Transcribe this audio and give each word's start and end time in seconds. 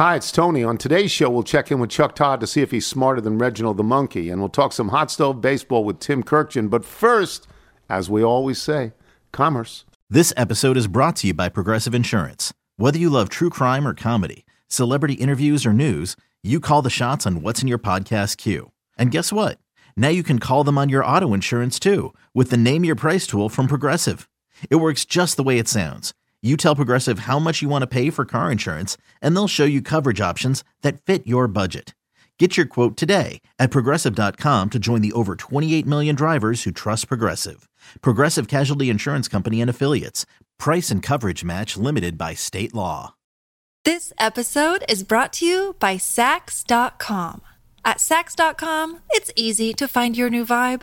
Hi, 0.00 0.16
it's 0.16 0.32
Tony. 0.32 0.64
On 0.64 0.78
today's 0.78 1.10
show, 1.10 1.28
we'll 1.28 1.42
check 1.42 1.70
in 1.70 1.78
with 1.78 1.90
Chuck 1.90 2.14
Todd 2.14 2.40
to 2.40 2.46
see 2.46 2.62
if 2.62 2.70
he's 2.70 2.86
smarter 2.86 3.20
than 3.20 3.36
Reginald 3.36 3.76
the 3.76 3.82
Monkey, 3.82 4.30
and 4.30 4.40
we'll 4.40 4.48
talk 4.48 4.72
some 4.72 4.88
hot 4.88 5.10
stove 5.10 5.42
baseball 5.42 5.84
with 5.84 6.00
Tim 6.00 6.22
Kurkjian. 6.22 6.70
But 6.70 6.86
first, 6.86 7.46
as 7.90 8.08
we 8.08 8.24
always 8.24 8.58
say, 8.58 8.92
commerce. 9.30 9.84
This 10.08 10.32
episode 10.38 10.78
is 10.78 10.86
brought 10.86 11.16
to 11.16 11.26
you 11.26 11.34
by 11.34 11.50
Progressive 11.50 11.94
Insurance. 11.94 12.54
Whether 12.78 12.98
you 12.98 13.10
love 13.10 13.28
true 13.28 13.50
crime 13.50 13.86
or 13.86 13.92
comedy, 13.92 14.46
celebrity 14.68 15.16
interviews 15.16 15.66
or 15.66 15.74
news, 15.74 16.16
you 16.42 16.60
call 16.60 16.80
the 16.80 16.88
shots 16.88 17.26
on 17.26 17.42
what's 17.42 17.60
in 17.60 17.68
your 17.68 17.78
podcast 17.78 18.38
queue. 18.38 18.72
And 18.96 19.10
guess 19.10 19.30
what? 19.30 19.58
Now 19.98 20.08
you 20.08 20.22
can 20.22 20.38
call 20.38 20.64
them 20.64 20.78
on 20.78 20.88
your 20.88 21.04
auto 21.04 21.34
insurance 21.34 21.78
too 21.78 22.14
with 22.32 22.48
the 22.48 22.56
Name 22.56 22.86
Your 22.86 22.96
Price 22.96 23.26
tool 23.26 23.50
from 23.50 23.66
Progressive. 23.66 24.30
It 24.70 24.76
works 24.76 25.04
just 25.04 25.36
the 25.36 25.42
way 25.42 25.58
it 25.58 25.68
sounds. 25.68 26.14
You 26.42 26.56
tell 26.56 26.74
Progressive 26.74 27.20
how 27.20 27.38
much 27.38 27.60
you 27.60 27.68
want 27.68 27.82
to 27.82 27.86
pay 27.86 28.08
for 28.08 28.24
car 28.24 28.50
insurance, 28.50 28.96
and 29.20 29.36
they'll 29.36 29.46
show 29.46 29.66
you 29.66 29.82
coverage 29.82 30.22
options 30.22 30.64
that 30.80 31.02
fit 31.02 31.26
your 31.26 31.46
budget. 31.48 31.94
Get 32.38 32.56
your 32.56 32.64
quote 32.64 32.96
today 32.96 33.42
at 33.58 33.70
progressive.com 33.70 34.70
to 34.70 34.78
join 34.78 35.02
the 35.02 35.12
over 35.12 35.36
28 35.36 35.84
million 35.84 36.14
drivers 36.14 36.62
who 36.62 36.70
trust 36.70 37.08
Progressive. 37.08 37.68
Progressive 38.00 38.48
Casualty 38.48 38.88
Insurance 38.88 39.28
Company 39.28 39.60
and 39.60 39.68
Affiliates. 39.68 40.24
Price 40.58 40.90
and 40.90 41.02
coverage 41.02 41.44
match 41.44 41.76
limited 41.76 42.16
by 42.16 42.32
state 42.32 42.74
law. 42.74 43.14
This 43.84 44.14
episode 44.18 44.82
is 44.88 45.02
brought 45.02 45.34
to 45.34 45.46
you 45.46 45.76
by 45.78 45.96
Saks.com. 45.96 47.42
At 47.84 47.98
Saks.com, 47.98 49.00
it's 49.10 49.32
easy 49.36 49.74
to 49.74 49.86
find 49.86 50.16
your 50.16 50.30
new 50.30 50.46
vibe. 50.46 50.82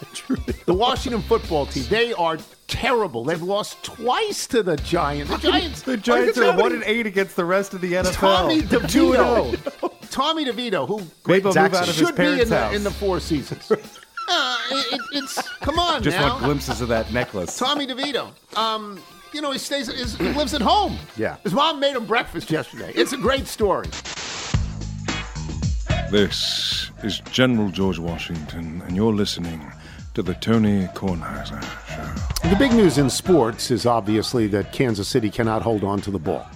the 0.66 0.74
Washington 0.74 1.22
football 1.22 1.66
team, 1.66 1.84
they 1.88 2.12
are 2.14 2.38
terrible. 2.66 3.24
They've 3.24 3.42
lost 3.42 3.82
twice 3.82 4.46
to 4.48 4.62
the 4.62 4.76
Giants. 4.76 5.30
The 5.30 5.38
Giants, 5.38 5.82
The 5.82 5.96
Giants 5.96 6.36
Look 6.38 6.46
at 6.46 6.54
are 6.58 6.62
one 6.62 6.72
and 6.72 6.82
eight 6.84 7.06
against 7.06 7.36
the 7.36 7.44
rest 7.44 7.74
of 7.74 7.80
the 7.80 7.92
NFL. 7.94 8.12
Tommy 8.14 8.62
DeVito. 8.62 9.72
oh. 9.82 9.92
Tommy 10.10 10.44
DeVito, 10.44 10.86
who 10.88 10.98
Maybe 11.26 11.42
he'll 11.42 11.62
move 11.62 11.74
out 11.74 11.88
of 11.88 11.94
should 11.94 12.16
be 12.16 12.40
in 12.40 12.48
the, 12.48 12.72
in 12.72 12.82
the 12.84 12.90
Four 12.90 13.20
Seasons. 13.20 13.70
Uh, 14.32 14.56
it, 14.70 14.92
it- 14.94 15.00
it's 15.14 15.48
come 15.58 15.76
on 15.80 16.00
Just 16.04 16.16
now. 16.16 16.28
want 16.28 16.44
glimpses 16.44 16.80
of 16.80 16.86
that 16.88 17.12
necklace. 17.12 17.58
Tommy 17.58 17.84
DeVito. 17.84 18.30
Um, 18.56 19.02
you 19.32 19.40
know, 19.40 19.50
he 19.50 19.58
stays, 19.58 19.88
is, 19.88 20.14
he 20.16 20.28
lives 20.28 20.54
at 20.54 20.60
home. 20.60 20.96
Yeah. 21.16 21.38
His 21.42 21.52
mom 21.52 21.80
made 21.80 21.96
him 21.96 22.06
breakfast 22.06 22.48
yesterday. 22.48 22.92
It's 22.94 23.12
a 23.12 23.16
great 23.16 23.48
story. 23.48 23.88
This 26.10 26.90
is 27.02 27.20
General 27.32 27.70
George 27.70 27.98
Washington, 27.98 28.82
and 28.86 28.94
you're 28.94 29.12
listening 29.12 29.60
to 30.14 30.22
the 30.22 30.34
Tony 30.34 30.86
Kornheiser 30.88 31.62
Show. 31.62 32.48
The 32.48 32.56
big 32.56 32.72
news 32.72 32.98
in 32.98 33.08
sports 33.08 33.70
is 33.70 33.86
obviously 33.86 34.46
that 34.48 34.72
Kansas 34.72 35.08
City 35.08 35.30
cannot 35.30 35.62
hold 35.62 35.84
on 35.84 36.00
to 36.02 36.10
the 36.10 36.18
ball. 36.18 36.46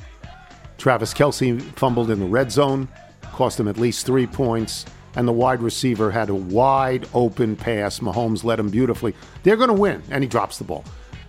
Travis 0.78 1.14
Kelce 1.14 1.60
fumbled 1.76 2.10
in 2.10 2.18
the 2.18 2.26
red 2.26 2.50
zone, 2.50 2.88
cost 3.32 3.58
him 3.60 3.68
at 3.68 3.78
least 3.78 4.06
three 4.06 4.26
points, 4.26 4.84
and 5.16 5.28
the 5.28 5.32
wide 5.32 5.62
receiver 5.62 6.10
had 6.10 6.28
a 6.28 6.34
wide 6.34 7.08
open 7.14 7.54
pass. 7.54 8.00
Mahomes 8.00 8.42
led 8.42 8.58
him 8.58 8.70
beautifully. 8.70 9.14
They're 9.44 9.56
going 9.56 9.68
to 9.68 9.74
win, 9.74 10.02
and 10.10 10.24
he 10.24 10.28
drops 10.28 10.58
the 10.58 10.64
ball. 10.64 10.84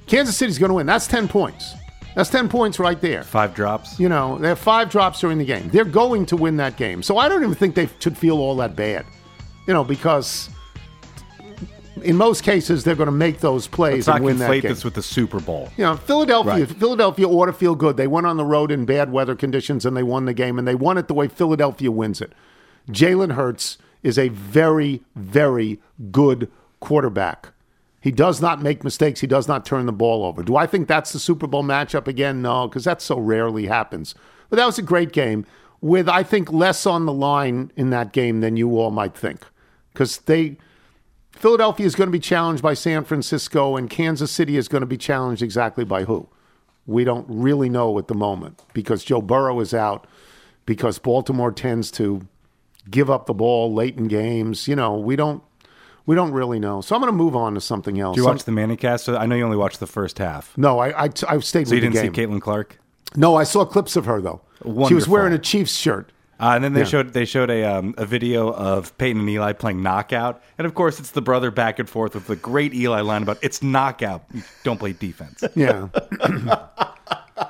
Kansas 0.08 0.36
City's 0.36 0.58
going 0.58 0.70
to 0.70 0.76
win. 0.76 0.88
That's 0.88 1.08
10 1.08 1.28
points. 1.28 1.74
That's 2.16 2.30
10 2.30 2.50
points 2.50 2.80
right 2.80 3.00
there. 3.02 3.24
Five 3.24 3.54
drops. 3.54 4.00
You 4.00 4.10
know, 4.10 4.38
they 4.38 4.48
have 4.48 4.60
five 4.60 4.90
drops 4.90 5.20
during 5.20 5.38
the 5.38 5.46
game. 5.46 5.70
They're 5.70 5.84
going 5.84 6.26
to 6.28 6.38
win 6.38 6.58
that 6.58 6.78
game. 6.78 7.04
So 7.04 7.18
I 7.18 7.28
don't 7.28 7.44
even 7.44 7.56
think 7.56 7.76
they 7.76 7.90
should 8.00 8.18
feel 8.18 8.38
all 8.38 8.56
that 8.58 8.76
bad. 8.76 9.06
You 9.68 9.74
know, 9.74 9.84
because 9.84 10.50
in 12.06 12.16
most 12.16 12.44
cases 12.44 12.84
they're 12.84 12.96
going 12.96 13.08
to 13.08 13.12
make 13.12 13.40
those 13.40 13.68
plays 13.68 14.08
Let's 14.08 14.08
not 14.08 14.16
and 14.18 14.26
win 14.26 14.38
that 14.40 14.50
conflate 14.50 14.62
game. 14.62 14.72
this 14.72 14.84
with 14.84 14.94
the 14.94 15.04
Super 15.04 15.40
Bowl. 15.40 15.70
You 15.78 15.84
know, 15.84 15.96
Philadelphia. 15.96 16.66
Right. 16.66 16.70
Philadelphia 16.70 17.28
ought 17.28 17.48
to 17.48 17.54
feel 17.54 17.76
good. 17.76 17.98
They 17.98 18.08
went 18.08 18.28
on 18.28 18.38
the 18.38 18.46
road 18.46 18.72
in 18.72 18.86
bad 18.86 19.12
weather 19.12 19.36
conditions 19.36 19.86
and 19.86 19.96
they 19.98 20.04
won 20.04 20.26
the 20.26 20.34
game, 20.34 20.58
and 20.58 20.68
they 20.68 20.76
won 20.76 20.98
it 20.98 21.08
the 21.08 21.14
way 21.14 21.28
Philadelphia 21.28 21.92
wins 21.92 22.22
it. 22.22 22.34
Jalen 22.90 23.34
Hurts 23.34 23.78
is 24.04 24.18
a 24.18 24.30
very, 24.30 25.04
very 25.16 25.80
good 26.12 26.52
quarterback. 26.80 27.50
He 28.00 28.12
does 28.12 28.40
not 28.40 28.62
make 28.62 28.84
mistakes. 28.84 29.22
He 29.22 29.28
does 29.28 29.48
not 29.48 29.66
turn 29.66 29.88
the 29.88 29.92
ball 29.92 30.24
over. 30.24 30.44
Do 30.44 30.56
I 30.56 30.68
think 30.68 30.88
that's 30.88 31.12
the 31.12 31.18
Super 31.18 31.48
Bowl 31.48 31.64
matchup 31.64 32.08
again? 32.08 32.44
No, 32.44 32.68
because 32.68 32.84
that 32.84 33.02
so 33.02 33.18
rarely 33.18 33.66
happens. 33.66 34.14
But 34.50 34.58
that 34.58 34.66
was 34.68 34.78
a 34.78 34.84
great 34.84 35.12
game 35.12 35.44
with, 35.82 36.08
I 36.08 36.22
think, 36.22 36.52
less 36.54 36.86
on 36.86 37.08
the 37.08 37.14
line 37.14 37.72
in 37.76 37.90
that 37.90 38.14
game 38.14 38.42
than 38.42 38.58
you 38.58 38.78
all 38.78 38.92
might 38.92 39.16
think. 39.16 39.44
Because 39.92 40.20
they, 40.20 40.58
Philadelphia 41.36 41.86
is 41.86 41.96
going 41.96 42.08
to 42.08 42.12
be 42.12 42.20
challenged 42.20 42.64
by 42.64 42.74
San 42.74 43.04
Francisco, 43.04 43.76
and 43.76 43.90
Kansas 43.90 44.32
City 44.32 44.58
is 44.58 44.68
going 44.68 44.82
to 44.82 44.88
be 44.88 44.98
challenged 44.98 45.42
exactly 45.42 45.84
by 45.86 46.06
who? 46.06 46.28
We 46.88 47.04
don't 47.04 47.26
really 47.30 47.70
know 47.70 47.98
at 48.00 48.08
the 48.08 48.14
moment 48.14 48.62
because 48.74 49.04
Joe 49.04 49.22
Burrow 49.22 49.60
is 49.60 49.74
out, 49.74 50.08
because 50.66 51.00
Baltimore 51.00 51.52
tends 51.52 51.92
to 51.92 52.28
give 52.90 53.10
up 53.10 53.26
the 53.26 53.34
ball 53.34 53.74
late 53.74 53.98
in 53.98 54.08
games. 54.08 54.68
You 54.68 54.76
know, 54.76 54.96
we 54.96 55.16
don't 55.16 55.44
we 56.06 56.16
don't 56.16 56.32
really 56.32 56.60
know. 56.60 56.82
So 56.82 56.96
I'm 56.96 57.02
going 57.02 57.12
to 57.12 57.18
move 57.18 57.36
on 57.36 57.56
to 57.56 57.62
something 57.62 58.00
else. 58.00 58.16
Do 58.16 58.22
you 58.22 58.28
watch 58.28 58.44
the 58.44 58.52
ManningCast? 58.52 59.18
I 59.18 59.26
know 59.26 59.36
you 59.36 59.44
only 59.44 59.58
watched 59.58 59.80
the 59.80 59.88
first 59.88 60.20
half. 60.20 60.56
no, 60.58 60.80
I, 60.80 61.06
I 61.06 61.10
I 61.28 61.40
stayed 61.40 61.68
So 61.68 61.76
you 61.76 61.82
with 61.82 61.94
the 61.94 62.00
didn't 62.02 62.16
see 62.16 62.22
Caitlin 62.22 62.42
Clark? 62.42 62.80
No, 63.16 63.36
I 63.36 63.44
saw 63.44 63.66
clips 63.66 63.96
of 63.96 64.06
her 64.06 64.22
though. 64.22 64.42
She 64.88 64.94
was 64.94 65.08
wearing 65.08 65.34
a 65.34 65.40
Chiefs 65.40 65.76
shirt. 65.76 66.12
Uh, 66.40 66.52
and 66.56 66.64
then 66.64 66.74
they 66.74 66.82
Yeah. 66.82 66.86
showed 66.86 67.14
they 67.14 67.24
showed 67.26 67.50
a 67.50 67.64
um, 67.64 67.96
a 67.98 68.06
video 68.06 68.52
of 68.54 68.98
Peyton 68.98 69.22
and 69.22 69.30
Eli 69.30 69.54
playing 69.54 69.82
knockout, 69.82 70.42
and 70.58 70.68
of 70.68 70.74
course 70.76 71.00
it's 71.00 71.12
the 71.12 71.22
brother 71.22 71.50
back 71.52 71.80
and 71.80 71.90
forth 71.90 72.14
with 72.14 72.28
the 72.28 72.36
great 72.36 72.74
Eli 72.74 73.00
line 73.02 73.24
about 73.24 73.38
it's 73.42 73.64
knockout, 73.64 74.24
don't 74.64 74.78
play 74.80 74.92
defense. 74.94 75.44
Yeah. 75.56 75.88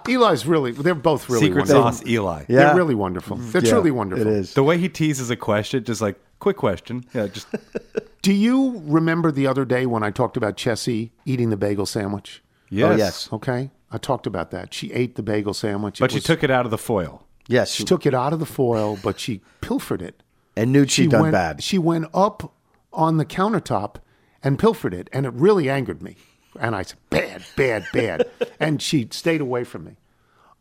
Eli's 0.08 0.46
really. 0.46 0.72
They're 0.72 0.96
both 0.96 1.30
really 1.30 1.48
Secret 1.48 1.62
wonderful. 1.68 1.84
sauce 1.84 2.06
Eli. 2.08 2.46
Yeah. 2.48 2.58
They're 2.66 2.76
really 2.76 2.96
wonderful. 2.96 3.38
They're 3.38 3.64
Yeah, 3.64 3.72
truly 3.72 3.92
wonderful. 3.92 4.26
It 4.28 4.32
is. 4.34 4.54
The 4.54 4.64
way 4.64 4.78
he 4.78 4.90
teases 4.90 5.30
a 5.30 5.36
question, 5.36 5.84
just 5.84 6.02
like 6.02 6.20
quick 6.40 6.58
question, 6.58 7.06
yeah, 7.14 7.28
just 7.28 7.48
Do 8.22 8.34
you 8.34 8.82
remember 8.86 9.32
the 9.32 9.46
other 9.48 9.66
day 9.66 9.86
when 9.86 10.02
I 10.04 10.10
talked 10.12 10.38
about 10.38 10.58
Chessie 10.58 11.12
eating 11.26 11.50
the 11.52 11.58
bagel 11.58 11.86
sandwich? 11.86 12.42
yes, 12.70 12.92
Oh, 12.92 12.96
yes. 12.96 13.30
Okay, 13.34 13.70
I 13.92 13.98
talked 14.00 14.26
about 14.28 14.50
that. 14.52 14.74
She 14.74 14.92
ate 14.92 15.16
the 15.16 15.24
bagel 15.24 15.54
sandwich. 15.54 16.00
But 16.00 16.06
It 16.06 16.14
she 16.14 16.18
was- 16.18 16.24
took 16.24 16.44
it 16.44 16.50
out 16.52 16.66
of 16.66 16.72
the 16.72 16.78
foil. 16.80 17.25
Yes. 17.48 17.74
She 17.74 17.84
took 17.84 18.06
it 18.06 18.14
out 18.14 18.34
of 18.34 18.40
the 18.40 18.46
foil, 18.46 18.98
but 19.02 19.20
she 19.20 19.42
pilfered 19.62 20.02
it. 20.02 20.24
and 20.56 20.72
knew 20.72 20.88
she'd 20.88 21.12
done 21.12 21.24
went, 21.24 21.34
bad. 21.34 21.64
She 21.64 21.78
went 21.78 22.08
up 22.14 22.54
on 22.94 23.18
the 23.18 23.26
countertop 23.26 23.98
and 24.44 24.58
pilfered 24.58 24.94
it, 24.94 25.10
and 25.12 25.26
it 25.26 25.34
really 25.34 25.70
angered 25.70 26.02
me. 26.02 26.16
And 26.60 26.76
I 26.76 26.84
said, 26.84 26.98
"Bad, 27.10 27.44
bad, 27.58 27.86
bad," 27.92 28.30
and 28.60 28.82
she 28.82 29.08
stayed 29.12 29.42
away 29.42 29.64
from 29.64 29.84
me. 29.84 29.98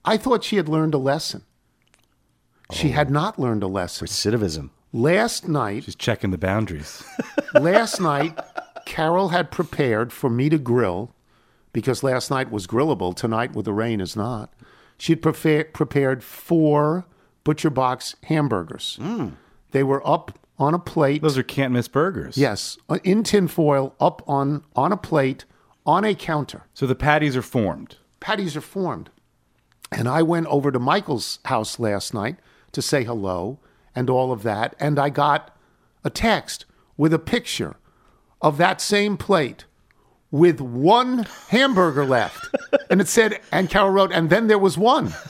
I 0.04 0.16
thought 0.16 0.44
she 0.44 0.56
had 0.56 0.68
learned 0.68 0.94
a 0.94 0.98
lesson. 0.98 1.44
She 2.72 2.90
had 2.90 3.08
oh. 3.08 3.12
not 3.12 3.38
learned 3.38 3.62
a 3.62 3.68
lesson. 3.68 4.06
Recidivism. 4.06 4.70
Last 4.92 5.48
night, 5.48 5.84
she's 5.84 5.94
checking 5.94 6.30
the 6.30 6.38
boundaries. 6.38 7.04
last 7.54 8.00
night, 8.00 8.38
Carol 8.86 9.30
had 9.30 9.50
prepared 9.50 10.12
for 10.12 10.30
me 10.30 10.48
to 10.48 10.58
grill 10.58 11.14
because 11.72 12.02
last 12.02 12.30
night 12.30 12.50
was 12.50 12.66
grillable. 12.66 13.14
Tonight, 13.14 13.54
with 13.54 13.64
the 13.64 13.72
rain, 13.72 14.00
is 14.00 14.16
not. 14.16 14.52
She 14.98 15.12
had 15.12 15.22
prefa- 15.22 15.72
prepared 15.72 16.22
four 16.24 17.06
butcher 17.42 17.70
box 17.70 18.16
hamburgers. 18.24 18.98
They 19.72 19.82
were 19.82 20.06
up 20.06 20.38
on 20.58 20.72
a 20.74 20.78
plate. 20.78 21.20
Those 21.22 21.36
are 21.36 21.42
can't 21.42 21.72
miss 21.72 21.88
burgers. 21.88 22.36
yes, 22.38 22.78
uh, 22.88 22.98
in 23.04 23.22
tinfoil, 23.24 23.94
up 24.00 24.22
on 24.28 24.64
on 24.76 24.92
a 24.92 24.96
plate, 24.96 25.44
on 25.84 26.04
a 26.04 26.14
counter. 26.14 26.62
So 26.74 26.86
the 26.86 26.94
patties 26.94 27.36
are 27.36 27.42
formed. 27.42 27.96
Patties 28.20 28.56
are 28.56 28.60
formed. 28.60 29.10
And 29.92 30.08
I 30.08 30.22
went 30.22 30.46
over 30.46 30.70
to 30.72 30.78
Michael's 30.78 31.38
house 31.44 31.78
last 31.78 32.14
night 32.14 32.36
to 32.72 32.80
say 32.82 33.04
hello 33.04 33.58
and 33.94 34.08
all 34.08 34.32
of 34.32 34.42
that. 34.44 34.74
And 34.80 34.98
I 34.98 35.08
got 35.08 35.54
a 36.02 36.10
text 36.10 36.64
with 36.96 37.12
a 37.12 37.18
picture 37.18 37.76
of 38.40 38.56
that 38.58 38.80
same 38.80 39.16
plate 39.16 39.64
with 40.34 40.60
one 40.60 41.24
hamburger 41.48 42.04
left. 42.04 42.48
and 42.90 43.00
it 43.00 43.06
said, 43.06 43.40
and 43.52 43.70
Carol 43.70 43.90
wrote, 43.90 44.10
and 44.12 44.28
then 44.30 44.48
there 44.48 44.58
was 44.58 44.76
one. 44.76 45.14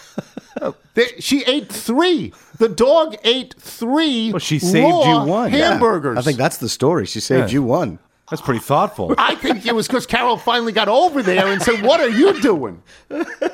She 1.18 1.42
ate 1.44 1.70
three. 1.72 2.32
The 2.58 2.68
dog 2.68 3.16
ate 3.24 3.54
three. 3.58 4.30
Well, 4.32 4.38
she 4.38 4.60
saved 4.60 4.86
raw 4.88 5.24
you 5.24 5.28
one. 5.28 5.52
Yeah. 5.52 5.70
Hamburgers. 5.72 6.16
I 6.16 6.22
think 6.22 6.38
that's 6.38 6.58
the 6.58 6.68
story. 6.68 7.04
She 7.06 7.18
saved 7.18 7.48
Yeah. 7.50 7.54
you 7.54 7.62
one. 7.64 7.98
That's 8.30 8.40
pretty 8.40 8.60
thoughtful. 8.60 9.12
I 9.18 9.34
think 9.34 9.66
it 9.66 9.74
was 9.74 9.88
because 9.88 10.06
Carol 10.06 10.36
finally 10.36 10.70
got 10.72 10.86
over 10.88 11.20
there 11.20 11.48
and 11.48 11.60
said, 11.60 11.82
"What 11.84 11.98
are 12.00 12.08
you 12.08 12.40
doing?" 12.40 12.80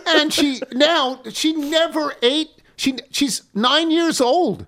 And 0.07 0.31
she 0.33 0.61
now 0.73 1.23
she 1.31 1.55
never 1.55 2.13
ate. 2.21 2.51
She 2.77 2.99
she's 3.11 3.43
nine 3.55 3.91
years 3.91 4.21
old. 4.21 4.67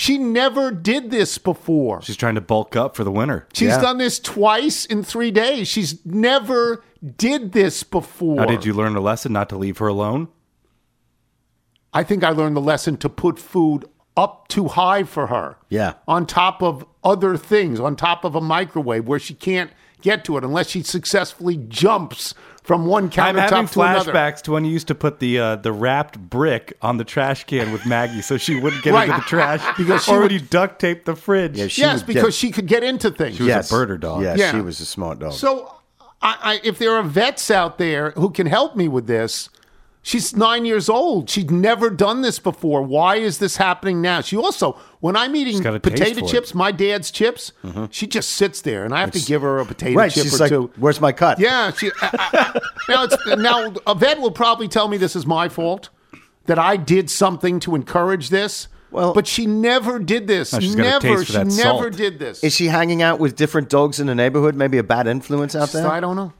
She 0.00 0.16
never 0.16 0.70
did 0.70 1.10
this 1.10 1.36
before. 1.36 2.00
She's 2.00 2.16
trying 2.16 2.36
to 2.36 2.40
bulk 2.40 2.74
up 2.74 2.96
for 2.96 3.04
the 3.04 3.10
winter. 3.10 3.46
She's 3.52 3.68
Yeah. 3.68 3.82
done 3.82 3.98
this 3.98 4.18
twice 4.18 4.86
in 4.86 5.02
three 5.02 5.30
days. 5.30 5.68
She's 5.68 5.98
never 6.06 6.82
did 7.18 7.52
this 7.52 7.82
before. 7.82 8.36
Now, 8.36 8.46
did 8.46 8.64
you 8.64 8.72
learn 8.72 8.96
a 8.96 9.00
lesson 9.00 9.34
not 9.34 9.50
to 9.50 9.58
leave 9.58 9.76
her 9.76 9.88
alone? 9.88 10.28
I 11.92 12.02
think 12.02 12.24
I 12.24 12.30
learned 12.30 12.56
the 12.56 12.62
lesson 12.62 12.96
to 12.96 13.10
put 13.10 13.38
food 13.38 13.84
up 14.16 14.48
too 14.48 14.68
high 14.68 15.02
for 15.02 15.26
her. 15.26 15.56
Yeah. 15.68 15.92
On 16.08 16.24
top 16.24 16.62
of 16.62 16.86
other 17.04 17.36
things, 17.36 17.78
on 17.78 17.94
top 17.94 18.24
of 18.24 18.34
a 18.34 18.40
microwave 18.40 19.06
where 19.06 19.18
she 19.18 19.34
can't 19.34 19.70
get 20.02 20.24
to 20.24 20.36
it 20.36 20.44
unless 20.44 20.68
she 20.68 20.82
successfully 20.82 21.56
jumps 21.68 22.34
from 22.62 22.86
one 22.86 23.04
I'm 23.04 23.10
countertop 23.10 23.50
having 23.50 23.66
to 23.68 23.80
another. 23.80 24.12
flashbacks 24.12 24.42
to 24.42 24.52
when 24.52 24.64
you 24.64 24.70
used 24.70 24.88
to 24.88 24.94
put 24.94 25.18
the 25.18 25.38
uh, 25.38 25.56
the 25.56 25.72
wrapped 25.72 26.18
brick 26.18 26.74
on 26.82 26.98
the 26.98 27.04
trash 27.04 27.44
can 27.44 27.72
with 27.72 27.84
Maggie 27.86 28.22
so 28.22 28.36
she 28.36 28.60
wouldn't 28.60 28.82
get 28.82 28.92
Right. 28.94 29.08
into 29.08 29.20
the 29.20 29.26
trash. 29.26 29.62
Because 29.76 30.04
she 30.04 30.12
or 30.12 30.18
would- 30.20 30.30
when 30.30 30.40
you 30.40 30.46
duct 30.46 30.78
taped 30.80 31.06
the 31.06 31.16
fridge. 31.16 31.56
Yeah, 31.56 31.66
she 31.68 31.80
yes, 31.82 32.00
would 32.00 32.06
because 32.06 32.22
get- 32.24 32.34
she 32.34 32.50
could 32.50 32.66
get 32.66 32.84
into 32.84 33.10
things. 33.10 33.36
She 33.36 33.44
was 33.44 33.70
a 33.70 33.74
birder 33.74 33.98
dog. 33.98 34.22
Yeah, 34.22 34.34
Yeah. 34.36 34.52
she 34.52 34.60
was 34.60 34.78
a 34.80 34.86
smart 34.86 35.18
dog. 35.18 35.32
So, 35.32 35.74
I, 36.22 36.36
I, 36.42 36.60
if 36.62 36.78
there 36.78 36.94
are 36.94 37.02
vets 37.02 37.50
out 37.50 37.78
there 37.78 38.10
who 38.12 38.30
can 38.30 38.46
help 38.46 38.76
me 38.76 38.88
with 38.88 39.06
this, 39.06 39.48
she's 40.02 40.34
nine 40.36 40.64
years 40.64 40.88
old. 40.88 41.28
She'd 41.30 41.50
never 41.50 41.90
done 41.90 42.22
this 42.22 42.38
before. 42.38 42.82
Why 42.82 43.16
is 43.16 43.38
this 43.38 43.56
happening 43.56 44.00
now? 44.00 44.20
She 44.20 44.36
also, 44.36 44.78
when 45.00 45.16
I'm 45.16 45.34
eating 45.36 45.60
got 45.62 45.74
a 45.74 45.78
taste 45.78 45.98
potato 45.98 46.20
for 46.20 46.26
it. 46.26 46.28
chips, 46.28 46.54
my 46.54 46.72
dad's 46.72 47.10
chips, 47.10 47.52
mm-hmm. 47.64 47.86
she 47.90 48.06
just 48.06 48.30
sits 48.30 48.60
there, 48.62 48.84
and 48.84 48.94
I 48.94 49.00
have 49.00 49.10
to 49.12 49.20
give 49.20 49.42
her 49.42 49.58
a 49.58 49.66
potato 49.66 49.98
right, 49.98 50.10
chip 50.10 50.24
she's 50.24 50.34
or 50.34 50.44
like, 50.44 50.50
two. 50.50 50.70
"Where's 50.76 51.00
my 51.00 51.12
cut?" 51.12 51.38
Yeah, 51.38 51.72
she, 51.72 51.90
I- 52.00 52.10
I- 52.12 52.60
now 52.88 53.04
it's 53.04 53.16
now 53.26 53.72
a 53.86 53.94
vet 53.94 54.20
will 54.20 54.30
probably 54.30 54.68
tell 54.68 54.88
me 54.88 54.96
this 54.96 55.16
is 55.16 55.26
my 55.26 55.48
fault 55.48 55.90
that 56.46 56.58
I 56.58 56.76
did 56.76 57.10
something 57.10 57.60
to 57.60 57.74
encourage 57.74 58.30
this. 58.30 58.68
Well- 58.90 59.14
but 59.14 59.26
she 59.26 59.46
never 59.46 60.00
did 60.00 60.26
this. 60.26 60.50
She's 60.50 60.74
got 60.74 60.82
a 60.82 60.88
never. 60.90 61.00
taste 61.00 61.18
for 61.18 61.24
she 61.26 61.32
that 61.38 61.46
never 61.46 61.90
did 61.90 62.18
this. 62.18 62.42
Is 62.42 62.52
she 62.54 62.66
hanging 62.66 63.02
out 63.02 63.20
with 63.20 63.36
different 63.36 63.68
dogs 63.68 64.00
in 64.00 64.08
the 64.08 64.16
neighborhood? 64.16 64.56
Maybe 64.56 64.78
a 64.78 64.82
bad 64.82 65.06
influence 65.06 65.54
out 65.54 65.70
there. 65.70 65.86
I 65.86 66.00
don't 66.00 66.16
know. 66.16 66.32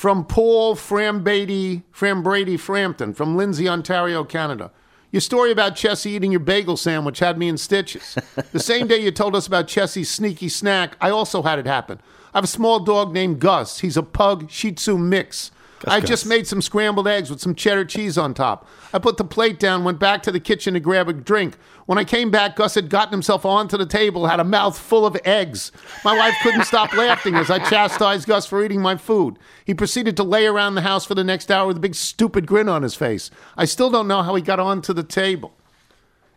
From 0.00 0.24
Paul 0.24 0.76
Frambrady, 0.76 1.82
Frambrady 1.94 2.58
Frampton 2.58 3.12
from 3.12 3.36
Lindsay, 3.36 3.68
Ontario, 3.68 4.24
Canada. 4.24 4.70
Your 5.10 5.20
story 5.20 5.52
about 5.52 5.74
Chessie 5.74 6.12
eating 6.12 6.30
your 6.32 6.40
bagel 6.40 6.78
sandwich 6.78 7.18
had 7.18 7.36
me 7.36 7.50
in 7.50 7.58
stitches. 7.58 8.16
the 8.50 8.60
same 8.60 8.86
day 8.86 8.96
you 8.96 9.10
told 9.10 9.36
us 9.36 9.46
about 9.46 9.66
Chessie's 9.66 10.10
sneaky 10.10 10.48
snack, 10.48 10.96
I 11.02 11.10
also 11.10 11.42
had 11.42 11.58
it 11.58 11.66
happen. 11.66 12.00
I 12.32 12.38
have 12.38 12.44
a 12.44 12.46
small 12.46 12.80
dog 12.80 13.12
named 13.12 13.40
Gus. 13.40 13.80
He's 13.80 13.98
a 13.98 14.02
pug 14.02 14.50
Shih 14.50 14.72
Tzu 14.72 14.96
mix. 14.96 15.50
I 15.86 16.00
just 16.00 16.26
made 16.26 16.46
some 16.46 16.60
scrambled 16.60 17.08
eggs 17.08 17.30
with 17.30 17.40
some 17.40 17.54
cheddar 17.54 17.84
cheese 17.84 18.18
on 18.18 18.34
top. 18.34 18.68
I 18.92 18.98
put 18.98 19.16
the 19.16 19.24
plate 19.24 19.58
down, 19.58 19.84
went 19.84 19.98
back 19.98 20.22
to 20.24 20.32
the 20.32 20.40
kitchen 20.40 20.74
to 20.74 20.80
grab 20.80 21.08
a 21.08 21.12
drink. 21.12 21.56
When 21.86 21.98
I 21.98 22.04
came 22.04 22.30
back, 22.30 22.56
Gus 22.56 22.74
had 22.74 22.90
gotten 22.90 23.12
himself 23.12 23.44
onto 23.44 23.76
the 23.76 23.86
table, 23.86 24.26
had 24.26 24.40
a 24.40 24.44
mouth 24.44 24.78
full 24.78 25.06
of 25.06 25.16
eggs. 25.24 25.72
My 26.04 26.16
wife 26.16 26.34
couldn't 26.42 26.64
stop 26.64 26.92
laughing 26.94 27.34
as 27.34 27.50
I 27.50 27.58
chastised 27.58 28.28
Gus 28.28 28.46
for 28.46 28.62
eating 28.64 28.82
my 28.82 28.96
food. 28.96 29.38
He 29.64 29.74
proceeded 29.74 30.16
to 30.16 30.22
lay 30.22 30.46
around 30.46 30.74
the 30.74 30.82
house 30.82 31.04
for 31.04 31.14
the 31.14 31.24
next 31.24 31.50
hour 31.50 31.66
with 31.66 31.78
a 31.78 31.80
big 31.80 31.94
stupid 31.94 32.46
grin 32.46 32.68
on 32.68 32.82
his 32.82 32.94
face. 32.94 33.30
I 33.56 33.64
still 33.64 33.90
don't 33.90 34.08
know 34.08 34.22
how 34.22 34.34
he 34.34 34.42
got 34.42 34.60
onto 34.60 34.92
the 34.92 35.02
table. 35.02 35.52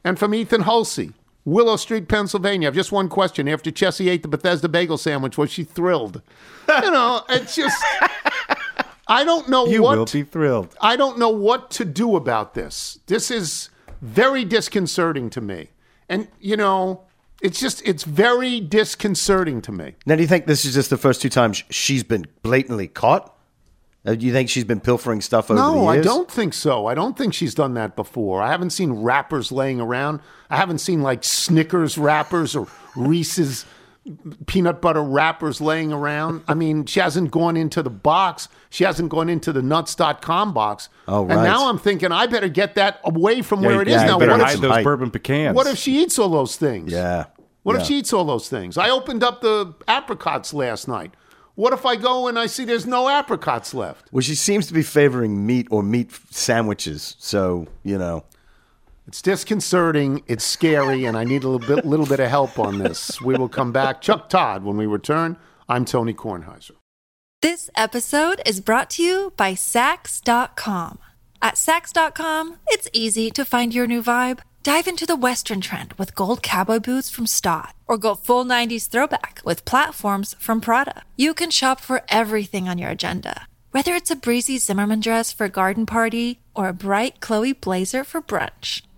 And 0.04 0.18
from 0.18 0.34
Ethan 0.34 0.64
Hulsey, 0.64 1.14
Willow 1.46 1.76
Street, 1.76 2.08
Pennsylvania. 2.08 2.68
I 2.68 2.70
have 2.70 2.76
just 2.76 2.92
one 2.92 3.10
question. 3.10 3.48
After 3.50 3.70
Chessie 3.70 4.10
ate 4.10 4.22
the 4.22 4.30
Bethesda 4.30 4.70
bagel 4.70 4.98
sandwich, 4.98 5.38
was 5.38 5.52
she 5.52 5.64
thrilled? 5.64 6.22
You 6.70 6.92
know, 6.92 7.24
it's 7.30 7.56
just. 7.56 7.84
I 9.08 9.24
don't 9.24 9.50
know 9.50 9.66
you 9.66 9.84
what 9.84 9.98
will 9.98 10.06
be 10.06 10.24
thrilled. 10.24 10.76
I 10.80 10.96
don't 10.96 11.18
know 11.18 11.30
what 11.30 11.72
to 11.72 11.86
do 11.86 12.16
about 12.16 12.54
this. 12.54 13.00
This 13.08 13.30
is 13.30 13.70
very 14.02 14.46
disconcerting 14.46 15.30
to 15.32 15.42
me. 15.42 15.70
And, 16.10 16.28
you 16.40 16.58
know, 16.58 17.04
it's 17.42 17.60
just, 17.60 17.82
it's 17.86 18.04
very 18.04 18.60
disconcerting 18.60 19.62
to 19.64 19.72
me. 19.72 19.96
Now, 20.06 20.16
do 20.16 20.22
you 20.22 20.28
think 20.28 20.46
this 20.46 20.66
is 20.66 20.74
just 20.74 20.90
the 20.90 20.98
first 20.98 21.22
two 21.22 21.30
times 21.30 21.64
she's 21.70 22.04
been 22.04 22.26
blatantly 22.42 22.88
caught? 22.88 23.30
Uh, 24.06 24.16
do 24.16 24.26
you 24.26 24.34
think 24.34 24.50
she's 24.50 24.66
been 24.66 24.82
pilfering 24.82 25.22
stuff 25.22 25.50
over 25.50 25.60
the 25.60 25.66
No, 25.66 25.88
I 25.88 26.02
don't 26.02 26.30
think 26.30 26.54
so. 26.54 26.88
I 26.88 26.94
don't 26.94 27.18
think 27.18 27.34
she's 27.34 27.56
done 27.56 27.74
that 27.76 27.96
before. 27.96 28.42
I 28.42 28.50
haven't 28.52 28.72
seen 28.72 28.92
wrappers 28.92 29.50
laying 29.50 29.80
around. 29.80 30.20
I 30.50 30.58
haven't 30.58 30.80
seen 30.80 31.02
like 31.02 31.24
Snickers 31.24 31.98
wrappers 31.98 32.54
or 32.54 32.68
Reese's 32.98 33.66
peanut 34.48 34.82
butter 34.82 35.02
wrappers 35.02 35.62
laying 35.62 35.94
around. 35.94 36.44
I 36.48 36.54
mean, 36.54 36.86
she 36.86 37.00
hasn't 37.00 37.32
gone 37.32 37.56
into 37.56 37.82
the 37.82 37.90
box. 37.90 38.50
She 38.70 38.84
hasn't 38.84 39.10
gone 39.10 39.30
into 39.30 39.54
the 39.54 39.62
nuts.com 39.62 40.54
box. 40.54 40.90
Oh, 41.08 41.22
And 41.22 41.44
now 41.44 41.70
I'm 41.70 41.78
thinking 41.78 42.12
I 42.12 42.28
better 42.28 42.50
get 42.50 42.76
that 42.76 43.00
away 43.04 43.42
from 43.42 43.62
where 43.62 43.82
it 43.82 43.88
is 43.88 43.94
yeah, 43.94 44.02
you 44.02 44.08
now. 44.08 44.20
better 44.20 44.32
What 44.32 44.42
if, 44.42 44.46
hide 44.48 44.54
some 44.54 44.62
those 44.62 44.72
height. 44.72 44.84
bourbon 44.84 45.12
pecans. 45.12 45.56
what 45.56 45.68
if 45.68 45.78
she 45.78 46.02
eats 46.02 46.20
all 46.20 46.30
those 46.30 46.56
things? 46.58 46.92
Yeah. 46.92 47.26
What 47.64 47.76
yeah. 47.76 47.82
if 47.82 47.88
she 47.88 48.00
eats 48.00 48.12
all 48.12 48.26
those 48.26 48.50
things? 48.50 48.78
I 48.78 48.90
opened 48.90 49.24
up 49.24 49.42
the 49.42 49.74
apricots 49.88 50.54
last 50.54 50.88
night. 50.88 51.14
What 51.56 51.72
if 51.72 51.86
I 51.86 51.96
go 51.96 52.28
and 52.28 52.38
I 52.38 52.48
see 52.48 52.66
there's 52.66 52.88
no 52.88 53.08
apricots 53.08 53.74
left? 53.74 54.12
Well, 54.12 54.22
she 54.22 54.36
seems 54.36 54.68
to 54.68 54.74
be 54.74 54.82
favoring 54.82 55.46
meat 55.46 55.68
or 55.70 55.84
meat 55.84 56.12
sandwiches. 56.32 57.16
So, 57.20 57.68
you 57.84 57.98
know. 57.98 58.26
It's 59.06 59.22
disconcerting. 59.22 60.24
It's 60.28 60.46
scary, 60.46 61.06
and 61.06 61.18
I 61.18 61.24
need 61.26 61.44
a 61.44 61.50
little 61.50 61.76
bit, 61.76 61.86
little 61.86 62.06
bit 62.06 62.22
of 62.22 62.30
help 62.30 62.58
on 62.58 62.80
this. 62.80 63.22
We 63.22 63.36
will 63.36 63.50
come 63.50 63.72
back. 63.72 64.02
Chuck 64.02 64.30
Todd 64.30 64.64
when 64.64 64.78
we 64.78 64.86
return. 64.86 65.38
I'm 65.68 65.84
Tony 65.84 66.14
Kornheiser. 66.14 66.72
This 67.42 67.70
episode 67.76 68.42
is 68.46 68.62
brought 68.62 68.90
to 68.92 69.04
you 69.04 69.34
by 69.36 69.54
Saks.com. 69.54 71.00
At 71.42 71.56
Saks.com, 71.56 72.60
it's 72.68 72.88
easy 72.94 73.30
to 73.32 73.44
find 73.44 73.74
your 73.74 73.88
new 73.88 74.02
vibe. 74.02 74.40
Dive 74.64 74.88
into 74.88 75.06
the 75.06 75.18
Western 75.18 75.60
trend 75.60 75.92
with 75.98 76.16
gold 76.16 76.42
cowboy 76.42 76.80
boots 76.80 77.10
from 77.10 77.28
Staud, 77.28 77.74
or 77.86 77.98
go 77.98 78.16
full 78.16 78.46
90s 78.46 78.88
throwback 78.88 79.42
with 79.44 79.66
platforms 79.66 80.38
from 80.40 80.62
Prada. 80.62 81.04
You 81.18 81.34
can 81.34 81.52
shop 81.52 81.82
for 81.82 82.04
everything 82.08 82.70
on 82.70 82.78
your 82.78 82.92
agenda, 82.92 83.48
whether 83.72 83.94
it's 83.94 84.12
a 84.12 84.16
breezy 84.16 84.58
Zimmermann 84.58 85.02
dress 85.02 85.34
for 85.34 85.44
a 85.44 85.50
garden 85.50 85.86
party 85.86 86.40
or 86.56 86.70
a 86.70 86.74
bright 86.74 87.20
Chloe 87.20 87.52
blazer 87.52 88.06
for 88.06 88.22
brunch. 88.22 88.84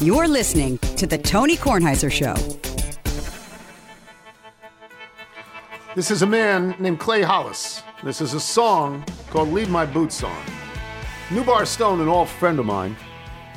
You're 0.00 0.28
listening 0.28 0.78
to 0.96 1.08
The 1.08 1.18
Tony 1.18 1.56
Kornheiser 1.56 2.08
Show. 2.08 2.34
This 5.96 6.12
is 6.12 6.22
a 6.22 6.26
man 6.26 6.76
named 6.78 7.00
Clay 7.00 7.22
Hollis. 7.22 7.82
This 8.04 8.20
is 8.20 8.32
a 8.32 8.38
song 8.38 9.04
called 9.30 9.48
Leave 9.48 9.68
My 9.68 9.84
Boots 9.84 10.22
On. 10.22 10.44
Newbar 11.30 11.66
Stone, 11.66 12.00
an 12.00 12.06
old 12.06 12.28
friend 12.28 12.60
of 12.60 12.66
mine, 12.66 12.94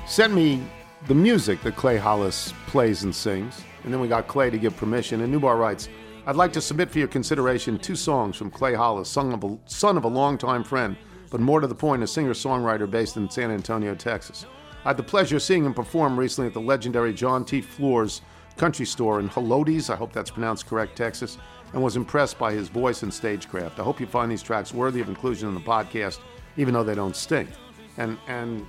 sent 0.08 0.34
me 0.34 0.64
the 1.06 1.14
music 1.14 1.62
that 1.62 1.76
Clay 1.76 1.98
Hollis 1.98 2.56
plays 2.66 3.04
and 3.04 3.14
sings, 3.14 3.62
and 3.84 3.94
then 3.94 4.02
we 4.02 4.08
got 4.08 4.28
Clay 4.28 4.50
to 4.50 4.58
give 4.58 4.76
permission. 4.76 5.22
And 5.22 5.32
Newbar 5.32 5.60
writes, 5.60 5.90
I'd 6.26 6.36
like 6.36 6.54
to 6.54 6.62
submit 6.62 6.90
for 6.90 6.98
your 6.98 7.08
consideration 7.08 7.78
two 7.78 7.96
songs 7.96 8.36
from 8.36 8.50
Clay 8.50 8.74
Hollis, 8.74 9.10
son 9.10 9.32
of 9.32 9.44
a, 9.44 9.60
son 9.68 9.96
of 9.96 10.06
a 10.06 10.08
longtime 10.08 10.64
friend, 10.64 10.98
but 11.30 11.40
more 11.40 11.60
to 11.60 11.68
the 11.68 11.76
point, 11.76 12.02
a 12.02 12.08
singer 12.08 12.34
songwriter 12.34 12.90
based 12.90 13.16
in 13.16 13.30
San 13.30 13.52
Antonio, 13.52 13.94
Texas. 13.94 14.48
I 14.84 14.90
had 14.90 14.98
the 14.98 15.04
pleasure 15.04 15.36
of 15.36 15.44
seeing 15.44 15.66
him 15.66 15.74
perform 15.74 16.20
recently 16.20 16.48
at 16.48 16.54
the 16.54 16.62
legendary 16.62 17.14
John 17.14 17.46
T. 17.46 17.62
Floore's 17.62 18.22
Country 18.58 18.86
Store 18.86 19.20
in 19.20 19.30
Helotes, 19.30 19.90
I 19.90 19.96
hope 19.96 20.12
that's 20.12 20.32
pronounced 20.32 20.68
correct, 20.68 20.96
Texas, 20.96 21.38
and 21.74 21.82
was 21.82 21.96
impressed 21.96 22.38
by 22.38 22.52
his 22.52 22.68
voice 22.68 23.04
and 23.04 23.14
stagecraft. 23.14 23.80
I 23.80 23.84
hope 23.84 24.00
you 24.00 24.08
find 24.08 24.32
these 24.32 24.44
tracks 24.44 24.74
worthy 24.74 25.02
of 25.02 25.10
inclusion 25.10 25.48
in 25.48 25.56
the 25.56 25.62
podcast, 25.62 26.20
even 26.58 26.74
though 26.74 26.84
they 26.84 26.96
don't 26.96 27.16
stink. 27.16 27.50
And 27.98 28.18
and 28.28 28.66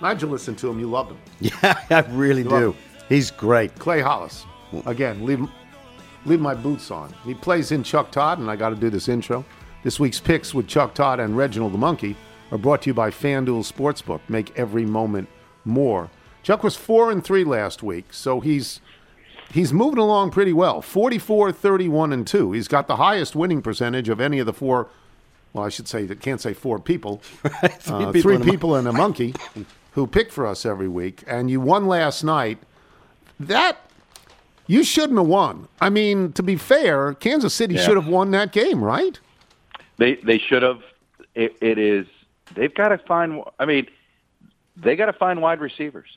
Nigel 0.00 0.30
listened 0.30 0.58
to 0.58 0.68
him, 0.68 0.78
you 0.78 0.88
loved 0.88 1.12
him. 1.12 1.18
Yeah, 1.40 1.78
I 1.90 2.00
really 2.10 2.44
love 2.44 2.60
do. 2.60 2.76
He's 3.08 3.30
great. 3.30 3.74
Clay 3.78 4.00
Hollis. 4.00 4.44
Again, 4.84 5.24
leave 5.24 5.48
leave 6.24 6.40
my 6.40 6.54
boots 6.54 6.90
on. 6.90 7.14
He 7.24 7.34
plays 7.34 7.72
in 7.72 7.82
Chuck 7.82 8.10
Todd, 8.10 8.38
and 8.38 8.50
I 8.50 8.56
got 8.56 8.70
to 8.70 8.76
do 8.76 8.90
this 8.90 9.08
intro. 9.08 9.44
This 9.82 9.98
week's 9.98 10.20
picks 10.20 10.52
with 10.52 10.66
Chuck 10.66 10.94
Todd 10.94 11.20
and 11.20 11.36
Reginald 11.36 11.72
the 11.72 11.78
Monkey 11.78 12.16
are 12.50 12.58
brought 12.58 12.82
to 12.82 12.90
you 12.90 12.94
by 12.94 13.10
FanDuel 13.10 13.70
Sportsbook. 13.70 14.20
Make 14.28 14.56
every 14.58 14.84
moment 14.86 15.28
more. 15.64 16.10
Chuck 16.42 16.62
was 16.62 16.76
four 16.76 17.10
and 17.10 17.22
three 17.22 17.44
last 17.44 17.82
week, 17.82 18.12
so 18.12 18.40
he's 18.40 18.80
he's 19.52 19.72
moving 19.72 19.98
along 19.98 20.30
pretty 20.30 20.52
well. 20.52 20.80
44, 20.80 21.52
31, 21.52 22.12
and 22.12 22.26
two. 22.26 22.52
He's 22.52 22.68
got 22.68 22.86
the 22.86 22.96
highest 22.96 23.34
winning 23.36 23.60
percentage 23.62 24.08
of 24.08 24.20
any 24.20 24.38
of 24.38 24.46
the 24.46 24.52
four 24.52 24.88
well, 25.52 25.64
I 25.64 25.70
should 25.70 25.88
say 25.88 26.04
that 26.04 26.20
can't 26.20 26.40
say 26.40 26.52
four 26.52 26.78
people, 26.78 27.16
Three 27.42 27.94
uh, 27.94 28.12
people 28.12 28.22
three 28.22 28.34
and 28.36 28.44
a 28.44 28.50
people 28.50 28.76
and 28.76 28.86
a 28.86 28.92
monkey 28.92 29.34
who 29.92 30.06
pick 30.06 30.30
for 30.30 30.46
us 30.46 30.66
every 30.66 30.88
week, 30.88 31.24
and 31.26 31.50
you 31.50 31.60
won 31.60 31.86
last 31.86 32.22
night. 32.22 32.58
That 33.40 33.78
you 34.66 34.84
shouldn't 34.84 35.18
have 35.18 35.26
won. 35.26 35.68
I 35.80 35.88
mean, 35.88 36.32
to 36.34 36.42
be 36.42 36.56
fair, 36.56 37.14
Kansas 37.14 37.54
City 37.54 37.74
Yeah. 37.74 37.82
should 37.82 37.96
have 37.96 38.06
won 38.06 38.30
that 38.32 38.52
game, 38.52 38.84
right? 38.84 39.18
They 39.96 40.16
they 40.16 40.38
should 40.38 40.62
have. 40.62 40.82
It, 41.34 41.56
it 41.60 41.78
is. 41.78 42.06
They've 42.54 42.74
got 42.74 42.88
to 42.88 42.98
find. 42.98 43.42
I 43.58 43.64
mean, 43.66 43.86
they 44.76 44.96
got 44.96 45.06
to 45.06 45.12
find 45.12 45.40
wide 45.42 45.60
receivers. 45.60 46.08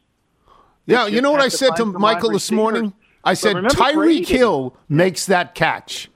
Yeah, 0.86 1.08
you 1.08 1.22
know 1.22 1.32
what 1.32 1.42
I 1.42 1.50
to 1.50 1.58
said 1.58 1.76
to 1.78 1.86
Michael 1.86 2.32
this 2.32 2.52
morning? 2.52 2.94
I 3.24 3.36
said 3.36 3.56
Tyreek 3.56 4.28
Hill 4.28 4.76
makes 4.90 5.28
that 5.28 5.54
catch. 5.56 6.10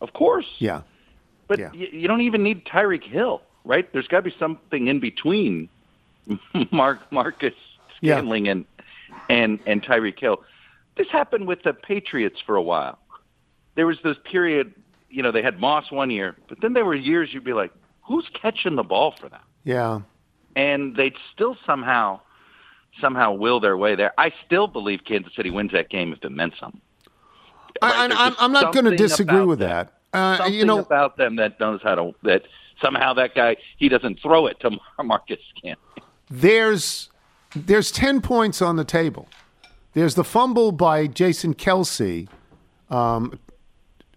Of 0.00 0.12
course. 0.12 0.46
Yeah. 0.58 0.82
But 1.46 1.58
Yeah. 1.60 1.72
you, 1.72 1.86
you 1.92 2.08
don't 2.08 2.22
even 2.22 2.42
need 2.42 2.64
Tyreek 2.64 3.04
Hill, 3.04 3.42
right? 3.64 3.90
There's 3.92 4.08
got 4.08 4.18
to 4.24 4.30
be 4.30 4.36
something 4.38 4.88
in 4.88 4.98
between 4.98 5.68
Mark 6.72 7.00
Marcus 7.12 7.54
Yeah. 8.00 8.18
And 8.18 8.64
and 9.28 9.60
and 9.66 9.82
Tyreek 9.82 10.18
Hill. 10.18 10.42
This 10.96 11.08
happened 11.08 11.46
with 11.46 11.62
the 11.62 11.72
Patriots 11.72 12.40
for 12.44 12.56
a 12.56 12.62
while. 12.62 12.98
There 13.76 13.86
was 13.86 13.98
this 14.02 14.16
period, 14.24 14.74
you 15.08 15.22
know, 15.22 15.30
they 15.30 15.42
had 15.42 15.60
Moss 15.60 15.90
one 15.90 16.10
year, 16.10 16.36
but 16.48 16.60
then 16.60 16.72
there 16.72 16.84
were 16.84 16.94
years 16.94 17.32
you'd 17.32 17.44
be 17.44 17.52
like, 17.54 17.72
who's 18.02 18.28
catching 18.40 18.76
the 18.76 18.82
ball 18.82 19.14
for 19.20 19.28
them? 19.28 19.40
Yeah. 19.64 20.00
And 20.56 20.96
they'd 20.96 21.16
still 21.32 21.56
somehow 21.66 22.20
somehow 23.00 23.32
will 23.32 23.58
their 23.58 23.76
way 23.76 23.94
there. 23.94 24.12
I 24.18 24.32
still 24.44 24.66
believe 24.66 25.00
Kansas 25.06 25.34
City 25.34 25.50
wins 25.50 25.72
that 25.72 25.88
game 25.88 26.12
if 26.12 26.22
it 26.22 26.30
meant 26.30 26.54
something. 26.60 26.80
Right? 27.80 27.94
I, 27.94 28.08
There's 28.08 28.20
I'm, 28.20 28.36
I'm 28.38 28.52
not 28.52 28.74
going 28.74 28.84
to 28.84 28.96
disagree 28.96 29.44
with 29.44 29.60
them. 29.60 29.68
that. 29.68 29.92
Uh, 30.12 30.36
something 30.36 30.54
you 30.54 30.66
know, 30.66 30.78
about 30.78 31.16
them 31.16 31.36
that 31.36 31.58
knows 31.58 31.80
how 31.82 31.94
to 31.94 32.12
that 32.22 32.42
somehow 32.82 33.14
that 33.14 33.34
guy 33.34 33.56
he 33.78 33.88
doesn't 33.88 34.20
throw 34.20 34.46
it 34.46 34.60
to 34.60 34.70
Marcus 35.02 35.38
Scant. 35.56 35.78
there's 36.30 37.08
there's 37.54 37.90
10 37.90 38.20
points 38.20 38.60
on 38.62 38.76
the 38.76 38.84
table. 38.84 39.28
There's 39.94 40.14
the 40.14 40.24
fumble 40.24 40.72
by 40.72 41.06
Jason 41.06 41.54
Kelce. 41.54 42.28
Um, 42.90 43.38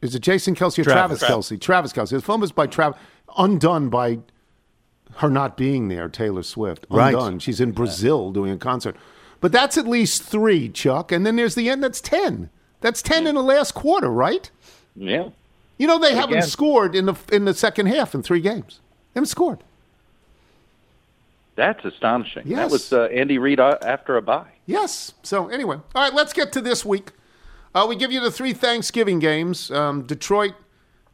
is 0.01 0.15
it 0.15 0.19
Jason 0.19 0.55
Kelce 0.55 0.79
or 0.79 0.83
Travis, 0.83 1.19
Travis. 1.19 1.49
Kelce? 1.49 1.59
Travis 1.59 1.93
Kelce. 1.93 2.09
The 2.11 2.21
fumble 2.21 2.45
is 2.45 2.51
by 2.51 2.67
Travis, 2.67 2.99
undone 3.37 3.89
by 3.89 4.19
her 5.17 5.29
not 5.29 5.55
being 5.57 5.87
there, 5.87 6.09
Taylor 6.09 6.43
Swift. 6.43 6.85
Right. 6.89 7.13
Undone. 7.13 7.39
She's 7.39 7.61
in 7.61 7.71
Brazil 7.71 8.31
doing 8.31 8.51
a 8.51 8.57
concert. 8.57 8.95
But 9.41 9.51
that's 9.51 9.77
at 9.77 9.87
least 9.87 10.23
three, 10.23 10.69
Chuck. 10.69 11.11
And 11.11 11.25
then 11.25 11.35
there's 11.35 11.55
the 11.55 11.69
end. 11.69 11.83
That's 11.83 12.01
10. 12.01 12.49
That's 12.81 13.01
10 13.01 13.27
in 13.27 13.35
the 13.35 13.43
last 13.43 13.73
quarter, 13.73 14.09
right? 14.09 14.49
Yeah. 14.95 15.29
You 15.77 15.87
know, 15.87 15.99
they 15.99 16.15
haven't 16.15 16.43
scored 16.43 16.95
in 16.95 17.05
the 17.05 17.15
in 17.31 17.45
the 17.45 17.53
second 17.53 17.87
half 17.87 18.15
in 18.15 18.23
three 18.23 18.39
games. 18.39 18.79
They 19.13 19.19
haven't 19.19 19.27
scored. 19.27 19.59
That's 21.55 21.83
astonishing. 21.83 22.43
Yes. 22.45 22.57
That 22.57 22.71
was 22.71 22.93
uh, 22.93 23.03
Andy 23.05 23.37
Reid 23.37 23.59
uh, 23.59 23.77
after 23.81 24.17
a 24.17 24.21
bye. 24.21 24.47
Yes. 24.65 25.13
So 25.23 25.47
anyway, 25.47 25.77
all 25.93 26.01
right. 26.01 26.13
Let's 26.13 26.33
get 26.33 26.51
to 26.53 26.61
this 26.61 26.85
week. 26.85 27.11
Uh, 27.73 27.85
we 27.89 27.95
give 27.95 28.11
you 28.11 28.21
the 28.21 28.31
three 28.31 28.53
Thanksgiving 28.53 29.19
games. 29.19 29.69
Um, 29.69 30.03
Detroit 30.03 30.53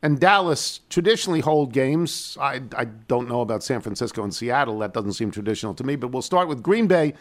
and 0.04 0.20
Dallas 0.20 0.80
traditionally 0.90 1.42
hold 1.42 1.74
games. 1.74 2.38
I, 2.40 2.62
I 2.76 2.86
don't 2.86 3.30
know 3.30 3.42
about 3.42 3.64
San 3.64 3.82
Francisco 3.82 4.24
and 4.24 4.34
Seattle. 4.34 4.80
That 4.80 4.94
doesn't 4.94 5.14
seem 5.14 5.32
traditional 5.32 5.74
to 5.76 5.84
me. 5.84 5.96
But 5.96 6.10
we'll 6.10 6.22
start 6.22 6.48
with 6.48 6.64
Green 6.64 6.88
Bay 6.88 7.14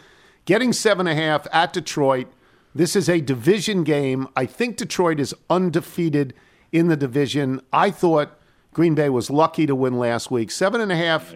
getting 0.45 0.73
seven 0.73 1.07
and 1.07 1.17
a 1.17 1.21
half 1.21 1.47
at 1.53 1.73
Detroit. 1.73 2.27
This 2.73 2.95
is 2.95 3.07
a 3.07 3.21
division 3.21 3.83
game. 3.83 4.27
I 4.35 4.45
think 4.45 4.77
Detroit 4.77 5.19
is 5.19 5.35
undefeated 5.49 6.33
in 6.71 6.87
the 6.87 6.97
division. 6.97 7.61
I 7.71 7.91
thought 7.91 8.39
Green 8.73 8.95
Bay 8.95 9.09
was 9.09 9.29
lucky 9.29 9.65
to 9.65 9.75
win 9.75 9.99
last 9.99 10.31
week. 10.31 10.49
Seven 10.49 10.81
and 10.81 10.91
a 10.91 10.95
half. 10.95 11.33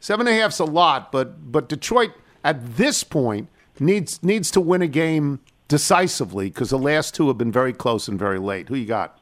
Seven 0.00 0.26
and 0.26 0.36
a 0.36 0.40
half's 0.40 0.58
a 0.58 0.64
lot, 0.64 1.10
but 1.10 1.50
but 1.50 1.68
Detroit 1.68 2.12
at 2.44 2.76
this 2.76 3.02
point 3.02 3.48
needs 3.80 4.22
needs 4.22 4.50
to 4.52 4.60
win 4.60 4.82
a 4.82 4.86
game 4.86 5.40
decisively 5.66 6.50
because 6.50 6.70
the 6.70 6.78
last 6.78 7.14
two 7.14 7.26
have 7.28 7.38
been 7.38 7.50
very 7.50 7.72
close 7.72 8.06
and 8.06 8.18
very 8.18 8.38
late. 8.38 8.68
Who 8.68 8.76
you 8.76 8.86
got? 8.86 9.18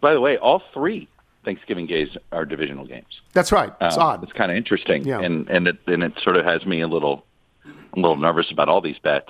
By 0.00 0.12
the 0.12 0.20
way, 0.20 0.36
all 0.36 0.60
three 0.74 1.08
Thanksgiving 1.44 1.86
games 1.86 2.10
are 2.32 2.44
divisional 2.44 2.86
games. 2.86 3.20
That's 3.32 3.52
right. 3.52 3.72
It's 3.80 3.96
Um, 3.96 4.02
odd. 4.02 4.22
It's 4.22 4.32
kind 4.32 4.50
of 4.50 4.56
interesting, 4.56 5.04
Yeah. 5.06 5.20
and 5.20 5.48
and 5.48 5.68
it 5.68 5.78
and 5.86 6.02
it 6.02 6.12
sort 6.22 6.36
of 6.36 6.44
has 6.44 6.64
me 6.66 6.80
a 6.80 6.88
little 6.88 7.24
a 7.66 7.96
little 8.00 8.16
nervous 8.16 8.50
about 8.50 8.68
all 8.68 8.80
these 8.80 8.98
bets. 8.98 9.28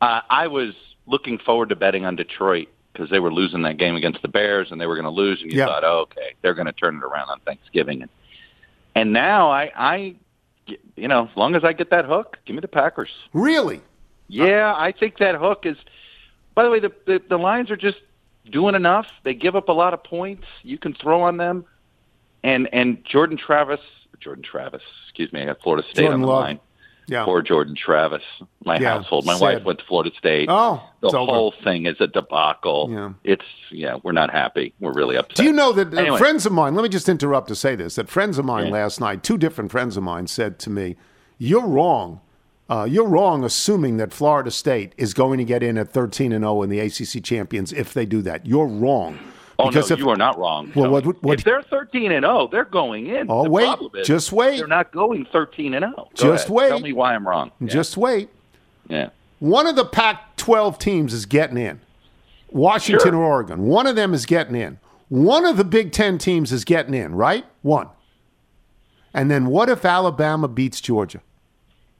Uh, 0.00 0.20
I 0.30 0.46
was 0.46 0.74
looking 1.06 1.38
forward 1.38 1.70
to 1.70 1.76
betting 1.76 2.04
on 2.04 2.14
Detroit 2.16 2.68
because 2.92 3.10
they 3.10 3.18
were 3.18 3.32
losing 3.32 3.62
that 3.62 3.76
game 3.78 3.94
against 3.96 4.22
the 4.22 4.28
Bears, 4.28 4.70
and 4.70 4.80
they 4.80 4.86
were 4.86 4.94
going 4.94 5.04
to 5.04 5.10
lose, 5.10 5.40
and 5.42 5.50
you 5.52 5.58
Yeah. 5.58 5.66
thought, 5.66 5.84
oh, 5.84 6.00
okay, 6.00 6.34
they're 6.42 6.54
going 6.54 6.66
to 6.66 6.72
turn 6.72 6.96
it 6.96 7.02
around 7.04 7.28
on 7.30 7.40
Thanksgiving, 7.40 8.02
and 8.02 8.10
and 8.94 9.12
now 9.12 9.50
I 9.50 9.72
I 9.76 10.14
you 10.96 11.08
know 11.08 11.28
as 11.30 11.36
long 11.36 11.54
as 11.56 11.64
I 11.64 11.72
get 11.72 11.90
that 11.90 12.04
hook, 12.04 12.38
give 12.44 12.54
me 12.54 12.60
the 12.60 12.68
Packers. 12.68 13.10
Really? 13.32 13.80
Yeah, 14.28 14.74
I 14.76 14.92
think 14.92 15.18
that 15.18 15.34
hook 15.36 15.64
is. 15.64 15.76
By 16.54 16.64
the 16.64 16.70
way, 16.70 16.80
the, 16.80 16.92
the 17.06 17.22
the 17.28 17.38
Lions 17.38 17.70
are 17.70 17.76
just 17.76 17.98
doing 18.50 18.74
enough. 18.74 19.06
They 19.24 19.34
give 19.34 19.54
up 19.56 19.68
a 19.68 19.72
lot 19.72 19.94
of 19.94 20.02
points. 20.04 20.44
You 20.62 20.78
can 20.78 20.94
throw 20.94 21.22
on 21.22 21.36
them, 21.36 21.64
and 22.42 22.68
and 22.72 23.04
Jordan 23.04 23.36
Travis, 23.36 23.80
Jordan 24.20 24.42
Travis, 24.44 24.82
excuse 25.06 25.32
me, 25.32 25.42
I 25.42 25.46
got 25.46 25.60
Florida 25.62 25.86
State 25.88 26.02
Jordan 26.02 26.14
on 26.14 26.20
the 26.22 26.26
Love. 26.26 26.42
line. 26.42 26.60
Yeah. 27.10 27.24
Poor 27.24 27.40
Jordan 27.40 27.74
Travis. 27.74 28.20
My 28.66 28.78
Yeah, 28.78 28.98
household. 28.98 29.24
My 29.24 29.32
sad. 29.32 29.40
wife 29.40 29.64
went 29.64 29.78
to 29.78 29.84
Florida 29.86 30.10
State. 30.18 30.48
Oh, 30.50 30.82
the 31.00 31.08
whole 31.08 31.54
thing 31.64 31.86
is 31.86 31.96
a 32.00 32.06
debacle. 32.06 32.88
Yeah. 32.92 33.12
It's 33.24 33.44
yeah, 33.70 33.96
we're 34.02 34.12
not 34.12 34.30
happy. 34.30 34.74
We're 34.78 34.92
really 34.92 35.16
upset. 35.16 35.36
Do 35.36 35.44
you 35.44 35.52
know 35.54 35.72
that 35.72 35.94
uh, 35.94 36.00
Anyway. 36.00 36.18
friends 36.18 36.44
of 36.44 36.52
mine? 36.52 36.74
Let 36.74 36.82
me 36.82 36.90
just 36.90 37.08
interrupt 37.08 37.48
to 37.48 37.54
say 37.54 37.74
this: 37.76 37.94
that 37.94 38.10
friends 38.10 38.36
of 38.38 38.44
mine 38.44 38.66
Yeah. 38.66 38.72
last 38.72 39.00
night, 39.00 39.22
two 39.22 39.38
different 39.38 39.70
friends 39.70 39.96
of 39.96 40.02
mine, 40.02 40.26
said 40.26 40.58
to 40.60 40.70
me, 40.70 40.96
"You're 41.38 41.66
wrong. 41.66 42.20
Uh, 42.68 42.84
you're 42.88 43.06
wrong 43.08 43.44
assuming 43.44 43.96
that 43.96 44.12
Florida 44.12 44.50
State 44.50 44.92
is 44.98 45.14
going 45.14 45.38
to 45.38 45.44
get 45.44 45.62
in 45.62 45.78
at 45.78 45.88
13 45.90 46.32
and 46.32 46.42
0 46.44 46.62
in 46.62 46.68
the 46.70 46.80
ACC 46.80 47.22
champions 47.24 47.72
if 47.72 47.94
they 47.94 48.04
do 48.06 48.20
that. 48.22 48.46
You're 48.46 48.66
wrong." 48.66 49.18
Oh 49.60 49.68
Because 49.68 49.90
no, 49.90 49.94
if- 49.94 50.00
you 50.00 50.08
are 50.10 50.16
not 50.16 50.38
wrong. 50.38 50.70
Well, 50.76 50.90
what- 50.90 51.22
what- 51.22 51.38
if 51.40 51.44
they're 51.44 51.62
thirteen 51.62 52.12
and 52.12 52.24
zero, 52.24 52.46
they're 52.50 52.64
going 52.64 53.06
in. 53.08 53.26
Oh, 53.28 53.42
the 53.44 53.50
wait, 53.50 53.76
is 53.96 54.06
just 54.06 54.30
wait. 54.32 54.58
They're 54.58 54.68
not 54.68 54.92
going 54.92 55.24
thirteen 55.32 55.74
and 55.74 55.82
zero. 55.84 55.94
Go 55.96 56.08
Just 56.14 56.44
ahead. 56.44 56.50
wait. 56.56 56.68
Tell 56.68 56.78
me 56.80 56.92
why 56.92 57.14
I'm 57.14 57.26
wrong. 57.26 57.50
Yeah. 57.60 57.66
Just 57.68 57.96
wait. 57.96 58.28
yeah. 58.88 59.08
One 59.40 59.66
of 59.66 59.74
the 59.76 59.84
Pac 59.84 60.36
12 60.36 60.78
teams 60.78 61.12
is 61.14 61.24
getting 61.26 61.56
in. 61.58 61.80
Washington 62.50 63.10
Sure. 63.10 63.16
or 63.16 63.24
Oregon. 63.24 63.62
One 63.66 63.86
of 63.86 63.94
them 63.96 64.14
is 64.14 64.26
getting 64.26 64.54
in. 64.56 64.78
One 65.08 65.44
of 65.44 65.56
the 65.56 65.64
Big 65.64 65.90
Ten 65.92 66.18
teams 66.18 66.52
is 66.52 66.64
getting 66.64 66.94
in, 66.94 67.14
right? 67.14 67.44
One. 67.62 67.88
And 69.14 69.30
then 69.30 69.46
what 69.46 69.68
if 69.68 69.84
Alabama 69.84 70.48
beats 70.48 70.80
Georgia 70.80 71.20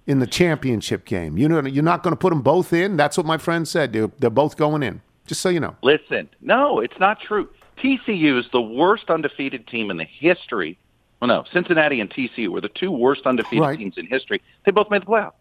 in 0.09 0.19
the 0.19 0.27
championship 0.27 1.05
game? 1.05 1.39
You 1.39 1.49
know, 1.49 1.61
you're 1.65 1.85
not 1.85 2.03
going 2.03 2.13
to 2.13 2.17
put 2.19 2.31
them 2.31 2.43
both 2.43 2.73
in. 2.73 2.97
That's 2.97 3.17
what 3.17 3.27
my 3.27 3.39
friend 3.39 3.69
said. 3.69 3.93
They're, 3.93 4.11
they're 4.19 4.31
both 4.31 4.57
going 4.57 4.83
in. 4.83 5.01
Just 5.27 5.43
so 5.43 5.51
you 5.51 5.61
know. 5.61 5.77
Listen, 5.83 6.29
no, 6.41 6.81
it's 6.81 6.99
not 6.99 7.21
true. 7.21 7.49
TCU 7.77 8.41
is 8.41 8.47
the 8.51 8.61
worst 8.61 9.09
undefeated 9.11 9.69
team 9.69 9.91
in 9.91 9.99
the 9.99 10.05
history. 10.07 10.79
Well, 11.21 11.29
no, 11.29 11.45
Cincinnati 11.53 12.01
and 12.01 12.11
TCU 12.11 12.49
were 12.49 12.61
the 12.63 12.71
two 12.71 12.91
worst 12.91 13.27
undefeated 13.27 13.61
Right. 13.61 13.79
teams 13.79 13.99
in 13.99 14.07
history. 14.07 14.41
They 14.65 14.73
both 14.73 14.91
made 14.91 15.03
the 15.03 15.07
playoff 15.07 15.33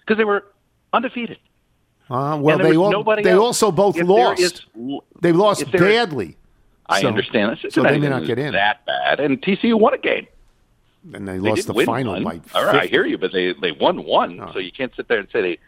because 0.00 0.18
they 0.18 0.24
were 0.24 0.44
undefeated. 0.92 1.38
Uh, 2.10 2.36
well, 2.40 2.58
they 2.58 2.76
all, 2.76 3.02
they 3.16 3.30
else. 3.30 3.40
also 3.62 3.72
both 3.72 3.96
If 3.96 4.06
lost. 4.06 4.40
is 4.42 4.60
they 5.22 5.32
lost 5.32 5.62
if 5.62 5.72
there 5.72 5.88
is- 5.88 5.96
badly. 6.06 6.36
I 6.86 7.00
So- 7.00 7.08
understand 7.08 7.58
that. 7.62 7.72
so 7.72 7.82
they 7.82 7.98
may 7.98 8.10
not 8.10 8.26
get 8.26 8.38
in. 8.38 8.52
that 8.52 8.84
bad, 8.84 9.18
and 9.20 9.40
TCU 9.40 9.78
won 9.78 9.94
a 9.94 9.98
game. 9.98 10.26
And 11.12 11.28
they, 11.28 11.34
They 11.34 11.38
lost 11.38 11.66
the 11.66 11.74
final 11.84 12.12
one. 12.14 12.24
by 12.24 12.40
All 12.54 12.64
right, 12.64 12.82
I 12.84 12.86
hear 12.86 13.04
you, 13.04 13.18
but 13.18 13.32
they 13.32 13.52
they 13.60 13.72
won 13.72 14.04
one, 14.04 14.38
so 14.52 14.58
you 14.58 14.72
can't 14.72 14.92
sit 14.96 15.08
there 15.08 15.18
and 15.18 15.28
say 15.32 15.42
they. 15.42 15.58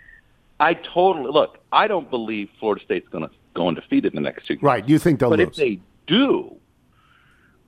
I 0.58 0.74
totally 0.74 1.30
look. 1.30 1.58
I 1.70 1.86
don't 1.86 2.08
believe 2.10 2.48
Florida 2.58 2.82
State's 2.84 3.08
going 3.08 3.24
to 3.24 3.30
go 3.54 3.68
undefeated 3.68 4.14
in 4.14 4.16
the 4.16 4.22
next 4.22 4.46
two. 4.46 4.54
games. 4.54 4.62
Right. 4.62 4.88
You 4.88 4.98
think 4.98 5.20
they'll 5.20 5.28
But 5.30 5.38
lose. 5.40 5.48
But 5.48 5.52
if 5.52 5.68
they 5.76 5.80
do, 6.06 6.56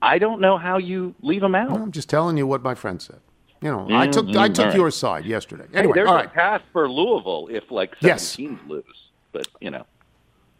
I 0.00 0.18
don't 0.18 0.40
know 0.40 0.56
how 0.56 0.78
you 0.78 1.14
leave 1.20 1.42
them 1.42 1.54
out. 1.54 1.78
I'm 1.78 1.92
just 1.92 2.08
telling 2.08 2.38
you 2.38 2.46
what 2.46 2.62
my 2.62 2.74
friend 2.74 3.02
said. 3.02 3.20
You 3.60 3.70
know, 3.70 3.86
I 3.90 4.06
Mm, 4.06 4.12
took 4.12 4.26
I 4.36 4.48
mm, 4.48 4.54
took 4.54 4.66
right. 4.66 4.74
your 4.76 4.90
side 4.90 5.26
yesterday. 5.26 5.64
Hey, 5.72 5.78
Anyway, 5.80 5.94
there's 5.96 6.08
all 6.08 6.14
a 6.14 6.18
right. 6.18 6.32
path 6.32 6.62
for 6.72 6.88
Louisville 6.88 7.48
if 7.50 7.70
like 7.70 7.94
Yes. 8.00 8.22
seven 8.30 8.56
teams 8.56 8.70
lose, 8.70 8.84
but 9.32 9.46
you 9.60 9.70
know. 9.70 9.84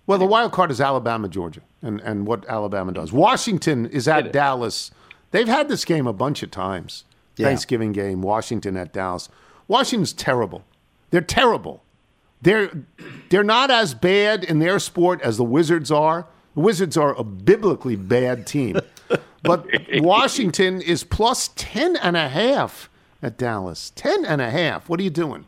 Well, 0.06 0.18
the 0.18 0.26
wild 0.26 0.52
card 0.52 0.70
is 0.70 0.80
Alabama, 0.80 1.28
Georgia, 1.28 1.60
and, 1.82 2.00
and 2.00 2.26
what 2.26 2.46
Alabama 2.48 2.92
does. 2.92 3.12
Washington 3.12 3.86
is 3.86 4.08
at. 4.08 4.32
Dallas. 4.32 4.90
They've 5.30 5.48
had 5.48 5.68
this 5.68 5.84
game 5.84 6.06
a 6.06 6.12
bunch 6.12 6.42
of 6.42 6.50
times. 6.50 7.04
Yeah. 7.36 7.46
Thanksgiving 7.46 7.92
game, 7.92 8.22
Washington 8.22 8.76
at 8.76 8.92
Dallas. 8.92 9.28
Washington's 9.68 10.12
terrible. 10.12 10.64
They're 11.10 11.20
terrible. 11.20 11.82
They're 12.40 12.70
they're 13.30 13.44
not 13.44 13.70
as 13.70 13.94
bad 13.94 14.44
in 14.44 14.58
their 14.58 14.78
sport 14.78 15.20
as 15.22 15.36
the 15.36 15.44
Wizards 15.44 15.90
are. 15.90 16.26
The 16.54 16.60
Wizards 16.60 16.96
are 16.96 17.14
a 17.14 17.24
biblically 17.24 17.96
bad 17.96 18.46
team. 18.46 18.78
But 19.40 19.66
Washington 19.94 20.82
is 20.82 21.04
plus 21.04 21.50
10 21.54 21.96
and 21.96 22.16
a 22.16 22.28
half 22.28 22.90
at 23.22 23.38
Dallas. 23.38 23.92
10 23.94 24.24
and 24.24 24.40
a 24.42 24.50
half. 24.50 24.88
What 24.88 24.98
are 24.98 25.04
you 25.04 25.10
doing? 25.10 25.46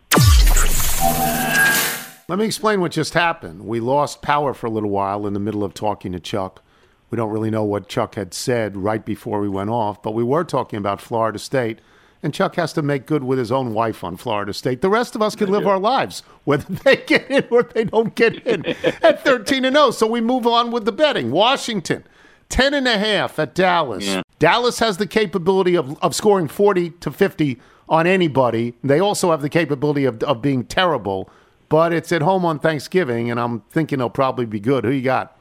Let 2.29 2.39
me 2.39 2.45
explain 2.45 2.81
what 2.81 2.93
just 2.93 3.15
happened. 3.15 3.67
We 3.67 3.81
lost 3.81 4.23
power 4.23 4.55
for 4.55 4.69
a 4.69 4.71
little 4.71 4.91
while 4.91 5.27
in 5.27 5.33
the 5.33 5.41
middle 5.41 5.65
of 5.65 5.75
talking 5.75 6.13
to 6.13 6.21
Chuck. 6.21 6.63
We 7.11 7.17
don't 7.17 7.31
really 7.31 7.51
know 7.51 7.65
what 7.65 7.89
Chuck 7.89 8.15
had 8.15 8.33
said 8.33 8.77
right 8.77 9.05
before 9.05 9.41
we 9.41 9.49
went 9.49 9.71
off, 9.71 10.03
but 10.03 10.15
we 10.15 10.23
were 10.23 10.45
talking 10.45 10.79
about 10.79 11.01
Florida 11.01 11.39
State. 11.39 11.81
And 12.23 12.35
Chuck 12.35 12.57
has 12.57 12.75
to 12.75 12.83
make 12.83 13.07
good 13.07 13.25
with 13.25 13.39
his 13.39 13.51
own 13.51 13.73
wife 13.73 14.05
on 14.05 14.17
Florida 14.17 14.53
State. 14.53 14.83
The 14.83 14.91
rest 14.91 15.15
of 15.15 15.23
us 15.23 15.35
can 15.35 15.51
live 15.51 15.67
our 15.67 15.79
lives, 15.79 16.23
whether 16.45 16.73
they 16.85 16.97
get 16.97 17.31
in 17.31 17.47
or 17.51 17.63
they 17.63 17.85
don't 17.85 18.15
get 18.15 18.47
in 18.47 18.67
at 19.03 19.25
13 19.25 19.65
and 19.65 19.75
0. 19.75 19.91
So 19.93 20.07
we 20.07 20.21
move 20.21 20.47
on 20.47 20.71
with 20.71 20.85
the 20.85 20.93
betting. 20.93 21.31
Washington, 21.31 22.05
10 22.51 22.75
and 22.75 22.87
a 22.87 22.99
half 22.99 23.39
at 23.39 23.55
Dallas. 23.55 24.19
Dallas 24.39 24.79
has 24.81 24.99
the 24.99 25.07
capability 25.07 25.77
of, 25.77 25.99
of 26.03 26.15
scoring 26.15 26.47
40 26.47 26.91
to 26.91 27.11
50 27.11 27.59
on 27.89 28.07
anybody. 28.07 28.75
They 28.85 29.01
also 29.01 29.31
have 29.31 29.43
the 29.43 29.49
capability 29.49 30.05
of, 30.05 30.23
of 30.23 30.43
being 30.43 30.65
terrible, 30.65 31.31
but 31.71 31.93
it's 31.93 32.13
at 32.13 32.23
home 32.23 32.45
on 32.45 32.59
Thanksgiving, 32.59 33.31
and 33.31 33.41
I'm 33.41 33.61
thinking 33.71 33.99
they'll 33.99 34.11
probably 34.11 34.47
be 34.47 34.61
good. 34.61 34.85
Who 34.85 34.91
you 34.91 35.03
got? 35.03 35.37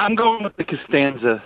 I'm 0.00 0.14
going 0.14 0.42
with 0.44 0.56
the 0.56 0.64
Costanza 0.64 1.42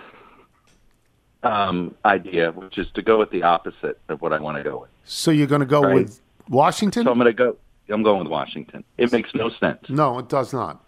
um, 1.43 1.93
idea, 2.05 2.51
which 2.51 2.77
is 2.77 2.87
to 2.95 3.01
go 3.01 3.19
with 3.19 3.29
the 3.29 3.43
opposite 3.43 3.99
of 4.09 4.21
what 4.21 4.33
I 4.33 4.39
want 4.39 4.57
to 4.57 4.63
go 4.63 4.79
with. 4.81 4.89
So 5.03 5.31
you're 5.31 5.47
going 5.47 5.59
to 5.59 5.65
go 5.67 5.81
Right. 5.83 5.95
with 5.95 6.21
Washington? 6.49 7.03
So 7.03 7.11
I'm 7.11 7.17
going 7.19 7.27
to 7.27 7.33
go. 7.33 7.57
I'm 7.89 8.01
going 8.01 8.19
with 8.19 8.29
Washington. 8.29 8.83
It 8.97 9.11
makes 9.11 9.29
no 9.35 9.49
sense. 9.59 9.79
no, 9.89 10.17
it 10.19 10.27
does 10.29 10.53
not. 10.53 10.83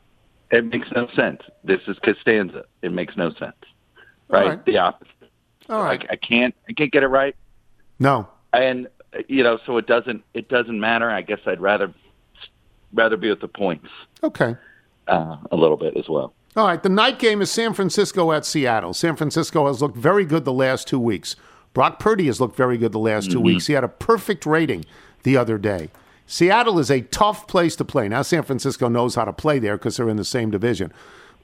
It 0.50 0.66
makes 0.66 0.88
no 0.96 1.08
sense. 1.16 1.42
This 1.64 1.82
is 1.88 1.98
Costanza. 2.00 2.64
It 2.82 2.92
makes 2.94 3.16
no 3.18 3.32
sense. 3.34 3.56
Right? 4.30 4.48
Right. 4.48 4.66
The 4.66 4.78
opposite. 4.78 5.12
All 5.70 5.84
right. 5.84 6.04
I, 6.10 6.14
I 6.14 6.16
can't. 6.16 6.56
I 6.70 6.74
can't 6.74 6.92
get 6.92 7.04
it 7.04 7.08
right. 7.08 7.36
No. 8.00 8.28
and 8.54 8.88
you 9.28 9.44
know, 9.44 9.60
so 9.66 9.78
it 9.78 9.88
doesn't 9.88 10.24
it 10.34 10.48
doesn't 10.48 10.80
matter. 10.80 11.10
I 11.10 11.22
guess 11.22 11.40
I'd 11.46 11.60
rather 11.60 11.94
rather 12.94 13.18
be 13.18 13.30
with 13.30 13.42
the 13.42 13.48
points 13.48 13.90
Okay. 14.24 14.56
uh, 15.08 15.38
a 15.52 15.56
little 15.56 15.78
bit 15.78 15.98
as 15.98 16.08
well. 16.08 16.34
All 16.58 16.66
right, 16.66 16.82
the 16.82 16.90
night 16.90 17.20
game 17.20 17.44
is 17.44 17.52
San 17.52 17.76
Francisco 17.76 18.32
at 18.32 18.44
Seattle. 18.44 18.92
San 18.96 19.16
Francisco 19.16 19.68
has 19.68 19.80
looked 19.80 19.96
very 19.96 20.26
good 20.26 20.44
the 20.44 20.52
last 20.52 20.88
two 20.88 21.00
weeks. 21.00 21.36
Brock 21.76 22.00
Purdy 22.00 22.26
has 22.26 22.42
looked 22.42 22.58
very 22.58 22.80
good 22.80 22.94
the 22.94 22.98
last 22.98 23.30
2 23.30 23.40
weeks. 23.40 23.68
He 23.68 23.74
had 23.74 23.84
a 23.84 23.88
perfect 23.88 24.48
rating 24.48 24.84
the 25.22 25.38
other 25.38 25.60
day. 25.60 25.92
Seattle 26.26 26.80
is 26.80 26.90
a 26.90 27.02
tough 27.02 27.48
place 27.48 27.76
to 27.76 27.86
play. 27.86 28.08
Now, 28.08 28.24
San 28.24 28.42
Francisco 28.42 28.90
knows 28.90 29.14
how 29.14 29.26
to 29.26 29.32
play 29.32 29.60
there 29.60 29.78
because 29.78 29.98
they're 29.98 30.10
in 30.10 30.18
the 30.18 30.26
same 30.26 30.50
division. 30.50 30.92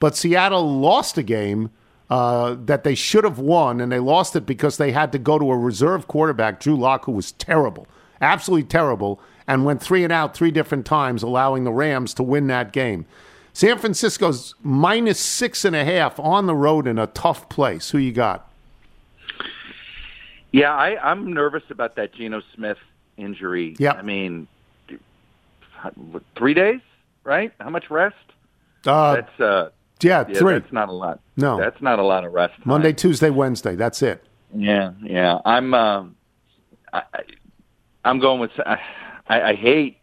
But 0.00 0.16
Seattle 0.16 0.80
lost 0.80 1.16
a 1.16 1.22
game 1.22 1.70
uh, 2.10 2.56
that 2.64 2.82
they 2.82 2.96
should 2.96 3.22
have 3.22 3.38
won, 3.38 3.80
and 3.80 3.92
they 3.92 4.00
lost 4.00 4.34
it 4.34 4.44
because 4.44 4.76
they 4.76 4.90
had 4.90 5.12
to 5.12 5.18
go 5.20 5.38
to 5.38 5.52
a 5.52 5.56
reserve 5.56 6.08
quarterback, 6.08 6.58
Drew 6.58 6.74
Lock, 6.74 7.04
who 7.04 7.12
was 7.12 7.30
terrible, 7.30 7.86
absolutely 8.20 8.66
terrible, 8.66 9.20
and 9.46 9.64
went 9.64 9.80
three 9.80 10.02
and 10.02 10.12
out 10.12 10.34
three 10.34 10.50
different 10.50 10.84
times, 10.84 11.22
allowing 11.22 11.62
the 11.62 11.72
Rams 11.72 12.12
to 12.14 12.24
win 12.24 12.48
that 12.48 12.72
game. 12.72 13.06
San 13.54 13.78
Francisco's 13.78 14.56
minus 14.64 15.20
six 15.20 15.64
and 15.64 15.76
a 15.76 15.84
half 15.84 16.18
on 16.18 16.46
the 16.46 16.54
road 16.56 16.88
in 16.88 16.98
a 16.98 17.06
tough 17.06 17.48
place. 17.48 17.90
Who 17.90 17.98
you 17.98 18.10
got? 18.12 18.50
Yeah, 20.50 20.74
I, 20.74 21.10
I'm 21.10 21.32
nervous 21.32 21.62
about 21.70 21.94
that 21.96 22.12
Geno 22.12 22.42
Smith 22.54 22.78
injury. 23.16 23.76
Yeah. 23.78 23.92
I 23.92 24.02
mean, 24.02 24.48
three 26.36 26.54
days, 26.54 26.80
right? 27.22 27.52
How 27.60 27.70
much 27.70 27.90
rest? 27.90 28.16
Uh, 28.84 29.14
that's 29.14 29.40
uh, 29.40 29.70
yeah, 30.00 30.24
yeah, 30.28 30.38
three. 30.38 30.54
that's 30.54 30.72
not 30.72 30.88
a 30.88 30.92
lot. 30.92 31.20
No. 31.36 31.56
that's 31.56 31.80
not 31.80 32.00
a 32.00 32.04
lot 32.04 32.24
of 32.24 32.32
rest. 32.32 32.54
time. 32.54 32.62
Monday, 32.66 32.92
Tuesday, 32.92 33.30
Wednesday. 33.30 33.76
That's 33.76 34.02
it. 34.02 34.24
Yeah, 34.52 34.92
yeah. 35.00 35.38
I'm 35.44 35.74
um, 35.74 36.16
I, 36.92 37.02
I'm 38.04 38.18
going 38.18 38.40
with. 38.40 38.50
I, 38.58 38.80
I 39.28 39.54
hate 39.54 39.98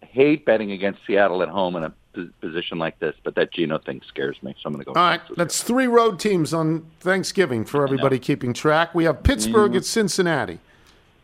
hate 0.00 0.44
betting 0.44 0.72
against 0.72 1.00
Seattle 1.06 1.42
at 1.42 1.48
home 1.48 1.76
in 1.76 1.84
a 1.84 1.94
position 2.40 2.78
like 2.78 2.98
this, 2.98 3.14
but 3.24 3.34
that 3.34 3.52
Geno 3.52 3.78
thing 3.78 4.00
scares 4.06 4.36
me, 4.42 4.54
so 4.60 4.66
I'm 4.66 4.72
going 4.72 4.84
to 4.84 4.92
go. 4.92 4.98
All 5.00 5.06
right, 5.06 5.20
that's 5.36 5.62
three 5.62 5.86
road 5.86 6.18
teams 6.18 6.52
on 6.54 6.86
Thanksgiving 7.00 7.64
for 7.64 7.84
everybody 7.84 8.18
keeping 8.18 8.52
track. 8.52 8.94
We 8.94 9.04
have 9.04 9.22
Pittsburgh 9.22 9.74
at 9.76 9.84
Cincinnati. 9.84 10.58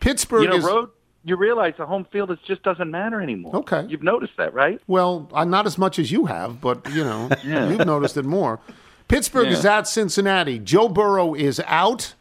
Pittsburgh 0.00 0.44
you 0.44 0.48
know, 0.50 0.56
is 0.56 0.64
road. 0.64 0.90
You 1.24 1.36
realize 1.36 1.74
the 1.76 1.84
home 1.86 2.06
field 2.10 2.30
is 2.30 2.38
just 2.46 2.62
doesn't 2.62 2.90
matter 2.90 3.20
anymore. 3.20 3.56
Okay. 3.56 3.84
you've 3.88 4.02
noticed 4.02 4.34
that, 4.38 4.54
right? 4.54 4.80
well, 4.86 5.28
uh, 5.32 5.44
not 5.44 5.66
as 5.66 5.76
much 5.76 5.98
as 5.98 6.10
you 6.10 6.26
have, 6.26 6.60
but 6.60 6.88
you 6.92 7.04
know, 7.04 7.28
Yeah. 7.44 7.68
you've 7.68 7.84
noticed 7.86 8.16
it 8.16 8.24
more. 8.24 8.60
Pittsburgh 9.08 9.48
is 9.48 9.64
at 9.64 9.88
Cincinnati. 9.88 10.58
Joe 10.58 10.88
Burrow 10.88 11.34
is 11.34 11.60
out. 11.66 12.14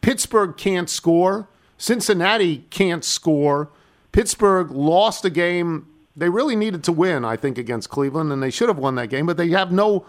Pittsburgh 0.00 0.56
can't 0.56 0.90
score. 0.90 1.48
Cincinnati 1.78 2.58
can't 2.70 3.04
score. 3.04 3.70
Pittsburgh 4.12 4.70
lost 4.70 5.24
a 5.24 5.30
game 5.30 5.86
they 6.16 6.28
really 6.28 6.56
needed 6.56 6.84
to 6.84 6.92
win, 6.92 7.24
I 7.24 7.36
think, 7.36 7.58
against 7.58 7.88
Cleveland, 7.88 8.32
and 8.32 8.42
they 8.42 8.50
should 8.50 8.68
have 8.68 8.78
won 8.78 8.94
that 8.96 9.08
game. 9.08 9.26
But 9.26 9.36
they 9.36 9.48
have 9.50 9.72
no, 9.72 10.06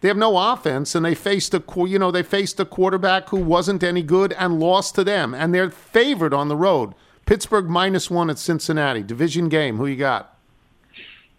they 0.00 0.08
have 0.08 0.16
no 0.16 0.36
offense, 0.52 0.94
and 0.94 1.04
they 1.04 1.14
faced 1.14 1.54
a, 1.54 1.62
you 1.76 1.98
know, 1.98 2.10
they 2.10 2.22
faced 2.22 2.58
a 2.60 2.64
quarterback 2.64 3.28
who 3.28 3.38
wasn't 3.38 3.82
any 3.82 4.02
good 4.02 4.32
and 4.34 4.58
lost 4.58 4.94
to 4.96 5.04
them, 5.04 5.34
and 5.34 5.54
they're 5.54 5.70
favored 5.70 6.34
on 6.34 6.48
the 6.48 6.56
road. 6.56 6.94
Pittsburgh 7.26 7.68
minus 7.68 8.10
one 8.10 8.30
at 8.30 8.38
Cincinnati, 8.38 9.02
division 9.02 9.48
game. 9.48 9.76
Who 9.78 9.86
you 9.86 9.96
got? 9.96 10.32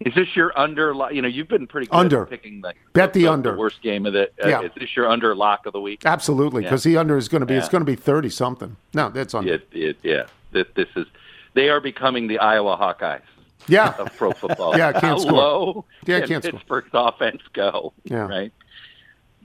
Is 0.00 0.14
this 0.14 0.36
your 0.36 0.56
under? 0.56 0.94
You 1.10 1.22
know, 1.22 1.28
you've 1.28 1.48
been 1.48 1.66
pretty 1.66 1.88
good 1.88 1.96
Under. 1.96 2.22
at 2.22 2.30
picking 2.30 2.60
the 2.60 2.72
Bet 2.92 3.12
the 3.14 3.26
under. 3.26 3.56
worst 3.56 3.82
game 3.82 4.06
of 4.06 4.12
the. 4.12 4.28
Uh, 4.42 4.48
Yeah. 4.48 4.60
Is 4.62 4.70
this 4.78 4.94
your 4.94 5.08
under 5.08 5.34
lock 5.34 5.66
of 5.66 5.72
the 5.72 5.80
week? 5.80 6.02
Absolutely, 6.04 6.62
because 6.62 6.84
the 6.84 6.96
under 6.96 7.16
is 7.16 7.28
going 7.28 7.40
to 7.40 7.46
be 7.46 7.54
it's 7.54 7.68
going 7.68 7.80
to 7.80 7.90
be 7.90 7.96
thirty 7.96 8.28
something. 8.30 8.76
No, 8.94 9.08
that's 9.08 9.34
under. 9.34 9.54
It, 9.54 9.68
it, 9.72 9.98
yeah. 10.04 10.26
This, 10.52 10.66
this 10.76 10.86
is. 10.94 11.06
They 11.54 11.68
are 11.68 11.80
becoming 11.80 12.28
the 12.28 12.38
Iowa 12.38 12.76
Hawkeyes 12.76 13.22
Yeah, 13.66 13.94
of 13.98 14.16
pro 14.16 14.32
football. 14.32 14.76
Yeah, 14.76 14.92
can't 14.92 15.04
How 15.04 15.18
score. 15.18 15.32
low 15.32 15.84
Yeah, 16.06 16.20
can 16.20 16.28
can't 16.28 16.44
score. 16.44 16.60
Pittsburgh's 16.60 16.90
offense 16.94 17.42
go? 17.52 17.92
Yeah. 18.04 18.26
Right. 18.26 18.52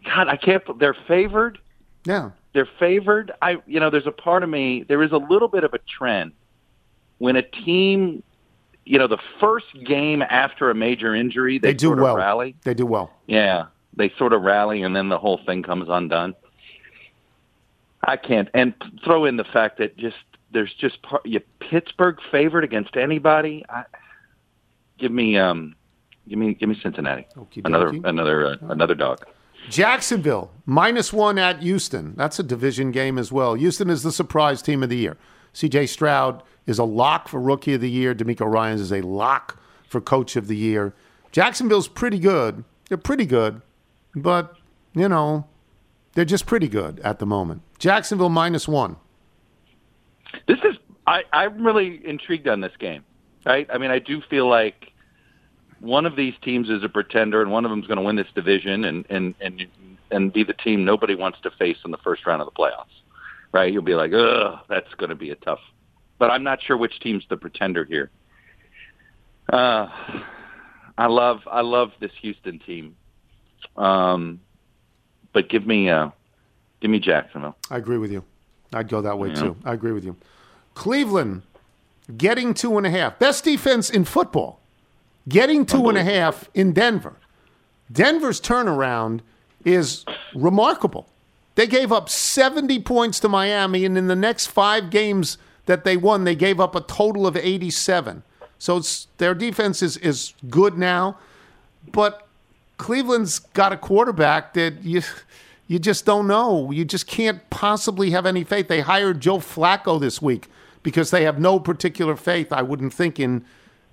God, 0.06 0.28
I 0.28 0.38
can't. 0.38 0.62
They're 0.80 0.96
favored. 1.08 1.58
yeah. 2.06 2.32
they're 2.54 2.70
favored. 2.80 3.32
I, 3.42 3.58
you 3.66 3.80
know, 3.80 3.90
there's 3.90 4.08
a 4.08 4.12
part 4.12 4.44
of 4.44 4.50
me. 4.50 4.84
There 4.88 5.02
is 5.04 5.12
a 5.12 5.18
little 5.18 5.48
bit 5.48 5.64
of 5.64 5.74
a 5.74 5.80
trend 5.80 6.34
when 7.18 7.36
a 7.38 7.42
team, 7.42 8.22
you 8.86 9.00
know, 9.00 9.08
the 9.08 9.18
first 9.40 9.68
game 9.86 10.22
after 10.22 10.70
a 10.70 10.76
major 10.76 11.16
injury, 11.16 11.58
they, 11.58 11.70
They 11.70 11.74
do 11.74 11.88
sort 11.88 12.00
of 12.00 12.04
well. 12.04 12.18
rally. 12.18 12.56
They 12.64 12.74
do 12.74 12.86
well. 12.86 13.12
Yeah, 13.28 13.66
they 13.96 14.10
sort 14.18 14.34
of 14.34 14.42
rally, 14.42 14.84
and 14.84 14.96
then 14.96 15.10
the 15.10 15.18
whole 15.18 15.40
thing 15.46 15.64
comes 15.64 15.88
undone. 15.90 16.36
I 18.06 18.18
can't, 18.18 18.50
and 18.54 18.74
throw 19.06 19.24
in 19.26 19.38
the 19.38 19.46
fact 19.46 19.78
that 19.78 19.96
just 19.96 20.18
there's 20.52 20.74
just 20.74 21.02
part, 21.02 21.26
you 21.26 21.40
Pittsburgh 21.60 22.18
favored 22.32 22.66
against 22.66 22.98
anybody. 22.98 23.64
I, 23.70 23.84
give 24.98 25.12
me, 25.12 25.38
um, 25.38 25.76
give 26.28 26.40
me, 26.40 26.54
give 26.54 26.70
me 26.70 26.80
Cincinnati. 26.82 27.26
Okey 27.38 27.62
Another, 27.66 27.90
dokey. 27.92 28.08
another, 28.08 28.46
uh, 28.48 28.56
another 28.70 28.96
dog. 28.96 29.26
Jacksonville 29.70 30.52
minus 30.66 31.14
one 31.14 31.38
at 31.38 31.62
Houston. 31.62 32.14
That's 32.18 32.38
a 32.40 32.44
division 32.44 32.92
game 32.92 33.18
as 33.18 33.32
well. 33.32 33.54
Houston 33.54 33.90
is 33.90 34.04
the 34.04 34.12
surprise 34.12 34.62
team 34.62 34.84
of 34.84 34.90
the 34.90 34.98
year. 34.98 35.18
C.J. 35.54 35.86
Stroud 35.88 36.44
is 36.66 36.80
a 36.80 36.84
lock 36.84 37.28
for 37.28 37.40
rookie 37.40 37.74
of 37.74 37.82
the 37.82 37.90
year. 37.90 38.14
DeMeco 38.14 38.52
Ryans 38.52 38.82
is 38.82 38.92
a 38.92 39.02
lock 39.02 39.60
for 39.88 40.02
coach 40.02 40.36
of 40.36 40.48
the 40.48 40.58
year. 40.58 40.94
Jacksonville's 41.32 41.88
pretty 41.88 42.20
good. 42.20 42.64
They're 42.90 42.98
pretty 42.98 43.26
good, 43.26 43.62
but 44.16 44.56
you 44.94 45.08
know 45.08 45.48
they're 46.14 46.26
just 46.26 46.46
pretty 46.46 46.68
good 46.68 47.00
at 47.00 47.20
the 47.20 47.26
moment. 47.26 47.62
Jacksonville 47.80 48.30
minus 48.30 48.68
one. 48.68 48.98
This 50.48 50.60
is 50.60 50.76
I, 51.08 51.24
I'm 51.32 51.66
really 51.66 52.02
intrigued 52.06 52.48
on 52.48 52.62
this 52.62 52.72
game. 52.80 53.04
Right? 53.46 53.68
I 53.72 53.78
mean, 53.78 53.92
I 53.92 54.00
do 54.00 54.22
feel 54.30 54.48
like 54.48 54.92
one 55.80 56.06
of 56.06 56.16
these 56.16 56.34
teams 56.42 56.70
is 56.70 56.84
a 56.84 56.90
pretender, 56.90 57.42
and 57.42 57.52
one 57.52 57.66
of 57.66 57.72
them 57.72 57.82
is 57.82 57.88
going 57.88 57.98
to 57.98 58.04
win 58.04 58.16
this 58.16 58.28
division 58.34 58.86
and 58.86 59.06
and 59.10 59.36
and 59.42 59.68
and 60.12 60.32
be 60.32 60.44
the 60.44 60.54
team 60.54 60.86
nobody 60.86 61.16
wants 61.16 61.40
to 61.42 61.52
face 61.52 61.78
in 61.84 61.92
the 61.92 61.98
first 61.98 62.26
round 62.26 62.42
of 62.42 62.48
the 62.48 62.52
playoffs. 62.52 62.86
Right? 63.52 63.72
You'll 63.72 63.84
be 63.84 63.96
like, 63.96 64.14
ugh, 64.14 64.60
that's 64.70 64.94
going 64.96 65.10
to 65.10 65.16
be 65.16 65.30
a 65.30 65.36
tough. 65.36 65.60
But 66.18 66.32
I'm 66.32 66.44
not 66.44 66.62
sure 66.64 66.78
which 66.78 67.00
team's 67.02 67.24
the 67.30 67.38
pretender 67.38 67.84
here. 67.84 68.10
Uh, 69.52 69.88
I 70.98 71.08
love 71.08 71.42
I 71.52 71.62
love 71.62 71.92
this 72.00 72.12
Houston 72.22 72.60
team. 72.60 72.96
Um, 73.76 74.40
but 75.34 75.50
give 75.50 75.68
me 75.68 75.90
uh, 75.90 76.10
give 76.80 76.92
me 76.92 77.00
Jacksonville. 77.00 77.58
I 77.70 77.78
agree 77.78 77.98
with 77.98 78.12
you. 78.12 78.24
I'd 78.74 78.88
go 78.88 79.02
that 79.02 79.18
way 79.18 79.34
too. 79.34 79.56
I 79.66 79.74
agree 79.74 79.92
with 79.92 80.06
you. 80.06 80.16
Cleveland 80.76 81.44
getting 82.18 82.54
two 82.54 82.78
and 82.78 82.86
a 82.86 82.90
half. 82.90 83.20
Best 83.20 83.44
defense 83.44 83.90
in 83.90 84.06
football. 84.06 84.60
Getting 85.28 85.66
two 85.66 85.88
and 85.90 85.98
a 85.98 86.04
half 86.04 86.50
in 86.54 86.74
Denver. 86.74 87.16
Denver's 87.92 88.42
turnaround 88.42 89.22
is 89.64 90.04
remarkable. 90.34 91.08
They 91.56 91.68
gave 91.68 91.92
up 91.92 92.10
70 92.10 92.80
points 92.80 93.20
to 93.22 93.30
Miami, 93.30 93.86
and 93.86 93.98
in 93.98 94.08
the 94.08 94.16
next 94.16 94.48
five 94.48 94.90
games 94.90 95.38
that 95.66 95.84
they 95.84 95.96
won, 95.96 96.24
they 96.24 96.36
gave 96.36 96.60
up 96.60 96.76
a 96.76 96.82
total 96.82 97.28
of 97.28 97.38
87. 97.38 98.24
So 98.58 98.78
it's, 98.78 99.08
their 99.18 99.36
defense 99.36 99.82
is, 99.82 99.98
is 99.98 100.34
good 100.50 100.78
now, 100.78 101.18
but 101.92 102.28
Cleveland's 102.78 103.40
got 103.40 103.72
a 103.72 103.78
quarterback 103.78 104.54
that 104.56 104.84
you 104.84 105.02
you 105.68 105.80
just 105.80 106.06
don't 106.06 106.28
know. 106.28 106.72
You 106.72 106.84
just 106.84 107.08
can't 107.08 107.50
possibly 107.50 108.12
have 108.12 108.26
any 108.26 108.44
faith. 108.44 108.68
They 108.68 108.82
hired 108.82 109.22
Joe 109.22 109.38
Flacco 109.38 110.00
this 110.00 110.22
week 110.22 110.50
because 110.84 111.12
they 111.12 111.24
have 111.24 111.40
no 111.40 111.60
particular 111.60 112.16
faith, 112.16 112.52
I 112.52 112.62
wouldn't 112.62 112.94
think, 112.94 113.20
in 113.20 113.46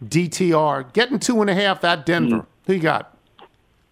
DTR. 0.05 0.93
Getting 0.93 1.19
two 1.19 1.41
and 1.41 1.49
a 1.49 1.55
half 1.55 1.85
at 1.85 2.05
Denver. 2.05 2.47
Who 2.67 2.75
you 2.75 2.81
got? 2.81 3.17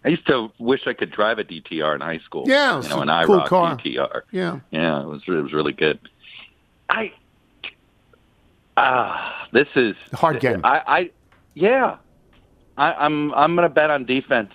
I 0.03 0.09
used 0.09 0.27
to 0.27 0.49
wish 0.59 0.87
I 0.87 0.93
could 0.93 1.11
drive 1.11 1.39
a 1.39 1.43
DTR 1.43 1.95
in 1.95 2.01
high 2.01 2.19
school. 2.19 2.43
Yeah, 2.47 2.81
you 2.81 2.89
know, 2.89 3.01
an 3.01 3.25
cool 3.25 3.39
IROC 3.39 3.47
car. 3.47 3.77
DTR. 3.77 4.21
Yeah. 4.31 4.59
Yeah, 4.71 5.01
it 5.01 5.07
was 5.07 5.21
it 5.27 5.31
was 5.31 5.51
really 5.51 5.73
good. 5.73 5.99
I 6.89 7.11
ah, 8.77 9.47
this 9.51 9.67
is 9.75 9.95
Hard 10.13 10.39
game. 10.39 10.61
I, 10.63 10.81
I 10.87 11.11
yeah, 11.53 11.97
I, 12.77 12.93
I'm 12.93 13.33
I'm 13.33 13.55
going 13.55 13.67
to 13.67 13.73
bet 13.73 13.89
on 13.89 14.05
defense. 14.05 14.51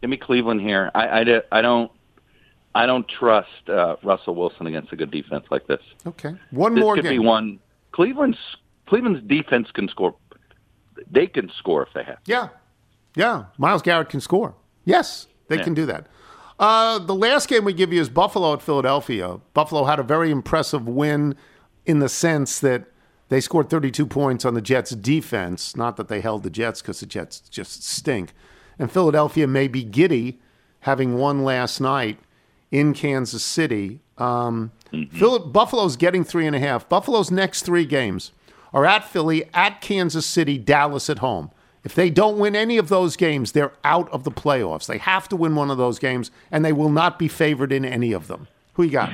Give 0.00 0.08
me 0.08 0.16
Cleveland 0.16 0.62
here. 0.62 0.90
I 0.94 1.20
I, 1.20 1.42
I 1.52 1.60
don't 1.62 1.90
I 2.74 2.86
don't 2.86 3.06
trust 3.08 3.68
uh, 3.68 3.96
Russell 4.02 4.34
Wilson 4.34 4.66
against 4.66 4.92
a 4.92 4.96
good 4.96 5.10
defense 5.10 5.44
like 5.50 5.66
this. 5.66 5.80
Okay. 6.06 6.34
One 6.50 6.74
this 6.74 6.82
more 6.82 6.94
could 6.96 7.04
game. 7.04 7.12
be 7.12 7.18
one. 7.26 7.60
Cleveland's 7.92 8.38
Cleveland's 8.86 9.22
defense 9.26 9.70
can 9.70 9.88
score. 9.88 10.14
They 11.10 11.26
can 11.26 11.50
score 11.58 11.82
if 11.82 11.92
they 11.94 12.02
have. 12.04 12.18
Yeah. 12.26 12.48
Yeah. 13.14 13.44
Myles 13.58 13.82
Garrett 13.82 14.08
can 14.08 14.20
score. 14.20 14.54
Yes, 14.84 15.26
they 15.48 15.56
Yeah. 15.56 15.62
can 15.64 15.74
do 15.74 15.86
that. 15.86 16.06
Uh, 16.58 16.98
the 16.98 17.14
last 17.14 17.48
game 17.48 17.64
we 17.64 17.72
give 17.72 17.92
you 17.92 18.00
is 18.00 18.08
Buffalo 18.08 18.52
at 18.52 18.62
Philadelphia. 18.62 19.40
Buffalo 19.54 19.84
had 19.84 19.98
a 19.98 20.02
very 20.04 20.30
impressive 20.30 20.86
win 20.86 21.34
in 21.86 21.98
the 21.98 22.08
sense 22.08 22.60
that 22.60 22.84
they 23.28 23.40
scored 23.40 23.68
32 23.70 24.06
points 24.06 24.44
on 24.44 24.54
the 24.54 24.60
Jets' 24.60 24.90
defense. 24.90 25.76
Not 25.76 25.96
that 25.96 26.08
they 26.08 26.20
held 26.20 26.42
the 26.42 26.50
Jets 26.50 26.80
because 26.82 27.00
the 27.00 27.06
Jets 27.06 27.40
just 27.40 27.82
stink. 27.84 28.32
And 28.78 28.90
Philadelphia 28.90 29.46
may 29.46 29.66
be 29.68 29.82
giddy 29.82 30.40
having 30.80 31.16
won 31.16 31.42
last 31.44 31.80
night 31.80 32.18
in 32.70 32.94
Kansas 32.94 33.44
City. 33.44 34.00
Um, 34.18 34.72
Phil- 35.10 35.46
Buffalo's 35.48 35.96
getting 35.96 36.24
three 36.24 36.46
and 36.46 36.54
a 36.54 36.60
half. 36.60 36.88
Buffalo's 36.88 37.30
next 37.30 37.62
three 37.62 37.84
games 37.84 38.32
are 38.72 38.84
at 38.84 39.04
Philly, 39.04 39.44
at 39.54 39.80
Kansas 39.80 40.26
City, 40.26 40.58
Dallas 40.58 41.08
at 41.08 41.18
home. 41.18 41.50
If 41.84 41.94
they 41.94 42.08
don't 42.10 42.38
win 42.38 42.56
any 42.56 42.78
of 42.78 42.88
those 42.88 43.14
games, 43.16 43.52
they're 43.52 43.72
out 43.84 44.08
of 44.10 44.24
the 44.24 44.30
playoffs. 44.30 44.86
They 44.86 44.98
have 44.98 45.28
to 45.28 45.36
win 45.36 45.54
one 45.54 45.70
of 45.70 45.76
those 45.76 45.98
games, 45.98 46.30
and 46.50 46.64
they 46.64 46.72
will 46.72 46.88
not 46.88 47.18
be 47.18 47.28
favored 47.28 47.72
in 47.72 47.84
any 47.84 48.12
of 48.12 48.26
them. 48.26 48.48
Who 48.74 48.84
you 48.84 48.90
got? 48.90 49.10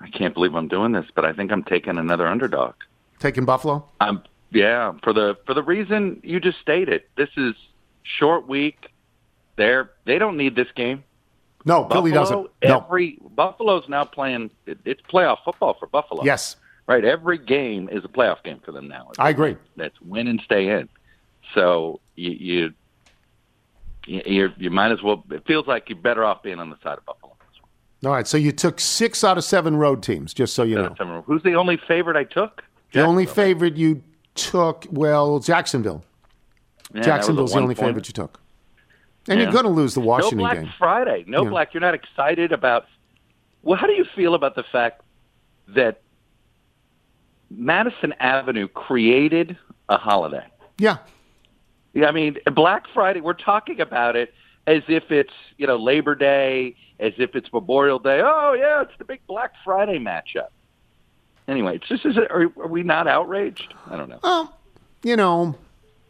I 0.00 0.08
can't 0.12 0.34
believe 0.34 0.54
I'm 0.54 0.68
doing 0.68 0.92
this, 0.92 1.06
but 1.14 1.24
I 1.24 1.32
think 1.32 1.52
I'm 1.52 1.62
taking 1.62 1.96
another 1.96 2.26
underdog. 2.26 2.74
Taking 3.18 3.44
Buffalo? 3.44 3.88
I'm 4.00 4.22
yeah 4.50 4.92
for 5.02 5.12
the 5.12 5.36
for 5.46 5.54
the 5.54 5.62
reason 5.62 6.20
you 6.22 6.38
just 6.40 6.58
stated. 6.60 7.02
This 7.16 7.30
is 7.36 7.54
short 8.02 8.46
week. 8.46 8.88
They're 9.56 9.90
they 10.04 10.18
don't 10.18 10.36
need 10.36 10.54
this 10.54 10.68
game. 10.76 11.02
No, 11.66 11.88
Philly 11.88 12.12
doesn't. 12.12 12.48
No. 12.64 12.84
Every 12.84 13.18
Buffalo's 13.34 13.88
now 13.88 14.04
playing. 14.04 14.50
It's 14.66 15.02
playoff 15.02 15.38
football 15.44 15.74
for 15.78 15.86
Buffalo. 15.86 16.24
Yes. 16.24 16.56
right. 16.86 17.04
Every 17.04 17.38
game 17.38 17.88
is 17.90 18.04
a 18.04 18.08
playoff 18.08 18.42
game 18.44 18.60
for 18.64 18.72
them 18.72 18.88
now. 18.88 19.10
I 19.18 19.30
agree. 19.30 19.56
That's 19.76 20.00
win 20.00 20.28
and 20.28 20.40
stay 20.44 20.68
in. 20.68 20.88
So 21.54 22.00
you 22.14 22.30
you 22.30 24.22
you, 24.24 24.52
you 24.56 24.70
might 24.70 24.92
as 24.92 25.02
well. 25.02 25.24
It 25.30 25.44
feels 25.46 25.66
like 25.66 25.88
you're 25.88 25.98
better 25.98 26.24
off 26.24 26.42
being 26.42 26.60
on 26.60 26.70
the 26.70 26.78
side 26.82 26.98
of 26.98 27.04
Buffalo. 27.04 27.32
All 28.04 28.12
right, 28.12 28.26
so 28.26 28.36
you 28.36 28.52
took 28.52 28.78
six 28.78 29.24
out 29.24 29.38
of 29.38 29.42
seven 29.42 29.76
road 29.76 30.02
teams, 30.02 30.34
just 30.34 30.54
so 30.54 30.62
you 30.62 30.76
know. 30.76 31.22
Who's 31.26 31.42
the 31.42 31.54
only 31.54 31.78
favorite 31.88 32.16
I 32.16 32.24
took? 32.24 32.62
The 32.92 33.00
only 33.00 33.26
favorite 33.26 33.76
you 33.76 34.02
took, 34.34 34.86
well, 34.90 35.40
Jacksonville. 35.40 36.04
Yeah, 36.94 37.00
that 37.00 37.00
was 37.00 37.06
a 37.06 37.10
Jacksonville's 37.10 37.52
the 37.52 37.56
only 37.56 37.68
one-point. 37.68 37.88
favorite 37.88 38.08
you 38.08 38.12
took. 38.12 38.40
And 39.28 39.40
you're 39.40 39.52
going 39.52 39.64
to 39.64 39.70
lose 39.70 39.94
the 39.94 40.00
Washington 40.00 40.38
no 40.38 40.44
Black 40.44 40.58
game. 40.58 40.72
Friday. 40.78 41.24
No 41.26 41.44
Yeah. 41.44 41.50
Black. 41.50 41.74
You're 41.74 41.80
not 41.80 41.94
excited 41.94 42.52
about. 42.52 42.86
Well, 43.62 43.78
how 43.78 43.86
do 43.86 43.92
you 43.94 44.04
feel 44.14 44.34
about 44.34 44.54
the 44.54 44.62
fact 44.62 45.02
that 45.68 46.00
Madison 47.50 48.12
Avenue 48.20 48.68
created 48.68 49.56
a 49.88 49.96
holiday? 49.96 50.46
Yeah. 50.78 50.98
Yeah, 51.94 52.06
I 52.08 52.12
mean, 52.12 52.36
Black 52.54 52.84
Friday. 52.92 53.20
We're 53.20 53.32
talking 53.32 53.80
about 53.80 54.16
it 54.16 54.34
as 54.66 54.82
if 54.88 55.10
it's 55.10 55.32
you 55.56 55.66
know 55.66 55.76
Labor 55.76 56.14
Day, 56.14 56.76
as 57.00 57.14
if 57.16 57.34
it's 57.34 57.50
Memorial 57.52 57.98
Day. 57.98 58.20
Oh 58.22 58.52
yeah, 58.52 58.82
it's 58.82 58.92
the 58.98 59.04
big 59.04 59.20
Black 59.26 59.52
Friday 59.64 59.98
matchup. 59.98 60.48
Anyway, 61.48 61.76
it's 61.76 61.88
just 61.88 62.04
is 62.04 62.16
it, 62.16 62.30
are, 62.30 62.42
are 62.60 62.68
we 62.68 62.82
not 62.82 63.06
outraged? 63.08 63.72
I 63.88 63.96
don't 63.96 64.08
know. 64.08 64.20
Well, 64.22 64.58
you 65.04 65.16
know, 65.16 65.56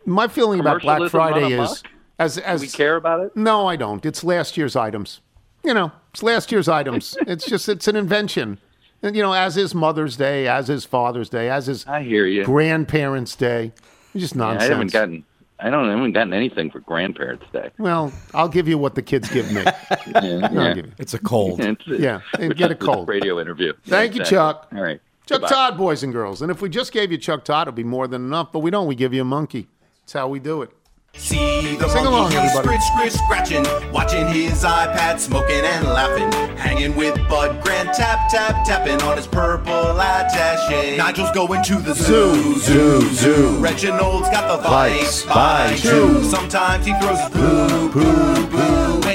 my 0.05 0.27
feeling 0.29 0.59
about 0.61 0.83
Black 0.83 1.09
Friday 1.11 1.53
is 1.53 1.83
as 2.19 2.39
as 2.39 2.61
Do 2.61 2.67
we 2.67 2.71
care 2.71 2.97
about 2.97 3.21
it? 3.21 3.37
No, 3.37 3.67
I 3.67 3.77
don't. 3.77 4.05
It's 4.05 4.25
last 4.25 4.57
year's 4.57 4.77
items. 4.77 5.21
You 5.65 5.75
know, 5.75 5.93
it's 6.13 6.23
last 6.23 6.53
year's 6.53 6.69
items. 6.69 7.17
it's 7.27 7.47
just 7.47 7.69
it's 7.69 7.89
an 7.89 7.97
invention. 7.97 8.59
And, 9.03 9.15
you 9.15 9.23
know, 9.23 9.35
as 9.35 9.57
is 9.59 9.75
Mother's 9.75 10.17
Day, 10.17 10.49
as 10.49 10.71
is 10.71 10.85
Father's 10.87 11.29
Day, 11.29 11.51
as 11.51 11.69
is 11.69 11.87
I 11.87 12.03
hear 12.03 12.27
you. 12.27 12.45
Grandparents' 12.45 13.37
Day. 13.37 13.73
It's 14.15 14.23
just 14.23 14.37
Yeah, 14.37 14.47
I 14.59 14.63
haven't 14.65 14.93
gotten. 14.93 15.25
I 15.59 15.71
don't. 15.71 15.87
I 15.89 15.93
haven't 15.93 16.13
gotten 16.13 16.33
anything 16.33 16.71
for 16.71 16.81
Grandparents' 16.81 17.45
Day. 17.53 17.71
well, 17.79 18.13
I'll 18.35 18.49
give 18.49 18.69
you 18.69 18.79
what 18.79 18.95
the 18.95 19.03
kids 19.03 19.29
give 19.31 19.51
me. 19.53 19.63
Yeah, 20.13 20.51
yeah. 20.53 20.75
give. 20.75 20.95
It's 20.99 21.15
a 21.15 21.19
cold. 21.19 21.61
It's- 21.61 21.87
Yeah, 22.01 22.21
and 22.39 22.57
get 22.57 22.71
a 22.71 22.75
cold. 22.75 23.09
radio 23.09 23.39
interview. 23.41 23.73
Thank 23.85 24.15
you, 24.15 24.21
Exactly. 24.23 24.37
Chuck. 24.37 24.69
All 24.75 24.83
right. 24.83 25.01
Chuck 25.27 25.41
Goodbye. 25.41 25.49
Todd, 25.49 25.77
boys 25.79 26.03
and 26.03 26.13
girls. 26.13 26.41
And 26.43 26.51
if 26.51 26.63
we 26.63 26.69
just 26.69 26.93
gave 26.93 27.11
you 27.11 27.19
Chuck 27.19 27.45
Todd, 27.45 27.67
it'd 27.69 27.75
be 27.75 27.85
more 27.85 28.07
than 28.07 28.25
enough. 28.25 28.53
But 28.53 28.61
we 28.61 28.71
don't. 28.71 28.87
We 28.87 28.95
give 28.95 29.13
you 29.13 29.23
a 29.23 29.25
monkey. 29.25 29.67
That's 30.03 30.13
how 30.13 30.29
we 30.29 30.39
do 30.39 30.63
it. 30.63 30.71
See 31.19 31.77
the 31.77 31.89
Sing 31.89 32.05
monkey, 32.05 32.09
along, 32.09 32.33
everybody. 32.35 32.79
scritch, 32.81 32.83
scritch, 32.83 33.13
scratching, 33.13 33.93
watching 33.93 34.29
his 34.29 34.63
iPad, 34.63 35.19
smoking 35.19 35.65
and 35.65 35.85
laughing, 35.87 36.31
hanging 36.57 36.95
with 36.95 37.17
Bud 37.29 37.63
Grant, 37.65 37.93
tap, 37.95 38.31
tap, 38.31 38.65
tapping 38.65 39.01
on 39.03 39.17
his 39.17 39.27
purple 39.27 40.01
attache. 40.01 40.97
Nigel's 40.97 41.31
going 41.33 41.63
to 41.65 41.77
the 41.77 41.95
zoo, 41.95 42.55
Zoo, 42.59 43.01
zoo. 43.13 43.57
Reginald's 43.59 44.29
got 44.31 44.57
the 44.57 44.63
Bites, 44.69 45.23
vice, 45.25 45.35
by 45.35 45.77
two. 45.77 46.23
Sometimes 46.23 46.87
he 46.87 46.93
throws 47.01 47.19
his 47.21 47.31
poo, 47.31 47.91
poo, 47.91 48.47
poo, 48.49 48.56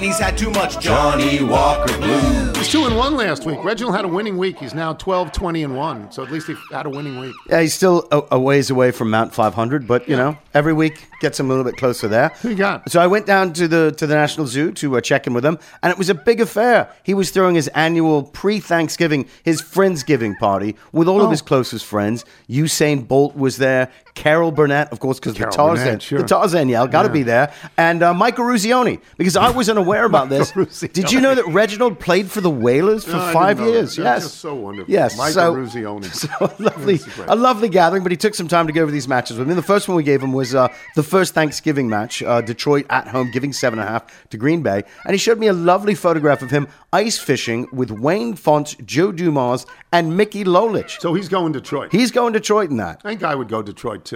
when 0.02 0.10
he's 0.10 0.18
had 0.20 0.36
too 0.36 0.50
much 0.50 0.80
Johnnie 0.80 1.44
Walker 1.44 1.96
Blue. 2.00 2.54
He's 2.56 2.70
two 2.72 2.86
and 2.86 2.98
one 2.98 3.16
last 3.16 3.46
week. 3.46 3.64
Reginald 3.64 3.96
had 3.96 4.04
a 4.04 4.08
winning 4.08 4.36
week. 4.36 4.58
He's 4.58 4.74
now 4.74 4.94
12, 4.94 5.32
20 5.32 5.62
and 5.64 5.76
one. 5.78 6.12
So 6.12 6.24
at 6.24 6.32
least 6.32 6.48
he 6.48 6.56
had 6.72 6.88
a 6.88 6.90
winning 6.90 7.20
week. 7.20 7.36
Yeah, 7.48 7.62
he's 7.62 7.76
still 7.76 8.08
a, 8.12 8.24
a 8.32 8.40
ways 8.40 8.72
away 8.72 8.90
from 8.90 9.12
Mount 9.12 9.32
500, 9.32 9.86
but 9.88 10.10
you 10.10 10.16
know, 10.18 10.36
every 10.56 10.74
week 10.74 11.08
gets 11.20 11.40
him 11.40 11.46
a 11.46 11.50
little 11.50 11.64
bit 11.64 11.78
closer 11.78 12.08
there. 12.08 12.30
Who 12.42 12.50
you 12.50 12.56
got? 12.56 12.90
So 12.92 13.00
I 13.00 13.06
went 13.06 13.28
down 13.28 13.54
to 13.54 13.68
the 13.68 13.92
to 13.98 14.08
the 14.08 14.16
National 14.16 14.48
Zoo 14.48 14.72
to 14.74 14.98
uh, 14.98 15.02
check 15.02 15.28
in 15.28 15.36
with 15.36 15.46
him, 15.46 15.60
and 15.84 15.92
it 15.92 16.00
was 16.00 16.10
a 16.10 16.16
big 16.16 16.42
affair. 16.42 16.90
He 17.04 17.14
was 17.14 17.30
throwing 17.30 17.54
his 17.54 17.68
annual 17.70 18.24
pre-Thanksgiving, 18.24 19.28
his 19.44 19.62
friendsgiving 19.62 20.36
party 20.40 20.76
with 20.92 21.08
all 21.08 21.22
Oh. 21.22 21.26
of 21.26 21.32
his 21.32 21.44
closest 21.44 21.86
friends. 21.86 22.26
Usain 22.50 23.08
Bolt 23.08 23.36
was 23.36 23.58
there. 23.58 23.92
Carol 24.13 24.52
Burnett, 24.52 24.91
of 24.91 25.00
course, 25.00 25.19
because 25.19 25.36
the 25.36 25.45
Tarzan, 25.45 25.86
Burnett, 25.86 26.02
sure. 26.02 26.19
the 26.21 26.28
Tarzan 26.28 26.69
yell, 26.69 26.88
got 26.88 27.04
to 27.04 27.08
Yeah. 27.10 27.13
be 27.13 27.24
there, 27.24 27.54
and 27.78 28.04
uh, 28.04 28.13
Michael 28.13 28.45
Eruzione, 28.45 29.00
because 29.17 29.36
I 29.38 29.50
wasn't 29.50 29.78
aware 29.78 30.06
about 30.06 30.30
this. 30.30 30.52
Eruzione. 30.54 30.93
Did 30.93 31.12
you 31.12 31.21
know 31.21 31.34
that 31.36 31.47
Reginald 31.47 32.00
played 32.00 32.30
for 32.30 32.41
the 32.41 32.50
Whalers 32.50 33.06
for 33.06 33.13
No, 33.13 33.32
five 33.34 33.58
that. 33.58 33.63
years? 33.67 33.95
That's 33.95 34.26
yes, 34.26 34.34
so 34.34 34.54
wonderful. 34.56 34.91
Yes, 34.91 35.17
Michael 35.17 35.34
so, 35.34 35.56
Eruzione. 35.56 36.02
So 36.21 36.30
a 36.39 36.62
lovely, 36.62 37.00
a 37.28 37.36
lovely 37.36 37.69
gathering, 37.69 38.04
but 38.04 38.12
he 38.12 38.17
took 38.17 38.36
some 38.36 38.47
time 38.47 38.67
to 38.67 38.74
go 38.74 38.82
over 38.84 38.91
these 38.91 39.08
matches 39.08 39.38
with 39.39 39.47
me. 39.47 39.54
The 39.54 39.62
first 39.63 39.88
one 39.88 39.95
we 39.97 40.04
gave 40.04 40.21
him 40.21 40.34
was 40.34 40.54
uh, 40.54 40.67
the 40.95 41.04
first 41.04 41.34
Thanksgiving 41.34 41.89
match, 41.89 42.21
uh, 42.21 42.41
Detroit 42.41 42.86
at 42.89 43.08
home, 43.08 43.32
giving 43.32 43.54
seven 43.54 43.80
and 43.80 43.88
a 43.88 43.91
half 43.91 44.30
to 44.30 44.38
Green 44.38 44.62
Bay, 44.62 44.84
and 45.06 45.13
he 45.13 45.17
showed 45.17 45.39
me 45.39 45.47
a 45.47 45.54
lovely 45.54 45.95
photograph 45.95 46.41
of 46.41 46.52
him 46.52 46.67
ice 46.93 47.17
fishing 47.17 47.67
with 47.71 47.89
Wayne 47.91 48.36
Fontes, 48.36 48.76
Joe 48.86 49.12
Dumars, 49.12 49.65
and 49.93 50.17
Mickey 50.17 50.43
Lolich. 50.43 51.00
So 51.00 51.13
he's 51.13 51.30
going 51.30 51.54
Detroit. 51.54 51.91
He's 51.91 52.12
going 52.12 52.34
Detroit 52.34 52.69
in 52.69 52.78
that. 52.78 53.02
I 53.06 53.10
think 53.10 53.24
I 53.24 53.34
would 53.36 53.47
go 53.47 53.62
Detroit 53.62 54.04
too. 54.06 54.11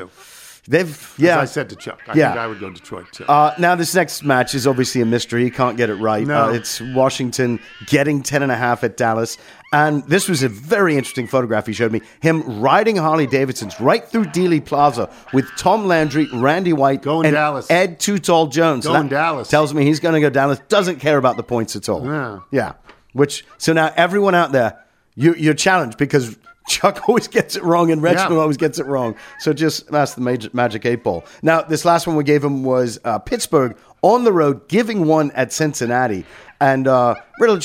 They've 0.68 1.14
yeah. 1.20 1.40
As 1.42 1.52
I 1.52 1.54
said 1.54 1.70
to 1.70 1.76
Chuck, 1.76 2.00
I 2.08 2.16
Yeah. 2.18 2.30
think 2.30 2.40
I 2.40 2.48
would 2.48 2.60
go 2.60 2.72
Detroit 2.72 3.06
too. 3.12 3.26
Uh, 3.28 3.54
now, 3.60 3.76
this 3.76 3.94
next 3.94 4.24
match 4.24 4.56
is 4.56 4.66
obviously 4.66 5.00
a 5.02 5.06
mystery. 5.06 5.44
He 5.44 5.52
can't 5.52 5.78
get 5.78 5.92
it 5.92 5.96
right. 5.96 6.26
No. 6.26 6.46
Uh, 6.46 6.54
it's 6.54 6.82
Washington 6.82 7.60
getting 7.86 8.24
10.5 8.24 8.84
at 8.84 8.98
Dallas. 8.98 9.38
And 9.72 10.04
this 10.08 10.28
was 10.28 10.42
a 10.42 10.50
very 10.50 10.98
interesting 10.98 11.28
photograph 11.28 11.68
he 11.68 11.74
showed 11.74 11.92
me. 11.92 12.02
Him 12.20 12.62
riding 12.62 12.96
Harley 12.96 13.28
Davidsons 13.28 13.80
right 13.80 14.04
through 14.08 14.26
Dealey 14.26 14.64
Plaza 14.64 15.08
with 15.34 15.46
Tom 15.56 15.86
Landry, 15.86 16.28
Randy 16.34 16.74
White, 16.74 17.04
Going 17.04 17.28
and 17.28 17.36
Dallas. 17.36 17.70
Ed 17.70 18.00
Too 18.00 18.18
Tall 18.18 18.48
Jones. 18.48 18.88
Going 18.88 19.08
Dallas. 19.08 19.50
Tells 19.50 19.72
me 19.72 19.84
he's 19.86 20.00
going 20.00 20.16
to 20.16 20.22
go 20.22 20.32
Dallas. 20.32 20.60
Doesn't 20.68 21.00
care 21.00 21.20
about 21.20 21.38
the 21.38 21.44
points 21.44 21.76
at 21.76 21.88
all. 21.90 22.04
Yeah. 22.06 22.40
Yeah. 22.50 22.74
Which, 23.14 23.46
so 23.60 23.72
now 23.72 23.94
everyone 23.96 24.34
out 24.34 24.52
there, 24.52 24.80
you, 25.14 25.36
you're 25.36 25.54
challenged 25.54 25.98
because 26.00 26.36
Chuck 26.68 27.08
always 27.08 27.28
gets 27.28 27.56
it 27.56 27.64
wrong 27.64 27.92
and 27.92 28.02
Reginald 28.02 28.34
Yeah. 28.34 28.38
always 28.42 28.58
gets 28.58 28.80
it 28.80 28.86
wrong. 28.86 29.16
So 29.40 29.54
just 29.54 29.88
that's 29.92 30.16
the 30.16 30.22
major, 30.22 30.50
magic 30.54 30.86
eight 30.86 31.04
ball. 31.04 31.24
Now, 31.42 31.62
this 31.62 31.86
last 31.86 32.08
one 32.08 32.16
we 32.16 32.24
gave 32.24 32.44
him 32.44 32.64
was 32.64 33.00
uh, 33.06 33.20
Pittsburgh 33.20 33.78
on 34.02 34.24
the 34.24 34.32
road, 34.32 34.68
giving 34.68 35.06
one 35.06 35.32
at 35.32 35.52
Cincinnati. 35.52 36.26
And 36.62 36.88
uh, 36.88 37.16
Reginald, 37.40 37.64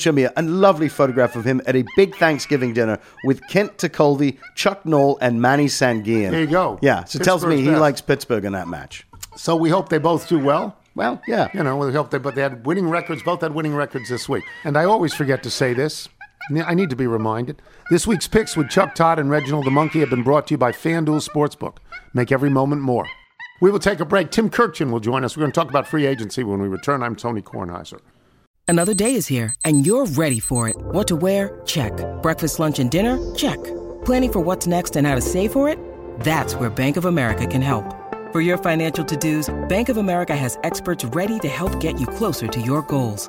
showed 0.00 0.14
me 0.14 0.24
a 0.24 0.42
lovely 0.42 0.88
photograph 0.88 1.36
of 1.36 1.44
him 1.44 1.60
at 1.66 1.76
a 1.76 1.84
big 1.96 2.14
Thanksgiving 2.16 2.72
dinner 2.72 2.98
with 3.24 3.46
Kent 3.48 3.76
Tekulve, 3.76 4.38
Chuck 4.54 4.86
Noll, 4.86 5.18
and 5.20 5.40
Manny 5.40 5.66
Sanguillen. 5.66 6.30
There 6.30 6.40
you 6.40 6.46
go. 6.46 6.78
Yeah, 6.82 7.04
so 7.04 7.18
it 7.20 7.24
tells 7.24 7.44
me 7.44 7.58
he 7.60 7.66
best. 7.66 7.80
likes 7.80 8.00
Pittsburgh 8.00 8.44
in 8.44 8.52
that 8.52 8.68
match. 8.68 9.06
so 9.36 9.54
we 9.54 9.68
hope 9.68 9.90
they 9.90 9.98
both 9.98 10.28
do 10.28 10.38
well. 10.38 10.76
Well, 10.94 11.22
yeah. 11.26 11.48
You 11.54 11.62
know, 11.62 11.76
we 11.76 11.92
hope 11.92 12.10
they, 12.10 12.18
but 12.18 12.34
they 12.34 12.42
had 12.42 12.66
winning 12.66 12.88
records. 12.88 13.22
Both 13.22 13.40
had 13.40 13.54
winning 13.54 13.74
records 13.74 14.08
this 14.08 14.28
week. 14.28 14.44
And 14.64 14.76
I 14.76 14.84
always 14.84 15.14
forget 15.14 15.42
to 15.44 15.50
say 15.50 15.72
this. 15.74 16.08
I 16.50 16.74
need 16.74 16.90
to 16.90 16.96
be 16.96 17.06
reminded. 17.06 17.62
This 17.90 18.06
week's 18.06 18.28
picks 18.28 18.56
with 18.56 18.68
Chuck 18.68 18.94
Todd 18.94 19.18
and 19.18 19.30
Reginald 19.30 19.64
the 19.64 19.70
Monkey 19.70 20.00
have 20.00 20.10
been 20.10 20.22
brought 20.22 20.46
to 20.48 20.54
you 20.54 20.58
by 20.58 20.72
FanDuel 20.72 21.26
Sportsbook. 21.26 21.76
Make 22.12 22.32
every 22.32 22.50
moment 22.50 22.82
more. 22.82 23.06
We 23.60 23.70
will 23.70 23.78
take 23.78 24.00
a 24.00 24.04
break. 24.04 24.30
Tim 24.30 24.50
Kurkjian 24.50 24.90
will 24.90 25.00
join 25.00 25.24
us. 25.24 25.36
We're 25.36 25.42
going 25.42 25.52
to 25.52 25.60
talk 25.60 25.70
about 25.70 25.86
free 25.86 26.04
agency 26.04 26.42
when 26.42 26.60
we 26.60 26.68
return. 26.68 27.02
I'm 27.02 27.14
Tony 27.14 27.42
Kornheiser. 27.42 28.00
Another 28.66 28.94
day 28.94 29.14
is 29.14 29.26
here, 29.26 29.54
and 29.64 29.86
you're 29.86 30.06
ready 30.06 30.40
for 30.40 30.68
it. 30.68 30.76
What 30.76 31.06
to 31.08 31.16
wear? 31.16 31.60
Check. 31.64 31.92
Breakfast, 32.22 32.58
lunch, 32.58 32.78
and 32.78 32.90
dinner? 32.90 33.18
Check. 33.34 33.62
Planning 34.04 34.32
for 34.32 34.40
what's 34.40 34.66
next 34.66 34.96
and 34.96 35.06
how 35.06 35.14
to 35.14 35.20
save 35.20 35.52
for 35.52 35.68
it? 35.68 35.78
That's 36.20 36.54
where 36.54 36.70
Bank 36.70 36.96
of 36.96 37.04
America 37.04 37.46
can 37.46 37.62
help. 37.62 37.84
For 38.32 38.40
your 38.40 38.58
financial 38.58 39.04
to-dos, 39.04 39.54
Bank 39.68 39.90
of 39.90 39.98
America 39.98 40.34
has 40.34 40.58
experts 40.64 41.04
ready 41.04 41.38
to 41.40 41.48
help 41.48 41.78
get 41.80 42.00
you 42.00 42.06
closer 42.06 42.48
to 42.48 42.60
your 42.60 42.82
goals. 42.82 43.28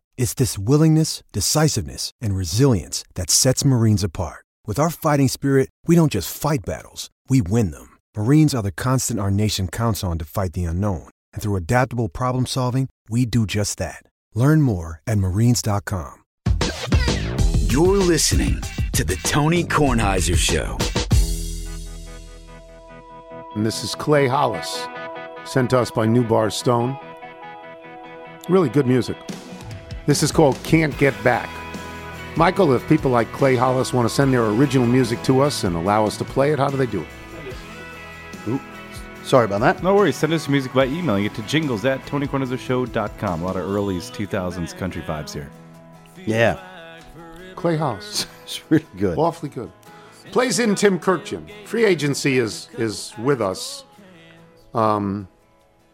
It's 0.21 0.35
this 0.35 0.55
willingness, 0.55 1.23
decisiveness, 1.31 2.11
and 2.21 2.35
resilience 2.35 3.03
that 3.15 3.31
sets 3.31 3.65
Marines 3.65 4.03
apart. 4.03 4.45
With 4.67 4.77
our 4.77 4.91
fighting 4.91 5.27
spirit, 5.27 5.69
we 5.87 5.95
don't 5.95 6.11
just 6.11 6.31
fight 6.31 6.59
battles, 6.63 7.09
we 7.27 7.41
win 7.41 7.71
them. 7.71 7.97
Marines 8.15 8.53
are 8.53 8.61
the 8.61 8.71
constant 8.71 9.19
our 9.19 9.31
nation 9.31 9.67
counts 9.67 10.03
on 10.03 10.19
to 10.19 10.25
fight 10.25 10.53
the 10.53 10.65
unknown. 10.65 11.09
And 11.33 11.41
through 11.41 11.55
adaptable 11.55 12.07
problem 12.07 12.45
solving, 12.45 12.87
we 13.09 13.25
do 13.25 13.47
just 13.47 13.79
that. 13.79 14.03
Learn 14.35 14.61
more 14.61 15.01
at 15.07 15.17
marines.com. 15.17 16.13
You're 17.57 17.97
listening 17.97 18.61
to 18.91 19.03
The 19.03 19.19
Tony 19.23 19.63
Kornheiser 19.63 20.37
Show. 20.37 20.77
And 23.55 23.65
this 23.65 23.83
is 23.83 23.95
Clay 23.95 24.27
Hollis, 24.27 24.87
sent 25.45 25.71
to 25.71 25.79
us 25.79 25.89
by 25.89 26.05
New 26.05 26.23
Bar 26.23 26.51
Stone. 26.51 26.95
Really 28.49 28.69
good 28.69 28.85
music. 28.85 29.17
This 30.05 30.23
is 30.23 30.31
called 30.31 30.61
Can't 30.63 30.97
Get 30.97 31.21
Back. 31.23 31.49
Michael, 32.35 32.73
if 32.73 32.87
people 32.87 33.11
like 33.11 33.31
Clay 33.33 33.55
Hollis 33.55 33.93
want 33.93 34.07
to 34.07 34.13
send 34.13 34.33
their 34.33 34.45
original 34.45 34.87
music 34.87 35.21
to 35.23 35.41
us 35.41 35.63
and 35.63 35.75
allow 35.75 36.05
us 36.05 36.17
to 36.17 36.25
play 36.25 36.51
it, 36.51 36.59
how 36.59 36.69
do 36.69 36.77
they 36.77 36.85
do 36.85 37.01
it? 37.01 38.61
Sorry 39.23 39.45
about 39.45 39.61
that. 39.61 39.83
No 39.83 39.95
worries. 39.95 40.15
Send 40.15 40.33
us 40.33 40.47
your 40.47 40.51
music 40.51 40.73
by 40.73 40.85
emailing 40.85 41.25
it 41.25 41.35
to 41.35 41.41
jingles 41.43 41.85
at 41.85 42.01
TonyKornheiserShow.com. 42.05 43.41
A 43.41 43.45
lot 43.45 43.55
of 43.55 43.69
early 43.69 43.97
2000s 43.97 44.75
country 44.77 45.01
vibes 45.03 45.33
here. 45.33 45.49
Yeah. 46.25 46.59
Clay 47.55 47.77
Hollis. 47.77 48.27
It's 48.43 48.69
really 48.69 48.85
good. 48.97 49.17
Awfully 49.17 49.47
good. 49.47 49.71
Plays 50.33 50.59
in 50.59 50.75
Tim 50.75 50.99
Kurkjian. 50.99 51.49
Free 51.65 51.85
agency 51.85 52.37
is 52.37 52.67
is 52.77 53.13
with 53.17 53.39
us. 53.41 53.85
Um, 54.73 55.29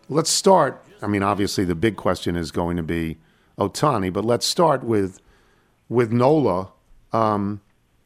let's 0.10 0.32
start. 0.32 0.84
I 1.04 1.06
mean, 1.06 1.22
obviously, 1.22 1.66
the 1.66 1.76
big 1.76 1.98
question 1.98 2.36
is 2.36 2.50
going 2.50 2.78
to 2.78 2.84
be 2.84 3.20
Ohtani, 3.60 4.12
but 4.12 4.26
let's 4.26 4.46
start 4.46 4.84
with 4.84 5.20
with 5.90 6.12
Nola. 6.12 6.72
Um, 7.12 7.62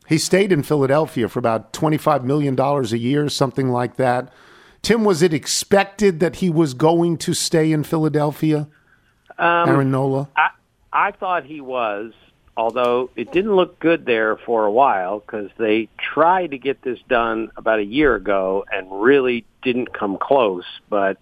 he 0.08 0.18
stayed 0.18 0.52
in 0.52 0.64
Philadelphia 0.64 1.28
for 1.28 1.40
about 1.40 1.74
twenty 1.74 1.98
five 1.98 2.24
million 2.24 2.56
dollars 2.56 2.94
a 2.94 2.98
year, 2.98 3.30
something 3.30 3.70
like 3.70 3.98
that. 3.98 4.32
Tim, 4.82 5.04
was 5.04 5.22
it 5.22 5.34
expected 5.34 6.20
that 6.22 6.38
he 6.38 6.50
was 6.50 6.74
going 6.74 7.18
to 7.18 7.34
stay 7.34 7.72
in 7.72 7.84
Philadelphia? 7.84 8.68
Um, 9.38 9.70
Aaron 9.70 9.92
Nola. 9.92 10.30
I 10.36 10.50
I 10.94 11.12
thought 11.12 11.46
he 11.46 11.62
was, 11.62 12.14
although 12.58 13.10
it 13.16 13.32
didn't 13.32 13.56
look 13.56 13.80
good 13.80 14.06
there 14.06 14.38
for 14.38 14.66
a 14.66 14.72
while 14.72 15.20
because 15.20 15.50
they 15.58 15.90
tried 15.98 16.52
to 16.52 16.58
get 16.58 16.82
this 16.82 17.00
done 17.08 17.52
about 17.58 17.80
a 17.80 17.86
year 17.86 18.16
ago 18.16 18.66
and 18.72 18.88
really 19.02 19.46
didn't 19.64 19.94
come 19.94 20.18
close. 20.18 20.66
But 20.90 21.18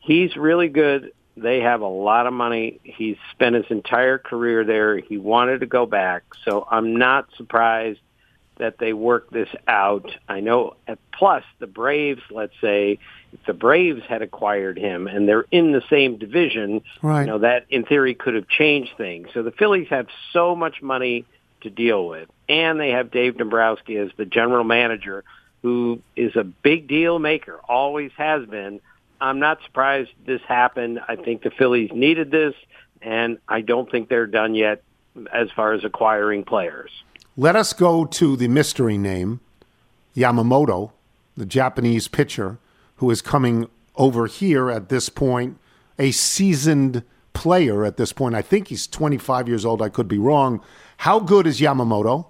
he's 0.00 0.36
really 0.36 0.68
good. 0.68 1.12
They 1.40 1.60
have 1.60 1.80
a 1.80 1.88
lot 1.88 2.26
of 2.26 2.32
money. 2.32 2.80
He's 2.84 3.16
spent 3.32 3.54
his 3.54 3.64
entire 3.70 4.18
career 4.18 4.62
there. 4.64 4.98
He 4.98 5.16
wanted 5.16 5.60
to 5.60 5.66
go 5.66 5.86
back, 5.86 6.22
so 6.44 6.66
I'm 6.70 6.96
not 6.96 7.28
surprised 7.36 8.00
that 8.58 8.76
they 8.76 8.92
worked 8.92 9.32
this 9.32 9.48
out. 9.66 10.10
I 10.28 10.40
know. 10.40 10.74
Plus, 11.12 11.42
the 11.60 11.66
Braves, 11.66 12.20
let's 12.30 12.52
say, 12.60 12.98
if 13.32 13.44
the 13.46 13.54
Braves 13.54 14.02
had 14.06 14.20
acquired 14.20 14.78
him 14.78 15.06
and 15.06 15.26
they're 15.26 15.46
in 15.50 15.72
the 15.72 15.82
same 15.88 16.18
division, 16.18 16.82
Right. 17.00 17.22
you 17.22 17.26
know 17.28 17.38
that 17.38 17.64
in 17.70 17.84
theory 17.84 18.14
could 18.14 18.34
have 18.34 18.48
changed 18.48 18.92
things. 18.98 19.28
So 19.32 19.42
the 19.42 19.50
Phillies 19.50 19.88
have 19.88 20.08
so 20.34 20.54
much 20.54 20.82
money 20.82 21.24
to 21.62 21.70
deal 21.70 22.06
with, 22.06 22.28
and 22.50 22.78
they 22.78 22.90
have 22.90 23.10
Dave 23.10 23.38
Dombrowski 23.38 23.96
as 23.96 24.10
the 24.18 24.26
general 24.26 24.64
manager, 24.64 25.24
who 25.62 26.00
is 26.14 26.36
a 26.36 26.44
big 26.44 26.86
deal 26.86 27.18
maker, 27.18 27.60
always 27.66 28.10
has 28.18 28.46
been. 28.46 28.80
I'm 29.20 29.38
not 29.38 29.58
surprised 29.64 30.10
this 30.26 30.40
happened. 30.48 31.00
I 31.06 31.16
think 31.16 31.42
the 31.42 31.50
Phillies 31.50 31.90
needed 31.92 32.30
this, 32.30 32.54
and 33.02 33.38
I 33.48 33.60
don't 33.60 33.90
think 33.90 34.08
they're 34.08 34.26
done 34.26 34.54
yet 34.54 34.82
as 35.32 35.50
far 35.50 35.72
as 35.72 35.84
acquiring 35.84 36.44
players. 36.44 36.90
Let 37.36 37.56
us 37.56 37.72
go 37.72 38.04
to 38.04 38.36
the 38.36 38.48
mystery 38.48 38.98
name, 38.98 39.40
Yamamoto, 40.16 40.92
the 41.36 41.46
Japanese 41.46 42.08
pitcher 42.08 42.58
who 42.96 43.10
is 43.10 43.22
coming 43.22 43.68
over 43.96 44.26
here 44.26 44.70
at 44.70 44.88
this 44.88 45.08
point, 45.08 45.58
a 45.98 46.10
seasoned 46.10 47.02
player 47.32 47.84
at 47.84 47.96
this 47.96 48.12
point. 48.12 48.34
I 48.34 48.42
think 48.42 48.68
he's 48.68 48.86
25 48.86 49.48
years 49.48 49.64
old. 49.64 49.82
I 49.82 49.88
could 49.88 50.08
be 50.08 50.18
wrong. 50.18 50.62
How 50.98 51.18
good 51.18 51.46
is 51.46 51.60
Yamamoto? 51.60 52.26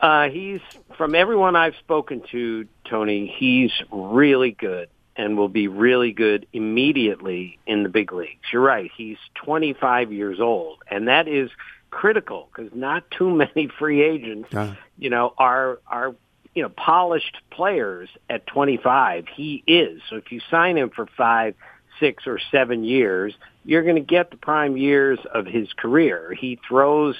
Uh, 0.00 0.28
he's 0.28 0.60
from 0.96 1.14
everyone 1.14 1.56
I've 1.56 1.76
spoken 1.76 2.22
to, 2.32 2.66
Tony. 2.84 3.34
He's 3.38 3.72
really 3.90 4.50
good 4.50 4.88
and 5.16 5.36
will 5.36 5.48
be 5.48 5.68
really 5.68 6.12
good 6.12 6.46
immediately 6.52 7.58
in 7.66 7.82
the 7.82 7.88
big 7.88 8.12
leagues. 8.12 8.44
You're 8.52 8.62
right. 8.62 8.90
He's 8.96 9.18
25 9.44 10.12
years 10.12 10.40
old, 10.40 10.78
and 10.90 11.08
that 11.08 11.28
is 11.28 11.50
critical 11.90 12.48
because 12.54 12.72
not 12.74 13.10
too 13.10 13.30
many 13.34 13.68
free 13.78 14.02
agents, 14.02 14.52
Uh, 14.54 14.74
you 14.98 15.10
know, 15.10 15.34
are 15.38 15.78
are 15.86 16.14
you 16.54 16.62
know 16.62 16.68
polished 16.68 17.36
players 17.50 18.08
at 18.28 18.46
25. 18.46 19.26
He 19.34 19.62
is. 19.66 20.02
So 20.08 20.16
if 20.16 20.32
you 20.32 20.40
sign 20.50 20.76
him 20.76 20.90
for 20.90 21.06
five, 21.16 21.54
six, 22.00 22.26
or 22.26 22.38
seven 22.50 22.84
years, 22.84 23.34
you're 23.64 23.82
going 23.82 23.96
to 23.96 24.00
get 24.00 24.30
the 24.30 24.36
prime 24.36 24.76
years 24.76 25.18
of 25.32 25.46
his 25.46 25.72
career. 25.72 26.34
He 26.38 26.58
throws 26.68 27.16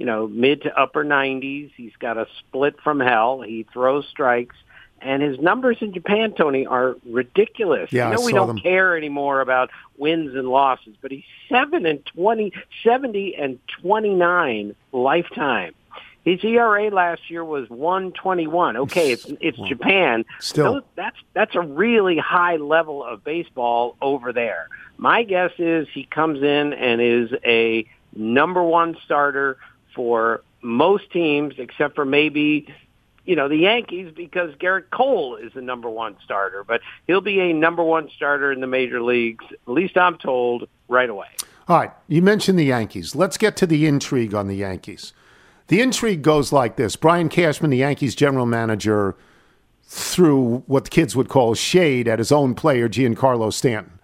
you 0.00 0.06
know, 0.06 0.26
mid 0.26 0.62
to 0.62 0.74
upper 0.80 1.04
90s. 1.04 1.72
He's 1.76 1.92
got 2.00 2.16
a 2.16 2.26
split 2.38 2.80
from 2.82 3.00
hell. 3.00 3.42
He 3.42 3.66
throws 3.70 4.06
strikes. 4.10 4.56
And 5.02 5.22
his 5.22 5.38
numbers 5.38 5.78
in 5.80 5.92
Japan, 5.94 6.32
Tony, 6.32 6.66
are 6.66 6.96
ridiculous. 7.06 7.90
Yeah, 7.92 8.08
I 8.08 8.12
I 8.12 8.14
know 8.16 8.24
we 8.24 8.32
don't 8.32 8.48
them. 8.48 8.58
care 8.58 8.96
anymore 8.96 9.40
about 9.40 9.70
wins 9.96 10.34
and 10.34 10.48
losses, 10.48 10.94
but 11.00 11.10
he's 11.10 11.24
7 11.48 11.86
and 11.86 12.04
twenty, 12.06 12.52
seventy 12.84 13.34
and 13.34 13.58
29 13.82 14.74
lifetime. 14.92 15.74
His 16.22 16.44
ERA 16.44 16.90
last 16.90 17.30
year 17.30 17.42
was 17.42 17.68
121. 17.70 18.76
Okay, 18.76 19.10
it's 19.12 19.24
it's 19.40 19.58
Japan. 19.68 20.26
Still. 20.38 20.74
Those- 20.74 20.82
that's 20.94 21.16
that's 21.32 21.54
a 21.54 21.60
really 21.62 22.18
high 22.18 22.56
level 22.56 23.02
of 23.02 23.24
baseball 23.24 23.96
over 24.02 24.32
there. 24.34 24.68
My 24.98 25.22
guess 25.22 25.52
is 25.58 25.88
he 25.94 26.04
comes 26.04 26.42
in 26.42 26.74
and 26.74 27.00
is 27.00 27.30
a 27.42 27.86
number 28.14 28.62
one 28.62 28.98
starter 29.04 29.56
for 29.94 30.42
most 30.60 31.10
teams, 31.10 31.54
except 31.56 31.94
for 31.94 32.04
maybe 32.04 32.66
you 33.30 33.36
know 33.36 33.48
the 33.48 33.56
Yankees 33.56 34.12
because 34.12 34.52
Gerrit 34.56 34.90
Cole 34.90 35.36
is 35.36 35.52
the 35.52 35.62
number 35.62 35.88
one 35.88 36.16
starter. 36.24 36.64
But 36.64 36.80
he'll 37.06 37.20
be 37.20 37.38
a 37.38 37.52
number 37.52 37.84
one 37.84 38.10
starter 38.16 38.50
in 38.50 38.60
the 38.60 38.66
major 38.66 39.00
leagues. 39.00 39.44
At 39.52 39.72
least 39.72 39.96
I'm 39.96 40.18
told 40.18 40.68
right 40.88 41.08
away. 41.08 41.28
All 41.68 41.78
right, 41.78 41.92
you 42.08 42.22
mentioned 42.22 42.58
the 42.58 42.64
Yankees. 42.64 43.14
Let's 43.14 43.36
get 43.36 43.56
to 43.58 43.68
the 43.68 43.86
intrigue 43.86 44.34
on 44.34 44.48
the 44.48 44.56
Yankees. 44.56 45.12
The 45.68 45.80
intrigue 45.80 46.22
goes 46.22 46.52
like 46.52 46.74
this 46.74 46.96
Brian 46.96 47.28
Cashman, 47.28 47.70
the 47.70 47.76
Yankees 47.76 48.16
general 48.16 48.46
manager, 48.46 49.14
threw 49.84 50.64
what 50.66 50.82
the 50.82 50.90
kids 50.90 51.14
would 51.14 51.28
call 51.28 51.54
shade 51.54 52.08
at 52.08 52.18
his 52.18 52.32
own 52.32 52.56
player, 52.56 52.88
Giancarlo 52.88 53.52
Stanton. 53.52 53.99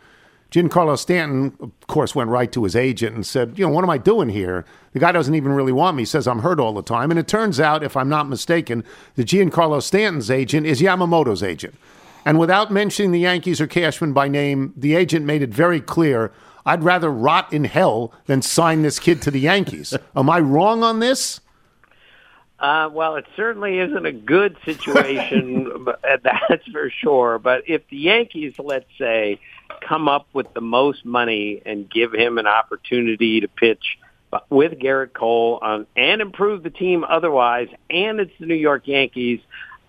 Giancarlo 0.51 0.97
Stanton, 0.97 1.57
of 1.61 1.73
course, 1.89 2.15
went 2.15 2.31
right 2.31 2.51
to 2.53 2.65
his 2.65 2.77
agent 2.77 3.15
and 3.15 3.27
said, 3.27 3.59
You 3.59 3.67
know, 3.67 3.73
what 3.73 3.85
am 3.85 3.91
I 3.91 3.99
doing 3.99 4.29
here? 4.29 4.65
The 4.93 5.01
guy 5.01 5.13
doesn't 5.13 5.35
even 5.35 5.53
really 5.53 5.73
want 5.73 5.97
me. 5.97 6.03
He 6.03 6.07
says 6.07 6.27
I'm 6.29 6.41
hurt 6.41 6.61
all 6.61 6.73
the 6.73 6.83
time. 6.83 7.11
And 7.11 7.19
it 7.19 7.29
turns 7.29 7.59
out, 7.59 7.83
if 7.83 7.97
I'm 7.97 8.09
not 8.09 8.29
mistaken, 8.29 8.85
that 9.17 9.27
Giancarlo 9.27 9.83
Stanton's 9.83 10.31
agent 10.31 10.67
is 10.67 10.81
Yamamoto's 10.81 11.43
agent. 11.43 11.75
And 12.25 12.39
without 12.39 12.73
mentioning 12.73 13.13
the 13.13 13.21
Yankees 13.21 13.61
or 13.61 13.67
Cashman 13.67 14.13
by 14.13 14.29
name, 14.29 14.73
the 14.77 14.95
agent 14.95 15.27
made 15.27 15.43
it 15.43 15.51
very 15.51 15.81
clear 15.81 16.33
I'd 16.65 16.83
rather 16.83 17.11
rot 17.11 17.53
in 17.53 17.65
hell 17.65 18.13
than 18.27 18.43
sign 18.43 18.83
this 18.83 18.99
kid 18.99 19.23
to 19.23 19.31
the 19.31 19.39
Yankees. 19.41 19.95
am 20.17 20.29
I 20.29 20.41
wrong 20.41 20.83
on 20.83 20.99
this? 20.99 21.41
Uh, 22.59 22.89
well, 22.91 23.17
it 23.17 23.27
certainly 23.37 23.79
isn't 23.79 24.07
a 24.07 24.13
good 24.13 24.57
situation, 24.65 25.71
but- 25.85 26.01
that's 26.03 26.67
for 26.73 26.91
sure. 26.91 27.39
But 27.39 27.69
if 27.69 27.87
the 27.89 27.99
Yankees, 27.99 28.55
let's 28.59 28.89
say, 28.99 29.41
come 29.87 30.09
up 30.09 30.27
with 30.33 30.53
the 30.55 30.61
most 30.61 31.05
money 31.05 31.63
and 31.65 31.89
give 31.89 32.13
him 32.13 32.39
an 32.39 32.47
opportunity 32.47 33.41
to 33.41 33.49
pitch 33.49 33.99
with 34.51 34.73
Gerrit 34.73 35.13
Cole 35.13 35.87
and 35.97 36.21
improve 36.21 36.63
the 36.63 36.71
team 36.71 37.05
otherwise, 37.05 37.69
and 37.91 38.21
it's 38.21 38.33
the 38.39 38.47
New 38.47 38.55
York 38.55 38.87
Yankees, 38.87 39.41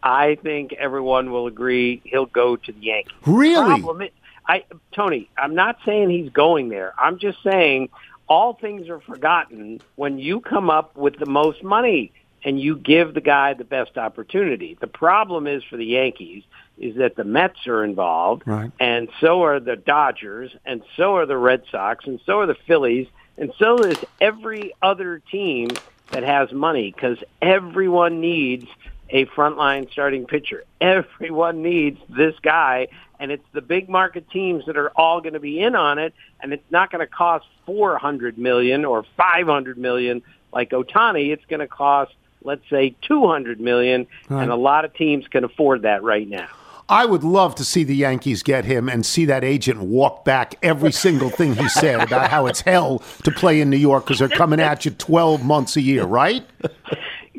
I 0.04 0.36
think 0.36 0.74
everyone 0.74 1.32
will 1.32 1.48
agree 1.48 2.02
he'll 2.04 2.28
go 2.28 2.56
to 2.56 2.72
the 2.72 2.80
Yankees. 2.80 3.14
Really? 3.26 3.66
Problem 3.82 4.10
I, 4.48 4.64
Tony, 4.94 5.30
I'm 5.38 5.56
not 5.56 5.78
saying 5.86 6.10
he's 6.10 6.32
going 6.32 6.70
there. 6.70 6.94
I'm 6.98 7.20
just 7.20 7.44
saying 7.44 7.90
all 8.30 8.54
things 8.54 8.90
are 8.90 9.02
forgotten 9.02 9.82
when 9.96 10.20
you 10.20 10.40
come 10.40 10.70
up 10.70 10.96
with 10.96 11.18
the 11.20 11.26
most 11.26 11.64
money 11.64 12.14
and 12.44 12.60
you 12.60 12.76
give 12.78 13.14
the 13.14 13.22
guy 13.22 13.54
the 13.54 13.64
best 13.64 13.98
opportunity. 13.98 14.78
The 14.80 14.88
problem 14.88 15.48
is 15.48 15.64
for 15.64 15.78
the 15.78 15.86
Yankees 15.86 16.44
is 16.78 16.96
that 16.98 17.16
the 17.16 17.24
Mets 17.24 17.66
are 17.68 17.84
involved, 17.84 18.44
Right. 18.46 18.72
and 18.80 19.10
so 19.20 19.44
are 19.44 19.60
the 19.60 19.76
Dodgers, 19.76 20.56
and 20.66 20.84
so 20.96 21.16
are 21.16 21.26
the 21.26 21.38
Red 21.38 21.64
Sox, 21.72 22.06
and 22.06 22.20
so 22.26 22.40
are 22.40 22.46
the 22.46 22.58
Phillies, 22.68 23.08
and 23.38 23.52
so 23.58 23.84
is 23.84 23.98
every 24.22 24.74
other 24.82 25.22
team 25.32 25.80
that 26.12 26.24
has 26.24 26.52
money 26.52 26.94
because 26.96 27.18
everyone 27.42 28.22
needs 28.22 28.68
a 29.10 29.26
frontline 29.28 29.90
starting 29.92 30.26
pitcher. 30.26 30.64
Everyone 30.82 31.62
needs 31.62 32.00
this 32.10 32.36
guy, 32.42 32.88
and 33.20 33.32
it's 33.32 33.46
the 33.54 33.62
big 33.62 33.90
market 33.90 34.30
teams 34.30 34.66
that 34.66 34.78
are 34.78 34.92
all 34.96 35.22
going 35.22 35.34
to 35.34 35.40
be 35.40 35.60
in 35.60 35.76
on 35.76 35.98
it, 35.98 36.14
and 36.42 36.54
it's 36.54 36.70
not 36.72 36.92
going 36.92 37.00
to 37.00 37.12
cost 37.12 37.46
four 37.66 37.98
hundred 37.98 38.38
million 38.38 38.86
or 38.86 39.04
five 39.16 39.48
hundred 39.48 39.78
million 39.78 40.22
like 40.54 40.72
Ohtani. 40.72 41.32
It's 41.32 41.46
going 41.46 41.60
to 41.62 41.68
cost, 41.68 42.14
let's 42.48 42.68
say, 42.70 42.96
two 43.02 43.28
hundred 43.28 43.60
million, 43.60 44.08
Right. 44.30 44.42
and 44.42 44.52
a 44.52 44.56
lot 44.56 44.86
of 44.86 44.94
teams 44.96 45.28
can 45.28 45.44
afford 45.44 45.84
that 45.84 46.02
right 46.02 46.28
now. 46.28 46.48
I 46.90 47.06
would 47.06 47.26
love 47.26 47.54
to 47.56 47.66
see 47.66 47.84
the 47.84 47.94
Yankees 47.96 48.44
get 48.44 48.64
him 48.64 48.88
and 48.88 49.06
see 49.06 49.26
that 49.26 49.44
agent 49.44 49.82
walk 49.82 50.24
back 50.24 50.56
every 50.64 50.94
single 50.94 51.30
thing 51.30 51.54
he 51.54 51.68
said 51.68 52.00
about 52.00 52.32
how 52.32 52.46
it's 52.46 52.62
hell 52.62 53.00
to 53.24 53.32
play 53.32 53.60
in 53.60 53.70
New 53.70 53.76
York 53.76 54.06
because 54.06 54.20
they're 54.20 54.30
coming 54.30 54.62
at 54.62 54.86
you 54.86 54.92
12 54.92 55.44
months 55.44 55.76
a 55.76 55.82
year, 55.82 56.06
right? 56.06 56.46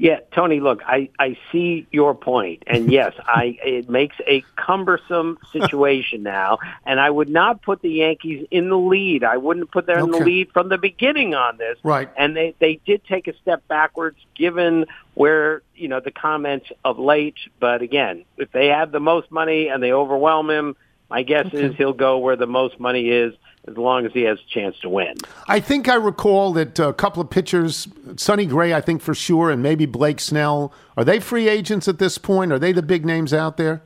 Yeah, 0.00 0.20
Tony, 0.32 0.60
look, 0.60 0.80
I, 0.86 1.10
I 1.18 1.36
see 1.50 1.88
your 1.90 2.14
point, 2.14 2.62
and 2.68 2.90
yes, 2.92 3.14
I 3.18 3.58
it 3.64 3.90
makes 3.90 4.14
a 4.26 4.44
cumbersome 4.54 5.38
situation 5.52 6.22
now, 6.22 6.58
and 6.86 7.00
I 7.00 7.10
would 7.10 7.28
not 7.28 7.62
put 7.62 7.82
the 7.82 7.90
Yankees 7.90 8.46
in 8.52 8.68
the 8.68 8.78
lead. 8.78 9.24
I 9.24 9.38
wouldn't 9.38 9.72
put 9.72 9.86
them 9.86 9.98
in 9.98 10.10
the 10.12 10.18
lead 10.18 10.52
from 10.52 10.68
the 10.68 10.78
beginning 10.78 11.34
on 11.34 11.56
this. 11.58 11.78
Right. 11.82 12.08
And 12.16 12.36
they 12.36 12.54
they 12.60 12.80
did 12.86 13.04
take 13.06 13.26
a 13.26 13.36
step 13.38 13.66
backwards 13.66 14.18
given 14.36 14.86
where, 15.14 15.62
you 15.74 15.88
know, 15.88 15.98
the 15.98 16.12
comments 16.12 16.66
of 16.84 17.00
late, 17.00 17.38
but 17.58 17.82
again, 17.82 18.24
if 18.36 18.52
they 18.52 18.68
have 18.68 18.92
the 18.92 19.00
most 19.00 19.32
money 19.32 19.66
and 19.66 19.82
they 19.82 19.92
overwhelm 19.92 20.48
him, 20.48 20.76
my 21.10 21.24
guess 21.24 21.52
is 21.52 21.74
he'll 21.74 21.92
go 21.92 22.18
where 22.18 22.36
the 22.36 22.46
most 22.46 22.78
money 22.78 23.08
is 23.08 23.34
as 23.66 23.76
long 23.76 24.06
as 24.06 24.12
he 24.12 24.22
has 24.22 24.38
a 24.38 24.48
chance 24.52 24.78
to 24.80 24.88
win. 24.88 25.14
I 25.46 25.60
think 25.60 25.88
I 25.88 25.94
recall 25.96 26.52
that 26.54 26.78
a 26.78 26.92
couple 26.92 27.20
of 27.20 27.28
pitchers, 27.30 27.88
Sonny 28.16 28.46
Gray, 28.46 28.72
I 28.72 28.80
think 28.80 29.02
for 29.02 29.14
sure, 29.14 29.50
and 29.50 29.62
maybe 29.62 29.84
Blake 29.86 30.20
Snell, 30.20 30.72
are 30.96 31.04
they 31.04 31.20
free 31.20 31.48
agents 31.48 31.88
at 31.88 31.98
this 31.98 32.16
point? 32.18 32.52
Are 32.52 32.58
they 32.58 32.72
the 32.72 32.82
big 32.82 33.04
names 33.04 33.34
out 33.34 33.56
there? 33.56 33.82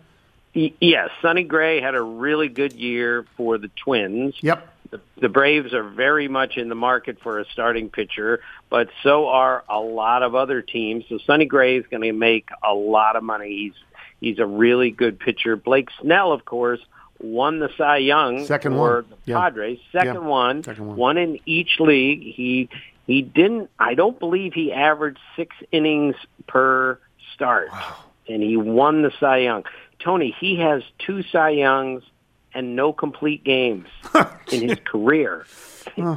Y- 0.55 0.73
Yes, 0.81 1.11
Sonny 1.21 1.45
Gray 1.45 1.81
had 1.81 1.95
a 1.95 2.03
really 2.03 2.49
good 2.49 2.75
year 2.75 3.25
for 3.37 3.59
the 3.59 3.69
Twins. 3.69 4.35
Yep. 4.41 4.69
The, 4.91 5.01
the 5.21 5.29
Braves 5.31 5.73
are 5.73 5.83
very 5.83 6.29
much 6.29 6.59
in 6.59 6.69
the 6.69 6.75
market 6.75 7.19
for 7.21 7.39
a 7.41 7.47
starting 7.47 7.89
pitcher, 7.89 8.41
but 8.69 8.91
so 9.03 9.29
are 9.29 9.65
a 9.69 9.81
lot 9.81 10.23
of 10.23 10.35
other 10.35 10.61
teams. 10.61 11.05
So 11.09 11.17
Sonny 11.19 11.47
Gray 11.47 11.77
is 11.79 11.87
going 11.87 12.03
to 12.03 12.13
make 12.13 12.51
a 12.63 12.75
lot 12.75 13.17
of 13.17 13.23
money. 13.25 13.49
He's 13.49 13.73
he's 14.21 14.39
a 14.39 14.47
really 14.47 14.91
good 14.91 15.19
pitcher. 15.19 15.57
Blake 15.57 15.89
Snell, 16.03 16.31
of 16.31 16.45
course, 16.45 16.81
won 17.23 17.59
the 17.61 17.71
Cy 17.77 17.99
Young 17.99 18.45
Second 18.47 18.73
for 18.73 18.79
one. 19.03 19.05
the 19.11 19.17
Yeah. 19.33 19.39
Padres. 19.41 19.79
Second 19.93 20.15
Yeah. 20.15 20.21
one, 20.29 20.63
Second 20.63 20.97
one 20.97 21.19
in 21.19 21.39
each 21.47 21.79
league. 21.81 22.23
He 22.23 22.69
he 23.07 23.23
didn't. 23.23 23.71
I 23.79 23.95
don't 23.95 24.19
believe 24.19 24.55
he 24.55 24.73
averaged 24.73 25.19
six 25.37 25.55
innings 25.73 26.15
per 26.47 26.99
start, 27.35 27.69
and 28.29 28.43
he 28.43 28.57
won 28.57 29.03
the 29.03 29.11
Cy 29.19 29.39
Young. 29.39 29.65
Tony, 29.99 30.35
he 30.41 30.57
has 30.57 30.83
two 30.99 31.23
Cy 31.25 31.51
Youngs 31.51 32.03
and 32.55 32.77
no 32.77 32.93
complete 32.93 33.43
games 33.45 33.89
oh, 34.15 34.37
in 34.53 34.69
his 34.69 34.79
career. 34.85 35.47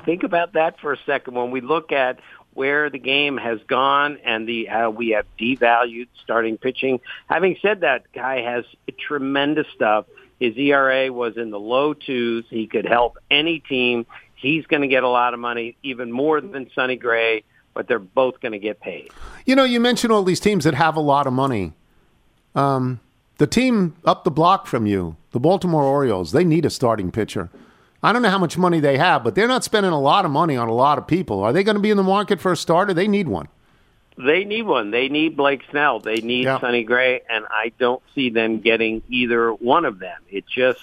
Think 0.05 0.23
about 0.23 0.53
that 0.53 0.79
for 0.79 0.93
a 0.93 0.97
second. 1.05 1.33
When 1.33 1.49
we 1.51 1.61
look 1.61 1.91
at 1.91 2.19
where 2.53 2.89
the 2.89 2.99
game 2.99 3.35
has 3.37 3.59
gone 3.67 4.17
and 4.23 4.47
the 4.47 4.65
how 4.65 4.89
we 4.89 5.09
have 5.09 5.25
devalued 5.39 6.07
starting 6.23 6.57
pitching. 6.57 7.01
Having 7.27 7.57
said 7.61 7.81
that, 7.81 8.03
guy 8.13 8.41
has 8.41 8.63
tremendous 8.97 9.67
stuff. 9.75 10.05
His 10.39 10.57
ERA 10.57 11.11
was 11.11 11.37
in 11.37 11.49
the 11.49 11.59
low 11.59 11.93
twos. 11.93 12.45
He 12.49 12.67
could 12.67 12.85
help 12.85 13.17
any 13.31 13.59
team. 13.59 14.05
He's 14.35 14.65
going 14.65 14.81
to 14.81 14.87
get 14.87 15.03
a 15.03 15.09
lot 15.09 15.33
of 15.33 15.39
money, 15.39 15.77
even 15.81 16.11
more 16.11 16.41
than 16.41 16.69
Sonny 16.75 16.97
Gray, 16.97 17.43
but 17.73 17.87
they're 17.87 17.99
both 17.99 18.41
going 18.41 18.51
to 18.51 18.59
get 18.59 18.79
paid. 18.79 19.11
You 19.45 19.55
know, 19.55 19.63
you 19.63 19.79
mentioned 19.79 20.11
all 20.11 20.23
these 20.23 20.39
teams 20.39 20.65
that 20.65 20.73
have 20.73 20.95
a 20.95 21.01
lot 21.01 21.25
of 21.25 21.33
money. 21.33 21.73
Um, 22.53 22.99
the 23.37 23.47
team 23.47 23.95
up 24.05 24.23
the 24.23 24.31
block 24.31 24.67
from 24.67 24.85
you, 24.85 25.15
the 25.31 25.39
Baltimore 25.39 25.83
Orioles, 25.83 26.31
they 26.31 26.43
need 26.43 26.65
a 26.65 26.69
starting 26.69 27.11
pitcher. 27.11 27.49
I 28.03 28.13
don't 28.13 28.21
know 28.21 28.29
how 28.29 28.37
much 28.37 28.57
money 28.57 28.79
they 28.79 28.97
have, 28.97 29.23
but 29.23 29.35
they're 29.35 29.47
not 29.47 29.63
spending 29.63 29.91
a 29.91 29.99
lot 29.99 30.25
of 30.25 30.31
money 30.31 30.55
on 30.55 30.67
a 30.67 30.73
lot 30.73 30.97
of 30.97 31.07
people. 31.07 31.41
Are 31.41 31.51
they 31.51 31.63
going 31.63 31.75
to 31.75 31.81
be 31.81 31.89
in 31.89 31.97
the 31.97 32.03
market 32.03 32.39
for 32.39 32.51
a 32.51 32.57
starter? 32.57 32.93
They 32.93 33.07
need 33.07 33.27
one. 33.27 33.47
They 34.17 34.45
need 34.45 34.63
one. 34.63 34.91
They 34.91 35.09
need 35.09 35.35
Blake 35.35 35.61
Snell. 35.71 35.99
They 35.99 36.21
need 36.21 36.45
Yeah. 36.45 36.59
Sonny 36.59 36.83
Gray, 36.83 37.21
and 37.29 37.45
I 37.49 37.71
don't 37.77 38.01
see 38.13 38.29
them 38.29 38.59
getting 38.59 39.01
either 39.09 39.51
one 39.53 39.85
of 39.85 39.99
them. 39.99 40.17
It 40.29 40.45
just 40.47 40.79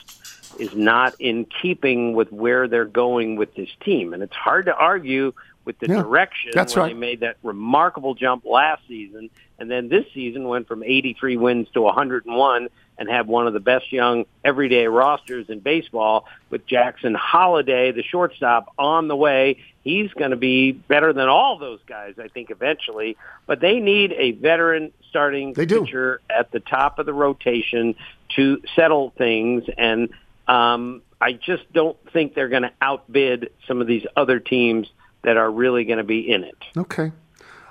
is 0.59 0.75
not 0.75 1.15
in 1.19 1.47
keeping 1.63 2.13
with 2.13 2.31
where 2.31 2.69
they're 2.69 2.85
going 2.85 3.37
with 3.37 3.55
this 3.55 3.71
team, 3.85 4.13
and 4.13 4.23
it's 4.23 4.37
hard 4.37 4.67
to 4.67 4.77
argue 4.77 5.33
with 5.65 5.79
the 5.79 5.89
Yeah, 5.89 6.03
direction 6.03 6.51
that's 6.55 6.75
when 6.75 6.83
right. 6.83 6.89
they 6.93 6.99
made 6.99 7.21
that 7.21 7.37
remarkable 7.43 8.15
jump 8.15 8.45
last 8.45 8.83
season, 8.87 9.31
and 9.59 9.71
then 9.71 9.89
this 9.89 10.05
season 10.13 10.49
went 10.49 10.69
from 10.69 10.83
83 10.83 11.37
wins 11.39 11.69
to 11.73 11.81
101 11.83 12.69
and 12.99 13.09
have 13.09 13.29
one 13.29 13.47
of 13.47 13.55
the 13.55 13.61
best 13.61 13.91
young 13.93 14.27
everyday 14.45 14.87
rosters 14.89 15.49
in 15.49 15.61
baseball 15.61 16.27
with 16.51 16.67
Jackson 16.67 17.15
Holliday, 17.15 17.93
the 17.93 18.03
shortstop, 18.03 18.73
on 18.79 19.09
the 19.09 19.17
way. 19.17 19.57
He's 19.85 20.13
going 20.13 20.31
to 20.31 20.37
be 20.37 20.73
better 20.73 21.13
than 21.13 21.29
all 21.29 21.59
those 21.59 21.81
guys, 21.87 22.15
I 22.19 22.29
think, 22.29 22.51
eventually. 22.51 23.17
But 23.47 23.61
they 23.61 23.81
need 23.81 24.13
a 24.13 24.31
veteran 24.33 24.93
starting 25.11 25.55
They 25.55 25.67
do. 25.67 25.85
pitcher 25.85 26.21
at 26.31 26.53
the 26.53 26.61
top 26.61 26.99
of 27.01 27.07
the 27.07 27.13
rotation 27.13 27.97
to 28.37 28.63
settle 28.77 29.13
things. 29.19 29.65
And 29.77 30.11
um, 30.47 31.03
I 31.21 31.33
just 31.33 31.71
don't 31.73 31.97
think 32.13 32.35
they're 32.35 32.49
going 32.49 32.63
to 32.63 32.73
outbid 32.81 33.51
some 33.67 33.81
of 33.81 33.89
these 33.89 34.07
other 34.17 34.39
teams 34.39 34.89
that 35.23 35.37
are 35.37 35.51
really 35.51 35.85
going 35.85 35.99
to 35.99 36.05
be 36.05 36.31
in 36.31 36.45
it. 36.45 36.59
Okay. 36.77 37.11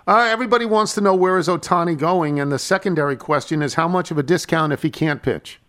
Uh, 0.06 0.28
everybody 0.30 0.65
wants 0.65 0.93
to 0.95 1.02
know 1.02 1.15
where 1.15 1.38
is 1.38 1.47
Ohtani 1.47 1.97
going, 1.97 2.39
and 2.39 2.52
the 2.52 2.60
secondary 2.60 3.15
question 3.15 3.62
is 3.62 3.76
how 3.76 3.88
much 3.88 4.12
of 4.12 4.17
a 4.17 4.24
discount 4.24 4.74
if 4.74 4.82
he 4.82 4.89
can't 4.89 5.21
pitch? 5.21 5.61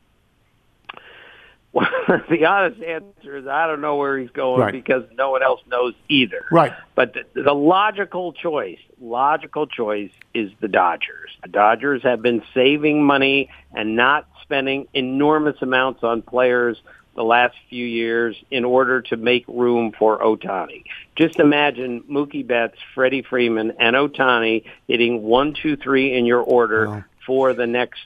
Well, 1.72 1.88
the 2.28 2.44
honest 2.44 2.82
answer 2.82 3.36
is 3.38 3.46
I 3.46 3.66
don't 3.66 3.80
know 3.80 3.96
where 3.96 4.18
he's 4.18 4.30
going 4.30 4.60
Right. 4.60 4.72
because 4.72 5.04
no 5.14 5.30
one 5.30 5.42
else 5.42 5.60
knows 5.66 5.94
either. 6.08 6.44
Right. 6.50 6.72
But 6.94 7.14
the, 7.14 7.42
the 7.42 7.54
logical 7.54 8.32
choice, 8.32 8.78
logical 9.00 9.66
choice 9.66 10.10
is 10.34 10.50
the 10.60 10.68
Dodgers. 10.68 11.30
The 11.42 11.48
Dodgers 11.48 12.02
have 12.02 12.20
been 12.20 12.42
saving 12.52 13.02
money 13.04 13.48
and 13.72 13.96
not 13.96 14.28
spending 14.42 14.86
enormous 14.92 15.56
amounts 15.62 16.02
on 16.02 16.20
players 16.22 16.76
the 17.14 17.22
last 17.24 17.54
few 17.68 17.84
years 17.84 18.36
in 18.50 18.64
order 18.64 19.02
to 19.02 19.16
make 19.16 19.44
room 19.46 19.92
for 19.98 20.18
Ohtani. 20.18 20.84
Just 21.16 21.38
imagine 21.38 22.02
Mookie 22.10 22.46
Betts, 22.46 22.78
Freddie 22.94 23.22
Freeman, 23.22 23.72
and 23.78 23.94
Ohtani 23.96 24.64
hitting 24.88 25.22
one, 25.22 25.52
two, 25.54 25.76
three 25.76 26.14
in 26.16 26.24
your 26.26 26.40
order 26.40 27.06
for 27.26 27.52
the 27.52 27.66
next 27.66 28.00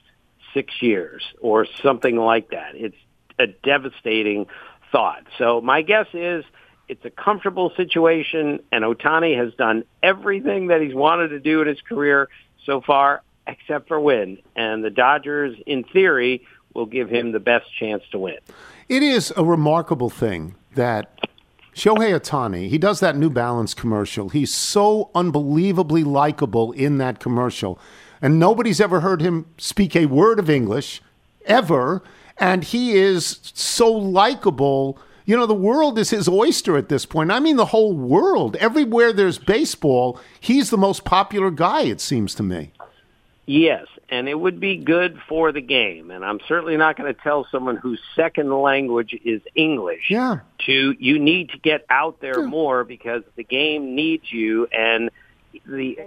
six 0.54 0.72
years 0.82 1.22
or 1.40 1.66
something 1.82 2.16
like 2.16 2.50
that. 2.50 2.74
It's 2.74 2.96
a 3.38 3.46
devastating 3.46 4.46
thought. 4.92 5.24
So 5.38 5.60
my 5.60 5.82
guess 5.82 6.06
is 6.12 6.44
it's 6.88 7.04
a 7.04 7.10
comfortable 7.10 7.72
situation, 7.76 8.60
and 8.70 8.84
Ohtani 8.84 9.36
has 9.36 9.52
done 9.54 9.84
everything 10.02 10.68
that 10.68 10.80
he's 10.80 10.94
wanted 10.94 11.28
to 11.28 11.40
do 11.40 11.62
in 11.62 11.68
his 11.68 11.80
career 11.80 12.28
so 12.64 12.80
far, 12.80 13.22
except 13.46 13.88
for 13.88 13.98
win. 13.98 14.38
And 14.54 14.84
the 14.84 14.90
Dodgers, 14.90 15.56
in 15.66 15.84
theory, 15.84 16.46
will 16.74 16.86
give 16.86 17.08
him 17.08 17.32
the 17.32 17.40
best 17.40 17.66
chance 17.78 18.02
to 18.12 18.18
win. 18.18 18.38
It 18.88 19.02
is 19.02 19.32
a 19.36 19.44
remarkable 19.44 20.10
thing 20.10 20.54
that 20.74 21.18
Shohei 21.74 22.18
Ohtani, 22.18 22.68
he 22.68 22.78
does 22.78 23.00
that 23.00 23.16
New 23.16 23.30
Balance 23.30 23.74
commercial. 23.74 24.28
He's 24.28 24.54
so 24.54 25.10
unbelievably 25.14 26.04
likable 26.04 26.72
in 26.72 26.98
that 26.98 27.18
commercial. 27.18 27.78
And 28.22 28.38
nobody's 28.38 28.80
ever 28.80 29.00
heard 29.00 29.20
him 29.20 29.46
speak 29.58 29.96
a 29.96 30.06
word 30.06 30.38
of 30.38 30.48
English, 30.48 31.02
ever. 31.44 32.02
And 32.38 32.64
he 32.64 32.96
is 32.96 33.40
so 33.54 33.90
likable. 33.90 34.98
You 35.24 35.36
know, 35.36 35.46
the 35.46 35.54
world 35.54 35.98
is 35.98 36.10
his 36.10 36.28
oyster 36.28 36.76
at 36.76 36.88
this 36.88 37.06
point. 37.06 37.32
I 37.32 37.40
mean, 37.40 37.56
the 37.56 37.66
whole 37.66 37.94
world. 37.94 38.56
Everywhere 38.56 39.12
there's 39.12 39.38
baseball, 39.38 40.20
he's 40.40 40.70
the 40.70 40.78
most 40.78 41.04
popular 41.04 41.50
guy, 41.50 41.82
it 41.82 42.00
seems 42.00 42.34
to 42.36 42.42
me. 42.42 42.72
Yes, 43.48 43.86
and 44.08 44.28
it 44.28 44.38
would 44.38 44.58
be 44.60 44.76
good 44.76 45.18
for 45.28 45.52
the 45.52 45.60
game. 45.60 46.10
And 46.10 46.24
I'm 46.24 46.40
certainly 46.48 46.76
not 46.76 46.96
going 46.96 47.12
to 47.12 47.20
tell 47.20 47.46
someone 47.50 47.76
whose 47.76 48.00
second 48.16 48.52
language 48.52 49.18
is 49.24 49.40
English 49.54 50.10
Yeah. 50.10 50.40
to 50.66 50.94
you 50.98 51.18
need 51.18 51.50
to 51.50 51.58
get 51.58 51.86
out 51.88 52.20
there 52.20 52.42
more 52.46 52.82
because 52.84 53.22
the 53.36 53.44
game 53.44 53.94
needs 53.94 54.30
you 54.32 54.66
and 54.72 55.10
the 55.64 55.98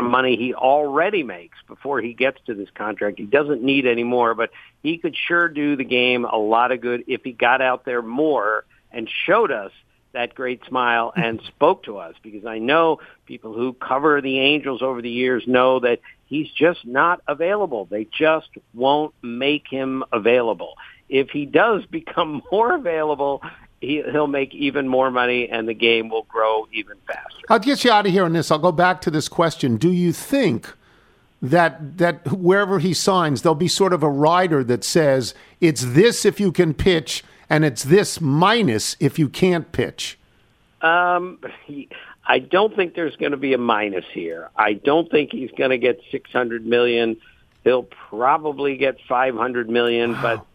money 0.00 0.36
he 0.36 0.54
already 0.54 1.22
makes 1.22 1.56
before 1.66 2.00
he 2.00 2.12
gets 2.12 2.38
to 2.46 2.54
this 2.54 2.68
contract. 2.74 3.18
He 3.18 3.24
doesn't 3.24 3.62
need 3.62 3.86
any 3.86 4.04
more, 4.04 4.34
but 4.34 4.50
he 4.82 4.98
could 4.98 5.16
sure 5.16 5.48
do 5.48 5.76
the 5.76 5.84
game 5.84 6.24
a 6.24 6.36
lot 6.36 6.72
of 6.72 6.80
good 6.80 7.04
if 7.06 7.22
he 7.24 7.32
got 7.32 7.62
out 7.62 7.84
there 7.84 8.02
more 8.02 8.64
and 8.92 9.08
showed 9.26 9.50
us 9.50 9.72
that 10.12 10.34
great 10.34 10.64
smile 10.66 11.12
hmm. 11.14 11.20
and 11.20 11.40
spoke 11.46 11.84
to 11.84 11.98
us 11.98 12.14
because 12.22 12.46
I 12.46 12.58
know 12.58 13.00
people 13.26 13.52
who 13.52 13.72
cover 13.74 14.20
the 14.20 14.40
Angels 14.40 14.82
over 14.82 15.02
the 15.02 15.10
years 15.10 15.44
know 15.46 15.80
that 15.80 16.00
he's 16.26 16.50
just 16.50 16.84
not 16.84 17.20
available. 17.28 17.86
They 17.86 18.08
just 18.18 18.48
won't 18.74 19.14
make 19.22 19.66
him 19.68 20.04
available. 20.12 20.74
If 21.08 21.30
he 21.30 21.46
does 21.46 21.84
become 21.90 22.42
more 22.50 22.74
available, 22.74 23.42
he, 23.80 24.02
he'll 24.10 24.26
make 24.26 24.54
even 24.54 24.88
more 24.88 25.10
money 25.10 25.48
and 25.48 25.68
the 25.68 25.74
game 25.74 26.08
will 26.08 26.24
grow 26.24 26.66
even 26.72 26.96
faster. 27.06 27.44
I'll 27.48 27.58
get 27.58 27.84
you 27.84 27.90
out 27.90 28.06
of 28.06 28.12
here 28.12 28.24
on 28.24 28.32
this. 28.32 28.50
I'll 28.50 28.58
go 28.58 28.72
back 28.72 29.00
to 29.02 29.10
this 29.10 29.28
question. 29.28 29.76
Do 29.76 29.90
you 29.90 30.12
think 30.12 30.74
that 31.42 31.98
that 31.98 32.26
wherever 32.32 32.78
he 32.78 32.94
signs, 32.94 33.42
there'll 33.42 33.54
be 33.54 33.68
sort 33.68 33.92
of 33.92 34.02
a 34.02 34.08
rider 34.08 34.64
that 34.64 34.84
says 34.84 35.34
it's 35.60 35.84
this 35.84 36.24
if 36.24 36.40
you 36.40 36.50
can 36.50 36.74
pitch 36.74 37.22
and 37.48 37.64
it's 37.64 37.84
this 37.84 38.20
minus 38.20 38.96
if 39.00 39.18
you 39.18 39.28
can't 39.28 39.70
pitch? 39.72 40.18
Um, 40.82 41.38
he, 41.64 41.88
I 42.26 42.38
don't 42.40 42.74
think 42.74 42.94
there's 42.94 43.16
going 43.16 43.32
to 43.32 43.38
be 43.38 43.54
a 43.54 43.58
minus 43.58 44.04
here. 44.12 44.50
I 44.56 44.74
don't 44.74 45.10
think 45.10 45.30
he's 45.30 45.50
going 45.52 45.70
to 45.70 45.78
get 45.78 46.00
600 46.10 46.66
million. 46.66 47.16
He'll 47.66 47.82
probably 47.82 48.76
get 48.76 48.98
500 49.08 49.68
million, 49.68 50.12
but 50.22 50.46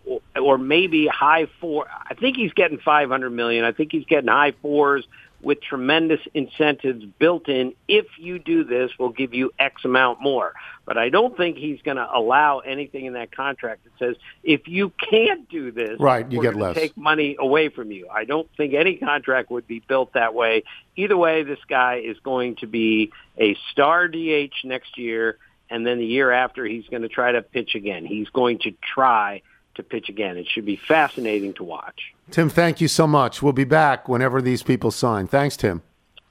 or 0.41 0.57
maybe 0.57 1.07
high 1.07 1.47
four. 1.59 1.88
I 2.09 2.14
think 2.14 2.38
he's 2.38 2.53
getting 2.53 2.78
500 2.78 3.30
million. 3.32 3.66
I 3.66 3.74
think 3.74 3.91
he's 3.91 4.05
getting 4.05 4.30
high 4.30 4.53
fours 4.62 5.05
with 5.41 5.62
tremendous 5.62 6.22
incentives 6.34 7.03
built 7.20 7.49
in. 7.49 7.74
If 7.86 8.05
you 8.18 8.39
do 8.39 8.64
this, 8.64 8.91
we'll 8.97 9.09
give 9.09 9.34
you 9.34 9.51
X 9.59 9.84
amount 9.84 10.22
more. 10.22 10.53
But 10.86 10.97
I 10.97 11.09
don't 11.09 11.36
think 11.36 11.57
he's 11.57 11.82
going 11.82 11.97
to 11.97 12.07
allow 12.09 12.59
anything 12.59 13.03
in 13.03 13.14
that 13.14 13.36
contract 13.36 13.84
that 13.84 13.91
says 13.99 14.16
if 14.41 14.70
you 14.70 14.93
can't 15.09 15.49
do 15.49 15.70
this, 15.70 15.99
Right, 15.99 16.32
you 16.32 16.41
get 16.41 16.55
less. 16.55 16.78
Take 16.78 16.95
money 16.95 17.36
away 17.38 17.68
from 17.68 17.91
you. 17.91 18.07
I 18.09 18.24
don't 18.24 18.47
think 18.55 18.74
any 18.74 18.95
contract 18.95 19.51
would 19.51 19.68
be 19.68 19.82
built 19.86 20.14
that 20.14 20.34
way. 20.34 20.64
Either 20.95 21.18
way, 21.18 21.43
this 21.43 21.59
guy 21.68 21.95
is 22.05 22.18
going 22.24 22.55
to 22.57 22.68
be 22.68 23.12
a 23.38 23.57
star 23.72 24.07
DH 24.07 24.53
next 24.64 24.97
year, 24.97 25.38
and 25.72 25.88
then 25.88 25.98
the 25.98 26.06
year 26.06 26.32
after, 26.32 26.66
he's 26.66 26.86
going 26.88 27.02
to 27.02 27.08
try 27.08 27.32
to 27.32 27.42
pitch 27.42 27.76
again. 27.76 28.06
He's 28.06 28.30
going 28.30 28.60
to 28.60 28.72
try 28.84 29.42
to 29.76 29.84
pitch 29.84 30.10
again. 30.10 30.38
It 30.38 30.48
should 30.48 30.66
be 30.66 30.76
fascinating 30.76 31.54
to 31.54 31.64
watch. 31.64 32.14
Tim, 32.30 32.50
thank 32.50 32.82
you 32.82 32.90
so 32.90 33.08
much. 33.08 33.42
We'll 33.42 33.54
be 33.54 33.64
back 33.64 34.10
whenever 34.10 34.42
these 34.42 34.64
people 34.64 34.92
sign. 34.92 35.28
Thanks, 35.28 35.56
Tim. 35.56 35.82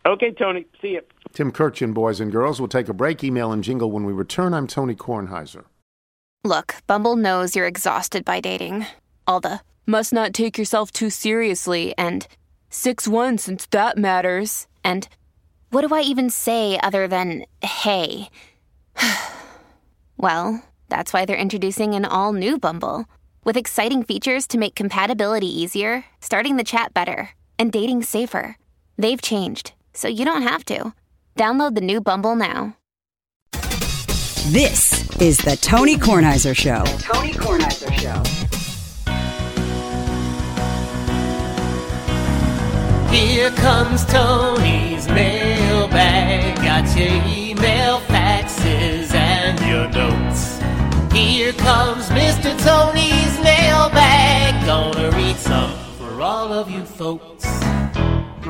Okay, 0.05 0.32
Tony. 0.32 0.66
See 0.80 0.88
you. 0.88 1.03
Tim 1.32 1.53
Kurkjian, 1.53 1.95
boys 1.95 2.20
and 2.20 2.30
girls. 2.30 2.61
We'll 2.61 2.68
take 2.68 2.88
a 2.88 2.95
break. 2.95 3.24
Email 3.24 3.51
and 3.51 3.64
jingle 3.64 3.91
when 3.91 4.05
we 4.05 4.12
return. 4.12 4.53
I'm 4.53 4.66
Tony 4.66 4.95
Kornheiser. 4.95 5.64
Look, 6.45 6.76
Bumble 6.86 7.16
knows 7.16 7.57
you're 7.57 7.66
exhausted 7.66 8.24
by 8.24 8.41
dating. 8.41 8.86
All 9.26 9.41
the 9.41 9.61
must 9.86 10.12
not 10.12 10.34
take 10.34 10.59
yourself 10.59 10.91
too 10.91 11.11
seriously 11.11 11.95
and 11.97 12.26
6 12.70 13.09
1 13.09 13.38
since 13.38 13.66
that 13.66 13.97
matters. 13.97 14.66
And 14.84 15.09
what 15.70 15.86
do 15.86 15.95
I 15.95 16.01
even 16.01 16.30
say 16.30 16.78
other 16.82 17.09
than 17.09 17.45
hey? 17.62 18.28
well, 20.16 20.62
that's 20.88 21.12
why 21.12 21.24
they're 21.24 21.36
introducing 21.36 21.95
an 21.95 22.05
all 22.05 22.32
new 22.32 22.59
Bumble 22.59 23.07
with 23.45 23.57
exciting 23.57 24.03
features 24.03 24.47
to 24.49 24.59
make 24.59 24.74
compatibility 24.74 25.49
easier, 25.49 26.05
starting 26.20 26.57
the 26.57 26.64
chat 26.64 26.93
better, 26.93 27.30
and 27.59 27.72
dating 27.72 28.03
safer. 28.03 28.57
They've 28.99 29.22
changed, 29.22 29.72
so 29.95 30.09
you 30.09 30.24
don't 30.24 30.43
have 30.43 30.64
to. 30.66 30.93
Download 31.36 31.74
the 31.74 31.80
new 31.80 32.01
Bumble 32.01 32.36
now. 32.36 32.76
This 34.49 35.09
is 35.20 35.38
the 35.38 35.57
Tony 35.57 35.97
Kornheiser 35.97 36.57
Show. 36.57 36.84
Tony 36.99 37.32
Kornheiser 37.32 37.93
Show. 37.95 38.22
Here 43.11 43.51
comes 43.51 44.05
Tony's 44.07 45.09
mailbag. 45.09 46.57
Got 46.57 46.97
your 46.97 47.22
email, 47.26 48.01
faxes, 48.70 49.14
and 49.14 49.60
your 49.60 49.88
notes. 49.88 50.60
Here 51.12 51.52
comes 51.52 52.08
Mr. 52.08 52.56
Tony's 52.64 53.38
mailbag. 53.42 54.66
Gonna 54.66 55.10
read 55.16 55.36
some 55.36 55.72
for 55.98 56.20
all 56.22 56.52
of 56.52 56.70
you 56.70 56.84
folks. 56.84 57.79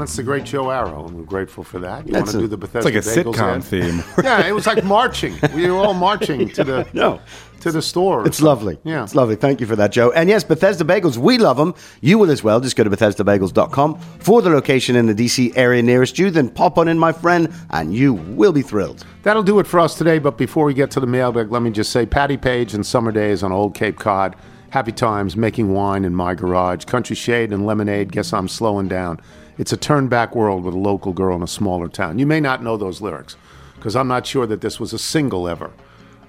That's 0.01 0.17
the 0.17 0.23
great 0.23 0.45
Joe 0.45 0.71
Arrow, 0.71 1.07
and 1.07 1.17
we're 1.17 1.23
grateful 1.25 1.63
for 1.65 1.79
that. 1.81 2.07
You 2.09 2.15
want 2.15 2.29
to 2.31 2.39
do 2.39 2.47
the 2.49 2.57
Bethesda? 2.57 2.89
it's 2.97 3.07
like 3.07 3.25
a 3.25 3.25
Bagels 3.25 3.35
sitcom 3.35 3.57
ad? 3.57 3.65
theme. 3.65 4.03
yeah, 4.25 4.47
it 4.47 4.53
was 4.53 4.67
like 4.67 4.83
marching. 4.85 5.35
We 5.55 5.71
were 5.71 5.77
all 5.79 5.95
marching 5.95 6.49
to 6.51 6.65
the 6.65 6.87
No. 6.93 7.21
to 7.61 7.71
the 7.71 7.83
store. 7.83 8.27
It's 8.27 8.41
lovely. 8.41 8.79
Yeah. 8.85 9.03
It's 9.05 9.15
lovely. 9.15 9.37
Thank 9.37 9.61
you 9.61 9.67
for 9.67 9.77
that, 9.77 9.93
Joe. 9.93 10.11
And 10.13 10.29
yes, 10.29 10.43
Bethesda 10.45 10.85
Bagels, 10.85 11.17
we 11.19 11.37
love 11.39 11.57
them. 11.59 11.75
You 12.01 12.19
will 12.19 12.31
as 12.31 12.43
well. 12.43 12.59
Just 12.61 12.75
go 12.77 12.85
to 12.85 12.91
BethesdaBagels.com 12.91 13.99
for 14.21 14.41
the 14.43 14.51
location 14.51 14.97
in 14.97 15.07
the 15.07 15.15
DC 15.15 15.53
area 15.57 15.83
nearest 15.83 16.19
you. 16.19 16.31
Then 16.31 16.49
pop 16.49 16.79
on 16.79 16.89
in, 16.89 16.99
my 16.99 17.13
friend, 17.13 17.53
and 17.71 17.95
you 17.95 18.15
will 18.15 18.53
be 18.53 18.63
thrilled. 18.63 19.05
That'll 19.23 19.43
do 19.43 19.59
it 19.59 19.67
for 19.67 19.79
us 19.81 19.97
today. 19.99 20.19
But 20.19 20.39
before 20.39 20.65
we 20.65 20.73
get 20.75 20.91
to 20.93 21.01
the 21.01 21.07
mailbag, 21.07 21.51
let 21.53 21.63
me 21.63 21.71
just 21.71 21.93
say 21.93 22.07
Patti 22.07 22.37
Page 22.39 22.73
and 22.75 22.85
Summer 22.87 23.13
Days 23.13 23.43
on 23.43 23.53
Old 23.53 23.75
Cape 23.75 23.99
Cod. 23.99 24.37
Happy 24.71 24.93
times 24.93 25.37
making 25.37 25.73
wine 25.75 26.05
in 26.05 26.15
my 26.15 26.33
garage. 26.35 26.85
Country 26.85 27.17
Shade 27.17 27.53
and 27.53 27.67
Lemonade. 27.67 28.13
Guess 28.13 28.33
I'm 28.33 28.47
slowing 28.49 28.87
down. 28.89 29.21
It's 29.61 29.75
a 29.75 29.77
turn 29.77 30.09
back 30.09 30.35
world 30.35 30.65
with 30.65 30.73
a 30.73 30.79
local 30.79 31.13
girl 31.13 31.37
in 31.37 31.43
a 31.43 31.47
smaller 31.47 31.87
town. 31.87 32.19
You 32.19 32.25
may 32.25 32.41
not 32.41 32.63
know 32.63 32.79
those 32.79 33.03
lyrics 33.03 33.37
because 33.75 33.95
I'm 33.95 34.09
not 34.09 34.27
sure 34.27 34.47
that 34.47 34.63
this 34.63 34.81
was 34.81 34.95
a 34.95 34.99
single 34.99 35.47
ever. 35.47 35.71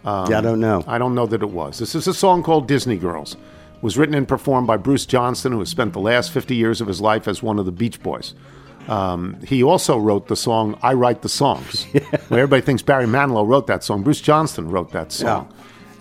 Um, 0.03 0.29
Yeah, 0.29 0.39
I 0.39 0.41
don't 0.41 0.59
know. 0.59 0.83
I 0.85 0.97
don't 0.97 1.15
know 1.15 1.25
that 1.27 1.41
it 1.41 1.49
was. 1.49 1.79
This 1.79 1.95
is 1.95 2.07
a 2.07 2.13
song 2.13 2.43
called 2.43 2.67
Disney 2.67 2.97
Girls. 2.97 3.35
It 3.35 3.81
was 3.81 3.97
written 3.97 4.15
and 4.15 4.27
performed 4.27 4.67
by 4.67 4.75
Bruce 4.75 5.05
Johnston, 5.05 5.53
who 5.53 5.59
has 5.59 5.69
spent 5.69 5.93
the 5.93 6.01
last 6.01 6.29
50 6.31 6.55
years 6.55 6.81
of 6.81 6.87
his 6.87 6.99
life 6.99 7.25
as 7.25 7.41
one 7.41 7.57
of 7.57 7.65
the 7.65 7.71
Beach 7.71 8.03
Boys. 8.03 8.33
Um, 8.89 9.37
he 9.47 9.63
also 9.63 9.97
wrote 9.97 10.27
the 10.27 10.35
song 10.35 10.77
"I 10.83 10.91
Write 10.91 11.21
the 11.21 11.29
Songs," 11.29 11.85
where 12.27 12.41
everybody 12.41 12.61
thinks 12.63 12.81
Barry 12.81 13.05
Manilow 13.05 13.47
wrote 13.47 13.67
that 13.67 13.85
song. 13.85 14.03
Bruce 14.03 14.19
Johnston 14.19 14.69
wrote 14.69 14.91
that 14.91 15.13
song, 15.13 15.47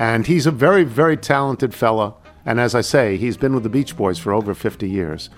and 0.01 0.26
he's 0.26 0.47
a 0.47 0.51
very, 0.51 0.83
very 0.83 1.16
talented 1.16 1.74
fella. 1.74 2.14
And 2.45 2.59
as 2.59 2.74
I 2.74 2.81
say, 2.81 3.16
he's 3.18 3.37
been 3.37 3.55
with 3.55 3.62
the 3.62 3.68
Beach 3.68 3.97
Boys 3.97 4.18
for 4.18 4.33
over 4.33 4.53
50 4.53 4.89
years. 4.91 5.31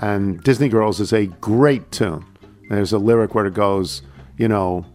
And 0.00 0.42
Disney 0.42 0.68
Girls 0.68 0.98
is 0.98 1.12
a 1.12 1.26
great 1.26 1.90
tune. 1.92 2.24
There's 2.68 2.92
a 2.92 2.98
lyric 2.98 3.34
where 3.34 3.46
it 3.46 3.54
goes, 3.54 4.02
you 4.38 4.48
know, 4.48 4.86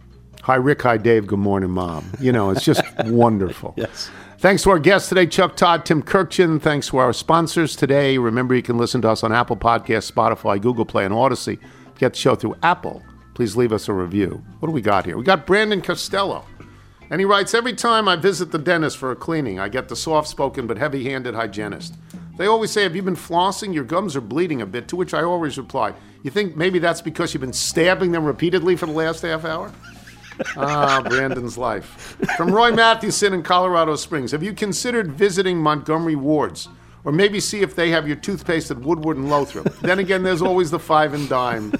"Hi 0.42 0.56
Rick, 0.56 0.82
hi 0.82 0.96
Dave, 0.96 1.26
good 1.26 1.38
morning, 1.38 1.70
mom." 1.70 2.04
You 2.20 2.32
know, 2.32 2.50
it's 2.50 2.64
just 2.64 2.82
wonderful. 3.04 3.74
Yes. 3.76 4.10
Thanks 4.38 4.64
to 4.64 4.70
our 4.70 4.78
guests 4.78 5.08
today, 5.08 5.26
Chuck 5.26 5.56
Todd, 5.56 5.86
Tim 5.86 6.02
Kurkjian. 6.02 6.60
Thanks 6.60 6.88
to 6.88 6.98
our 6.98 7.12
sponsors 7.12 7.74
today. 7.74 8.18
Remember, 8.18 8.54
you 8.54 8.62
can 8.62 8.76
listen 8.76 9.00
to 9.02 9.08
us 9.08 9.24
on 9.24 9.32
Apple 9.32 9.56
Podcasts, 9.56 10.10
Spotify, 10.10 10.60
Google 10.60 10.84
Play, 10.84 11.04
and 11.04 11.14
Audacy. 11.14 11.58
Get 11.98 12.12
the 12.12 12.18
show 12.18 12.34
through 12.34 12.56
Apple. 12.62 13.02
Please 13.34 13.56
leave 13.56 13.72
us 13.72 13.88
a 13.88 13.92
review. 13.92 14.44
What 14.58 14.68
do 14.68 14.72
we 14.72 14.82
got 14.82 15.06
here? 15.06 15.16
We 15.16 15.24
got 15.24 15.46
Brandon 15.46 15.80
Costello. 15.80 16.44
And 17.10 17.20
he 17.20 17.24
writes 17.24 17.54
Every 17.54 17.74
time 17.74 18.08
I 18.08 18.16
visit 18.16 18.50
the 18.50 18.58
dentist 18.58 18.98
for 18.98 19.10
a 19.12 19.16
cleaning, 19.16 19.60
I 19.60 19.68
get 19.68 19.88
the 19.88 19.96
soft 19.96 20.28
spoken 20.28 20.66
but 20.66 20.78
heavy 20.78 21.04
handed 21.04 21.34
hygienist. 21.34 21.94
They 22.36 22.46
always 22.46 22.70
say, 22.70 22.82
Have 22.82 22.94
you 22.96 23.02
been 23.02 23.16
flossing? 23.16 23.72
Your 23.74 23.84
gums 23.84 24.14
are 24.16 24.20
bleeding 24.20 24.62
a 24.62 24.66
bit. 24.66 24.88
To 24.88 24.96
which 24.96 25.14
I 25.14 25.22
always 25.22 25.56
reply, 25.58 25.94
You 26.22 26.30
think 26.30 26.56
maybe 26.56 26.78
that's 26.78 27.00
because 27.00 27.32
you've 27.32 27.40
been 27.40 27.52
stabbing 27.52 28.12
them 28.12 28.24
repeatedly 28.24 28.76
for 28.76 28.86
the 28.86 28.92
last 28.92 29.22
half 29.22 29.44
hour? 29.44 29.72
Ah, 30.54 31.02
Brandon's 31.08 31.56
life. 31.56 32.14
From 32.36 32.50
Roy 32.52 32.70
Mathewson 32.70 33.32
in 33.32 33.42
Colorado 33.42 33.96
Springs. 33.96 34.32
Have 34.32 34.42
you 34.42 34.52
considered 34.52 35.10
visiting 35.12 35.56
Montgomery 35.56 36.14
Wards? 36.14 36.68
Or 37.04 37.12
maybe 37.12 37.40
see 37.40 37.62
if 37.62 37.74
they 37.74 37.88
have 37.88 38.06
your 38.06 38.16
toothpaste 38.16 38.70
at 38.70 38.78
Woodward 38.78 39.16
and 39.16 39.30
Lothrop. 39.30 39.64
then 39.80 39.98
again, 39.98 40.22
there's 40.24 40.42
always 40.42 40.70
the 40.70 40.78
five 40.78 41.14
and 41.14 41.26
dime. 41.26 41.72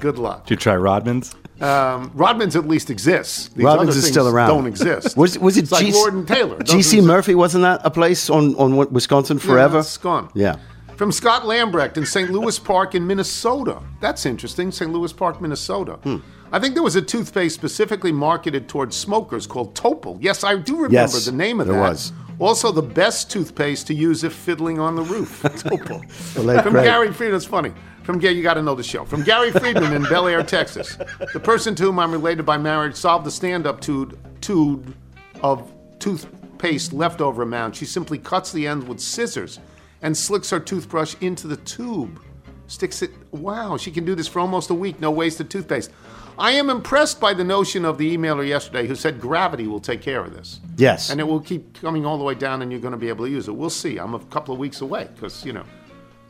Good 0.00 0.18
luck. 0.18 0.44
Did 0.46 0.54
you 0.54 0.56
try 0.56 0.74
Rodman's? 0.74 1.36
Um, 1.60 2.10
Rodman's 2.14 2.56
at 2.56 2.66
least 2.66 2.90
exists. 2.90 3.48
These 3.48 3.64
Rodman's 3.64 3.90
other 3.90 3.98
is 3.98 4.06
still 4.08 4.28
around. 4.28 4.48
Don't 4.48 4.66
exist. 4.66 5.16
Was 5.16 5.38
was 5.38 5.56
it 5.56 5.64
It's 5.64 5.72
like 5.72 5.86
G- 5.86 5.92
Lord 5.92 6.14
and 6.14 6.26
Taylor? 6.26 6.58
GC 6.58 7.04
Murphy 7.04 7.34
wasn't 7.34 7.62
that 7.62 7.80
a 7.84 7.90
place 7.90 8.30
on 8.30 8.54
on 8.56 8.76
Wisconsin 8.92 9.38
forever? 9.38 9.76
Yeah, 9.76 9.80
it's 9.80 9.96
gone. 9.98 10.30
Yeah. 10.34 10.56
From 10.96 11.12
Scott 11.12 11.42
Lambrecht 11.44 11.96
in 11.96 12.04
St. 12.04 12.30
Louis 12.30 12.58
Park 12.58 12.94
in 12.94 13.06
Minnesota. 13.06 13.80
That's 14.00 14.26
interesting. 14.26 14.70
St. 14.70 14.92
Louis 14.92 15.12
Park, 15.12 15.40
Minnesota. 15.40 15.92
Hmm. 16.02 16.16
I 16.52 16.58
think 16.58 16.74
there 16.74 16.82
was 16.82 16.96
a 16.96 17.00
toothpaste 17.02 17.54
specifically 17.54 18.12
marketed 18.12 18.68
towards 18.68 18.96
smokers 18.96 19.46
called 19.46 19.74
Topol. 19.74 20.18
Yes, 20.20 20.44
I 20.44 20.56
do 20.56 20.74
remember 20.74 20.94
Yes, 20.94 21.24
the 21.24 21.32
name 21.32 21.60
of 21.60 21.68
there 21.68 21.76
that. 21.76 21.88
was. 21.90 22.12
Also, 22.38 22.72
the 22.72 22.82
best 22.82 23.30
toothpaste 23.30 23.86
to 23.86 23.94
use 23.94 24.24
if 24.24 24.32
fiddling 24.34 24.78
on 24.78 24.94
the 24.96 25.02
roof. 25.02 25.42
Topol. 25.44 26.10
From. 26.10 26.72
Gary 26.72 27.12
Friedman, 27.12 27.36
it's 27.36 27.44
funny. 27.46 27.72
From 28.02 28.18
Gary, 28.18 28.34
you 28.34 28.42
got 28.42 28.54
to 28.54 28.62
know 28.62 28.74
the 28.74 28.82
show. 28.82 29.04
From 29.04 29.22
Gary 29.22 29.50
Friedman 29.50 29.92
in 29.92 30.02
Bel 30.04 30.26
Air, 30.26 30.42
Texas. 30.42 30.96
The 31.32 31.40
person 31.40 31.74
to 31.76 31.84
whom 31.84 31.98
I'm 31.98 32.10
related 32.10 32.44
by 32.44 32.58
marriage 32.58 32.96
solved 32.96 33.24
the 33.24 33.30
stand-up 33.30 33.80
tude, 33.80 34.18
tude, 34.40 34.94
of 35.42 35.70
toothpaste 35.98 36.92
leftover 36.92 37.42
amount, 37.42 37.76
she 37.76 37.84
simply 37.84 38.18
cuts 38.18 38.52
the 38.52 38.66
ends 38.66 38.84
with 38.86 39.00
scissors 39.00 39.60
and 40.02 40.16
slicks 40.16 40.50
her 40.50 40.60
toothbrush 40.60 41.14
into 41.20 41.46
the 41.46 41.56
tube. 41.58 42.20
Sticks 42.66 43.02
it. 43.02 43.10
Wow, 43.32 43.76
she 43.76 43.90
can 43.90 44.04
do 44.04 44.14
this 44.14 44.28
for 44.28 44.40
almost 44.40 44.70
a 44.70 44.74
week. 44.74 45.00
No 45.00 45.10
wasted 45.10 45.50
toothpaste. 45.50 45.90
I 46.38 46.52
am 46.52 46.70
impressed 46.70 47.20
by 47.20 47.34
the 47.34 47.44
notion 47.44 47.84
of 47.84 47.98
the 47.98 48.16
emailer 48.16 48.46
yesterday 48.46 48.86
who 48.86 48.94
said 48.94 49.20
gravity 49.20 49.66
will 49.66 49.80
take 49.80 50.00
care 50.00 50.24
of 50.24 50.32
this. 50.32 50.60
Yes. 50.76 51.10
And 51.10 51.20
it 51.20 51.24
will 51.24 51.40
keep 51.40 51.80
coming 51.80 52.06
all 52.06 52.16
the 52.16 52.24
way 52.24 52.34
down 52.34 52.62
and 52.62 52.70
you're 52.72 52.80
going 52.80 52.92
to 52.92 52.98
be 52.98 53.08
able 53.08 53.26
to 53.26 53.30
use 53.30 53.48
it. 53.48 53.52
We'll 53.52 53.68
see. 53.68 53.98
I'm 53.98 54.14
a 54.14 54.20
couple 54.20 54.54
of 54.54 54.60
weeks 54.60 54.80
away 54.80 55.08
because, 55.14 55.44
you 55.44 55.52
know, 55.52 55.64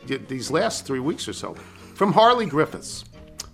these 0.07 0.51
last 0.51 0.87
three 0.87 1.01
weeks 1.01 1.29
or 1.29 1.33
so. 1.33 1.55
From 1.95 2.13
Harley 2.13 2.47
Griffiths. 2.47 3.05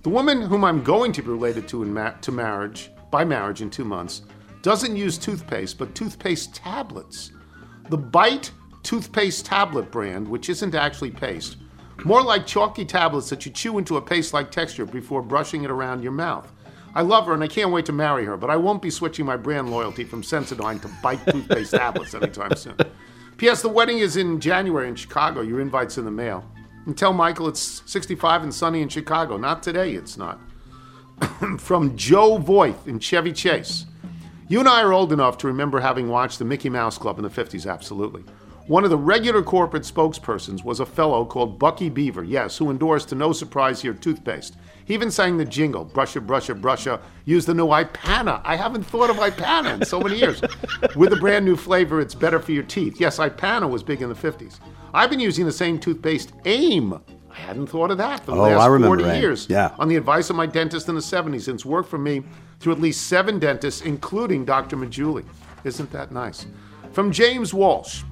The 0.02 0.08
woman 0.08 0.40
whom 0.40 0.64
I'm 0.64 0.84
going 0.84 1.12
to 1.12 1.22
be 1.22 1.28
related 1.28 1.66
to 1.68 1.82
in 1.82 1.92
ma- 1.92 2.12
to 2.20 2.30
marriage, 2.30 2.90
by 3.10 3.24
marriage 3.24 3.60
in 3.60 3.70
two 3.70 3.84
months, 3.84 4.22
doesn't 4.62 4.96
use 4.96 5.18
toothpaste, 5.18 5.78
but 5.78 5.94
toothpaste 5.94 6.54
tablets. 6.54 7.32
The 7.88 7.98
Bite 7.98 8.52
toothpaste 8.82 9.46
tablet 9.46 9.90
brand, 9.90 10.28
which 10.28 10.48
isn't 10.48 10.74
actually 10.74 11.10
paste, 11.10 11.56
more 12.04 12.22
like 12.22 12.46
chalky 12.46 12.84
tablets 12.84 13.28
that 13.30 13.44
you 13.44 13.52
chew 13.52 13.78
into 13.78 13.96
a 13.96 14.02
paste-like 14.02 14.50
texture 14.50 14.86
before 14.86 15.22
brushing 15.22 15.64
it 15.64 15.70
around 15.70 16.02
your 16.02 16.12
mouth. 16.12 16.52
I 16.94 17.02
love 17.02 17.26
her 17.26 17.34
and 17.34 17.42
I 17.42 17.48
can't 17.48 17.72
wait 17.72 17.86
to 17.86 17.92
marry 17.92 18.24
her, 18.24 18.36
but 18.36 18.48
I 18.48 18.56
won't 18.56 18.80
be 18.80 18.90
switching 18.90 19.26
my 19.26 19.36
brand 19.36 19.70
loyalty 19.70 20.04
from 20.04 20.22
Sensodyne 20.22 20.80
to 20.82 20.90
Bite 21.02 21.24
toothpaste 21.26 21.72
tablets 21.72 22.14
anytime 22.14 22.54
soon. 22.54 22.76
P.S. 23.36 23.60
The 23.60 23.68
wedding 23.68 23.98
is 23.98 24.16
in 24.16 24.40
January 24.40 24.88
in 24.88 24.94
Chicago. 24.94 25.42
Your 25.42 25.60
invite's 25.60 25.98
in 25.98 26.06
the 26.06 26.10
mail. 26.10 26.44
And 26.86 26.96
tell 26.96 27.12
Michael 27.12 27.48
it's 27.48 27.82
65 27.84 28.42
and 28.42 28.54
sunny 28.54 28.80
in 28.80 28.88
Chicago. 28.88 29.36
Not 29.36 29.62
today, 29.62 29.92
it's 29.92 30.16
not. 30.16 30.40
From 31.58 31.96
Joe 31.96 32.38
Voith 32.38 32.86
in 32.86 32.98
Chevy 32.98 33.32
Chase. 33.32 33.84
You 34.48 34.60
and 34.60 34.68
I 34.68 34.82
are 34.82 34.92
old 34.92 35.12
enough 35.12 35.36
to 35.38 35.48
remember 35.48 35.80
having 35.80 36.08
watched 36.08 36.38
the 36.38 36.44
Mickey 36.44 36.70
Mouse 36.70 36.96
Club 36.96 37.18
in 37.18 37.24
the 37.24 37.30
50s, 37.30 37.70
absolutely. 37.70 38.24
One 38.68 38.84
of 38.84 38.90
the 38.90 38.96
regular 38.96 39.42
corporate 39.42 39.82
spokespersons 39.82 40.64
was 40.64 40.80
a 40.80 40.86
fellow 40.86 41.24
called 41.24 41.58
Bucky 41.58 41.90
Beaver, 41.90 42.24
yes, 42.24 42.56
who 42.56 42.70
endorsed 42.70 43.10
to 43.10 43.14
no 43.14 43.32
surprise 43.32 43.82
here 43.82 43.92
toothpaste. 43.92 44.56
He 44.86 44.94
even 44.94 45.10
sang 45.10 45.36
the 45.36 45.44
jingle, 45.44 45.84
Brusha, 45.84 46.24
Brusha, 46.24 46.58
Brusha, 46.58 47.00
use 47.24 47.44
the 47.44 47.52
new 47.54 47.66
Ipana. 47.66 48.40
I 48.44 48.54
haven't 48.56 48.84
thought 48.84 49.10
of 49.10 49.16
Ipana 49.16 49.74
in 49.74 49.84
so 49.84 50.00
many 50.00 50.16
years. 50.16 50.40
With 50.94 51.12
a 51.12 51.16
brand 51.16 51.44
new 51.44 51.56
flavor, 51.56 52.00
it's 52.00 52.14
better 52.14 52.38
for 52.38 52.52
your 52.52 52.62
teeth. 52.62 53.00
Yes, 53.00 53.18
Ipana 53.18 53.68
was 53.68 53.82
big 53.82 54.00
in 54.00 54.08
the 54.08 54.14
50s. 54.14 54.60
I've 54.94 55.10
been 55.10 55.18
using 55.20 55.44
the 55.44 55.52
same 55.52 55.78
toothpaste, 55.80 56.32
AIM. 56.44 56.94
I 57.28 57.34
hadn't 57.34 57.66
thought 57.66 57.90
of 57.90 57.98
that 57.98 58.20
for 58.24 58.30
the 58.30 58.36
Oh, 58.38 58.42
last 58.42 58.60
I 58.62 58.66
remember 58.66 58.96
40 59.02 59.10
AIM. 59.16 59.20
years. 59.20 59.46
Yeah. 59.50 59.74
On 59.78 59.88
the 59.88 59.96
advice 59.96 60.30
of 60.30 60.36
my 60.36 60.46
dentist 60.46 60.88
in 60.88 60.94
the 60.94 61.00
70s, 61.02 61.48
and 61.48 61.56
it's 61.56 61.66
worked 61.66 61.90
for 61.90 61.98
me 61.98 62.22
through 62.60 62.72
at 62.72 62.80
least 62.80 63.08
seven 63.08 63.38
dentists, 63.40 63.80
including 63.82 64.44
Dr. 64.44 64.76
Majuli. 64.76 65.24
Isn't 65.64 65.90
that 65.90 66.12
nice? 66.12 66.46
From 66.92 67.10
James 67.10 67.52
Walsh. 67.52 68.04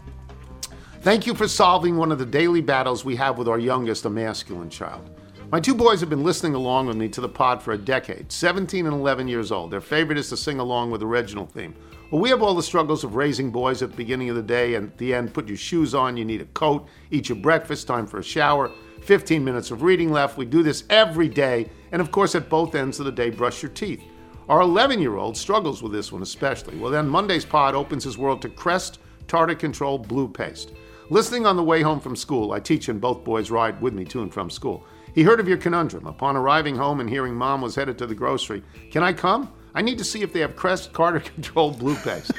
Thank 1.03 1.27
you 1.27 1.35
for 1.35 1.47
solving 1.47 1.97
one 1.97 2.11
of 2.11 2.19
the 2.19 2.27
daily 2.27 2.61
battles 2.61 3.05
we 3.05 3.15
have 3.17 3.39
with 3.39 3.47
our 3.49 3.59
youngest, 3.61 4.05
a 4.07 4.11
masculine 4.11 4.71
child. 4.71 5.09
My 5.55 5.61
two 5.61 5.77
boys 5.77 6.01
have 6.01 6.11
been 6.11 6.25
listening 6.25 6.57
along 6.57 6.89
with 6.89 6.97
me 6.97 7.09
to 7.11 7.21
the 7.21 7.29
pod 7.29 7.63
for 7.63 7.75
a 7.75 7.79
decade, 7.79 8.33
17 8.33 8.87
and 8.87 8.93
11 8.97 9.29
years 9.29 9.53
old. 9.53 9.71
Their 9.71 9.81
favorite 9.81 10.19
is 10.19 10.29
to 10.31 10.37
sing 10.37 10.59
along 10.59 10.91
with 10.91 11.01
the 11.01 11.07
original 11.07 11.47
theme. 11.47 11.77
Well, 12.11 12.21
we 12.21 12.31
have 12.31 12.43
all 12.43 12.57
the 12.57 12.61
struggles 12.65 13.05
of 13.05 13.15
raising 13.15 13.53
boys 13.53 13.81
at 13.81 13.93
the 13.93 13.97
beginning 13.97 14.29
of 14.31 14.35
the 14.35 14.43
day 14.43 14.75
and 14.75 14.89
at 14.89 14.99
the 14.99 15.15
end. 15.15 15.33
Put 15.33 15.47
your 15.47 15.57
shoes 15.57 15.95
on, 15.95 16.17
you 16.17 16.25
need 16.25 16.41
a 16.41 16.47
coat, 16.47 16.89
eat 17.13 17.29
your 17.29 17.39
breakfast, 17.39 17.87
time 17.87 18.05
for 18.05 18.19
a 18.19 18.25
shower, 18.25 18.73
15 19.03 19.45
minutes 19.45 19.71
of 19.71 19.83
reading 19.85 20.11
left. 20.11 20.37
We 20.37 20.45
do 20.45 20.65
this 20.65 20.83
every 20.91 21.29
day, 21.29 21.71
and 21.93 22.03
of 22.03 22.11
course, 22.11 22.35
at 22.35 22.49
both 22.49 22.75
ends 22.75 22.99
of 22.99 23.07
the 23.07 23.13
day, 23.13 23.31
brush 23.31 23.63
your 23.63 23.71
teeth. 23.71 24.03
Our 24.49 24.63
11 24.63 25.01
year 25.01 25.19
old 25.19 25.37
struggles 25.37 25.85
with 25.85 25.93
this 25.93 26.11
one 26.11 26.23
especially. 26.23 26.77
Well, 26.79 26.91
then 26.91 27.09
Monday's 27.09 27.45
pod 27.45 27.77
opens 27.77 28.03
his 28.03 28.19
world 28.19 28.43
to 28.43 28.49
Crest 28.49 28.99
Tartar 29.29 29.55
Control 29.55 29.99
Blue 29.99 30.27
Paste. 30.27 30.73
Listening 31.11 31.47
on 31.47 31.55
the 31.55 31.63
way 31.63 31.81
home 31.81 32.01
from 32.01 32.17
school, 32.17 32.51
I 32.51 32.59
teach 32.59 32.89
and 32.89 33.01
both 33.01 33.23
boys 33.23 33.53
ride 33.53 33.81
with 33.81 33.95
me 33.95 34.05
to 34.07 34.23
and 34.23 34.35
from 34.35 34.51
school. 34.51 34.85
He 35.15 35.23
heard 35.23 35.41
of 35.41 35.49
your 35.49 35.57
conundrum. 35.59 36.07
Upon 36.07 36.37
arriving 36.37 36.77
home 36.77 37.01
and 37.01 37.09
hearing 37.09 37.35
mom 37.35 37.61
was 37.61 37.75
headed 37.75 37.97
to 37.99 38.07
the 38.07 38.15
grocery, 38.15 38.63
can 38.91 39.03
I 39.03 39.13
come? 39.13 39.53
I 39.75 39.83
need 39.83 39.99
to 39.99 40.05
see 40.05 40.23
if 40.23 40.33
they 40.33 40.41
have 40.41 40.57
Crest 40.57 40.93
Carter 40.93 41.21
Control 41.35 41.71
Blue 41.73 41.97
Paste. 41.97 42.33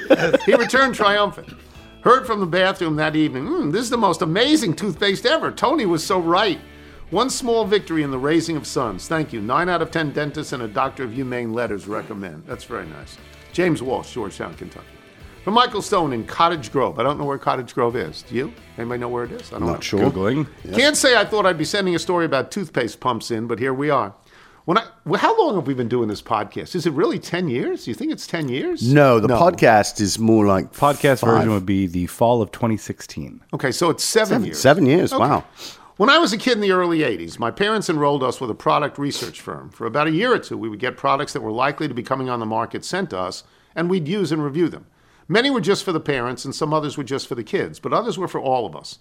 he 0.44 0.54
returned 0.54 0.94
triumphant. 0.94 1.52
Heard 2.02 2.26
from 2.26 2.38
the 2.40 2.46
bathroom 2.46 2.96
that 2.96 3.16
evening, 3.16 3.46
"Hmm, 3.46 3.70
this 3.70 3.82
is 3.82 3.90
the 3.90 3.96
most 3.98 4.22
amazing 4.22 4.74
toothpaste 4.74 5.26
ever. 5.26 5.50
Tony 5.50 5.86
was 5.86 6.04
so 6.04 6.20
right. 6.20 6.60
One 7.10 7.30
small 7.30 7.64
victory 7.64 8.02
in 8.02 8.10
the 8.10 8.18
raising 8.18 8.56
of 8.56 8.66
sons. 8.66 9.08
Thank 9.08 9.32
you. 9.32 9.40
Nine 9.40 9.68
out 9.68 9.82
of 9.82 9.90
ten 9.90 10.12
dentists 10.12 10.52
and 10.52 10.62
a 10.62 10.68
doctor 10.68 11.02
of 11.04 11.12
humane 11.12 11.52
letters 11.52 11.86
recommend. 11.88 12.44
That's 12.46 12.64
very 12.64 12.86
nice. 12.86 13.16
James 13.52 13.82
Walsh, 13.82 14.12
Georgetown, 14.12 14.54
Kentucky. 14.54 14.86
From 15.46 15.54
Michael 15.54 15.80
Stone 15.80 16.12
in 16.12 16.24
Cottage 16.24 16.72
Grove. 16.72 16.98
I 16.98 17.04
don't 17.04 17.18
know 17.18 17.24
where 17.24 17.38
Cottage 17.38 17.72
Grove 17.72 17.94
is. 17.94 18.22
Do 18.22 18.34
you? 18.34 18.52
Anybody 18.76 18.98
know 18.98 19.08
where 19.08 19.22
it 19.22 19.30
is? 19.30 19.52
I 19.52 19.60
don't 19.60 19.68
Not 19.68 19.74
know. 19.74 19.80
sure. 19.80 20.10
Googling. 20.10 20.48
Can't 20.74 20.96
say 20.96 21.16
I 21.16 21.24
thought 21.24 21.46
I'd 21.46 21.56
be 21.56 21.64
sending 21.64 21.94
a 21.94 22.00
story 22.00 22.24
about 22.26 22.50
toothpaste 22.50 22.98
pumps 22.98 23.30
in, 23.30 23.46
but 23.46 23.60
here 23.60 23.72
we 23.72 23.88
are. 23.88 24.12
When 24.64 24.76
I, 24.76 24.88
well, 25.04 25.20
how 25.20 25.38
long 25.40 25.54
have 25.54 25.68
we 25.68 25.74
been 25.74 25.86
doing 25.86 26.08
this 26.08 26.20
podcast? 26.20 26.74
Is 26.74 26.84
it 26.84 26.92
really 26.94 27.20
10 27.20 27.46
years? 27.48 27.84
Do 27.84 27.92
you 27.92 27.94
think 27.94 28.10
it's 28.10 28.26
10 28.26 28.48
years? 28.48 28.92
No, 28.92 29.20
the 29.20 29.28
podcast 29.28 30.00
is 30.00 30.18
more 30.18 30.46
like 30.48 30.72
Podcast 30.72 31.20
five. 31.20 31.30
version 31.36 31.52
would 31.52 31.64
be 31.64 31.86
the 31.86 32.06
fall 32.08 32.42
of 32.42 32.50
2016. 32.50 33.40
Okay, 33.54 33.70
so 33.70 33.88
it's 33.90 34.02
seven, 34.02 34.26
Seven- 34.30 34.44
years. 34.46 34.58
seven 34.60 34.84
years, 34.86 35.12
Okay. 35.12 35.20
wow. 35.20 35.44
When 35.96 36.10
I 36.10 36.18
was 36.18 36.32
a 36.32 36.38
kid 36.38 36.54
in 36.54 36.60
the 36.60 36.72
early 36.72 37.04
80s, 37.04 37.38
my 37.38 37.52
parents 37.52 37.88
enrolled 37.88 38.24
us 38.24 38.40
with 38.40 38.50
a 38.50 38.54
product 38.54 38.98
research 38.98 39.40
firm. 39.40 39.70
For 39.70 39.86
about 39.86 40.08
a 40.08 40.10
year 40.10 40.32
or 40.34 40.40
two, 40.40 40.58
we 40.58 40.68
would 40.68 40.80
get 40.80 40.96
products 40.96 41.32
that 41.34 41.40
were 41.42 41.52
likely 41.52 41.86
to 41.86 41.94
be 41.94 42.02
coming 42.02 42.28
on 42.28 42.40
the 42.40 42.46
market 42.46 42.84
sent 42.84 43.10
to 43.10 43.18
us, 43.20 43.44
and 43.76 43.88
we'd 43.88 44.08
use 44.08 44.32
and 44.32 44.42
review 44.42 44.68
them. 44.68 44.86
Many 45.28 45.50
were 45.50 45.60
just 45.60 45.82
for 45.82 45.92
the 45.92 46.00
parents, 46.00 46.44
and 46.44 46.54
some 46.54 46.72
others 46.72 46.96
were 46.96 47.04
just 47.04 47.26
for 47.26 47.34
the 47.34 47.42
kids, 47.42 47.80
but 47.80 47.92
others 47.92 48.16
were 48.16 48.28
for 48.28 48.40
all 48.40 48.64
of 48.64 48.76
us. 48.76 48.98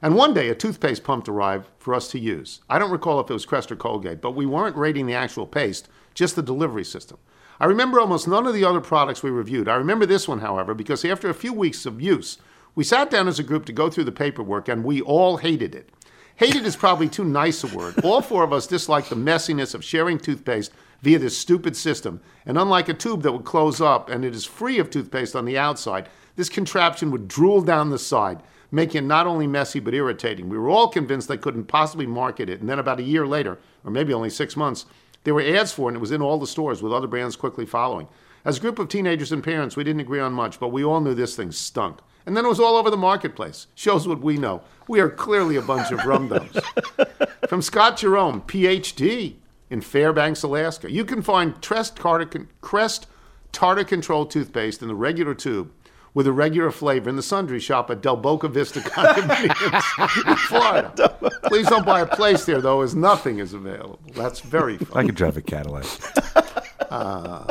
And 0.00 0.14
one 0.14 0.34
day, 0.34 0.48
a 0.48 0.54
toothpaste 0.54 1.04
pump 1.04 1.28
arrived 1.28 1.68
for 1.78 1.94
us 1.94 2.10
to 2.10 2.18
use. 2.18 2.60
I 2.68 2.78
don't 2.78 2.90
recall 2.90 3.20
if 3.20 3.30
it 3.30 3.34
was 3.34 3.46
Crest 3.46 3.72
or 3.72 3.76
Colgate, 3.76 4.20
but 4.20 4.32
we 4.32 4.46
weren't 4.46 4.76
rating 4.76 5.06
the 5.06 5.14
actual 5.14 5.46
paste, 5.46 5.88
just 6.14 6.36
the 6.36 6.42
delivery 6.42 6.84
system. 6.84 7.18
I 7.58 7.64
remember 7.66 8.00
almost 8.00 8.28
none 8.28 8.46
of 8.46 8.54
the 8.54 8.64
other 8.64 8.80
products 8.80 9.22
we 9.22 9.30
reviewed. 9.30 9.68
I 9.68 9.76
remember 9.76 10.06
this 10.06 10.28
one, 10.28 10.40
however, 10.40 10.74
because 10.74 11.04
after 11.04 11.28
a 11.28 11.34
few 11.34 11.52
weeks 11.52 11.86
of 11.86 12.00
use, 12.00 12.38
we 12.74 12.84
sat 12.84 13.10
down 13.10 13.28
as 13.28 13.38
a 13.38 13.42
group 13.42 13.64
to 13.66 13.72
go 13.72 13.88
through 13.88 14.04
the 14.04 14.12
paperwork, 14.12 14.68
and 14.68 14.84
we 14.84 15.00
all 15.00 15.38
hated 15.38 15.74
it. 15.74 15.90
Hated 16.36 16.66
is 16.66 16.76
probably 16.76 17.08
too 17.08 17.24
nice 17.24 17.64
a 17.64 17.74
word. 17.74 18.04
All 18.04 18.20
four 18.20 18.44
of 18.44 18.52
us 18.52 18.66
disliked 18.66 19.08
the 19.08 19.16
messiness 19.16 19.74
of 19.74 19.82
sharing 19.82 20.18
toothpaste 20.18 20.70
via 21.02 21.18
this 21.18 21.36
stupid 21.36 21.76
system. 21.76 22.20
And 22.44 22.58
unlike 22.58 22.88
a 22.88 22.94
tube 22.94 23.22
that 23.22 23.32
would 23.32 23.44
close 23.44 23.80
up 23.80 24.08
and 24.08 24.24
it 24.24 24.34
is 24.34 24.44
free 24.44 24.78
of 24.78 24.90
toothpaste 24.90 25.36
on 25.36 25.44
the 25.44 25.58
outside, 25.58 26.08
this 26.36 26.48
contraption 26.48 27.10
would 27.10 27.28
drool 27.28 27.62
down 27.62 27.90
the 27.90 27.98
side, 27.98 28.42
making 28.70 29.04
it 29.04 29.06
not 29.06 29.26
only 29.26 29.46
messy 29.46 29.80
but 29.80 29.94
irritating. 29.94 30.48
We 30.48 30.58
were 30.58 30.68
all 30.68 30.88
convinced 30.88 31.28
they 31.28 31.36
couldn't 31.36 31.64
possibly 31.64 32.06
market 32.06 32.50
it. 32.50 32.60
And 32.60 32.68
then 32.68 32.78
about 32.78 33.00
a 33.00 33.04
year 33.04 33.26
later, 33.26 33.58
or 33.84 33.90
maybe 33.90 34.12
only 34.12 34.30
six 34.30 34.56
months, 34.56 34.86
there 35.24 35.34
were 35.34 35.42
ads 35.42 35.72
for 35.72 35.88
it 35.88 35.92
and 35.92 35.96
it 35.96 36.00
was 36.00 36.12
in 36.12 36.22
all 36.22 36.38
the 36.38 36.46
stores 36.46 36.82
with 36.82 36.92
other 36.92 37.06
brands 37.06 37.36
quickly 37.36 37.66
following. 37.66 38.08
As 38.44 38.58
a 38.58 38.60
group 38.60 38.78
of 38.78 38.88
teenagers 38.88 39.32
and 39.32 39.42
parents, 39.42 39.76
we 39.76 39.82
didn't 39.82 40.02
agree 40.02 40.20
on 40.20 40.32
much, 40.32 40.60
but 40.60 40.68
we 40.68 40.84
all 40.84 41.00
knew 41.00 41.14
this 41.14 41.34
thing 41.34 41.50
stunk. 41.50 41.98
And 42.26 42.36
then 42.36 42.44
it 42.44 42.48
was 42.48 42.60
all 42.60 42.76
over 42.76 42.90
the 42.90 42.96
marketplace. 42.96 43.68
Shows 43.74 44.06
what 44.06 44.20
we 44.20 44.36
know. 44.36 44.62
We 44.88 45.00
are 45.00 45.08
clearly 45.08 45.56
a 45.56 45.62
bunch 45.62 45.90
of 45.92 46.04
rum 46.04 46.28
dums. 46.28 46.56
From 47.48 47.62
Scott 47.62 47.96
Jerome, 47.96 48.42
PhD 48.42 49.36
in 49.70 49.80
Fairbanks, 49.80 50.42
Alaska. 50.42 50.90
You 50.90 51.04
can 51.04 51.22
find 51.22 51.60
Crest 51.60 51.96
Tartar, 51.96 53.84
Control 53.84 54.26
toothpaste 54.26 54.82
in 54.82 54.88
the 54.88 54.94
regular 54.94 55.34
tube 55.34 55.72
with 56.14 56.26
a 56.26 56.32
regular 56.32 56.70
flavor 56.70 57.10
in 57.10 57.16
the 57.16 57.22
sundry 57.22 57.60
shop 57.60 57.90
at 57.90 58.00
Del 58.00 58.16
Boca 58.16 58.48
Vista 58.48 58.80
Condominiums 58.84 60.26
in 60.26 60.36
Florida. 60.36 61.14
Please 61.44 61.68
don't 61.68 61.84
buy 61.84 62.00
a 62.00 62.06
place 62.06 62.46
there, 62.46 62.60
though, 62.62 62.80
as 62.80 62.94
nothing 62.94 63.38
is 63.38 63.52
available. 63.52 64.00
That's 64.14 64.40
very 64.40 64.78
funny. 64.78 64.90
I 64.94 65.06
could 65.06 65.14
drive 65.14 65.36
a 65.36 65.42
Cadillac. 65.42 65.86
Uh, 66.88 67.44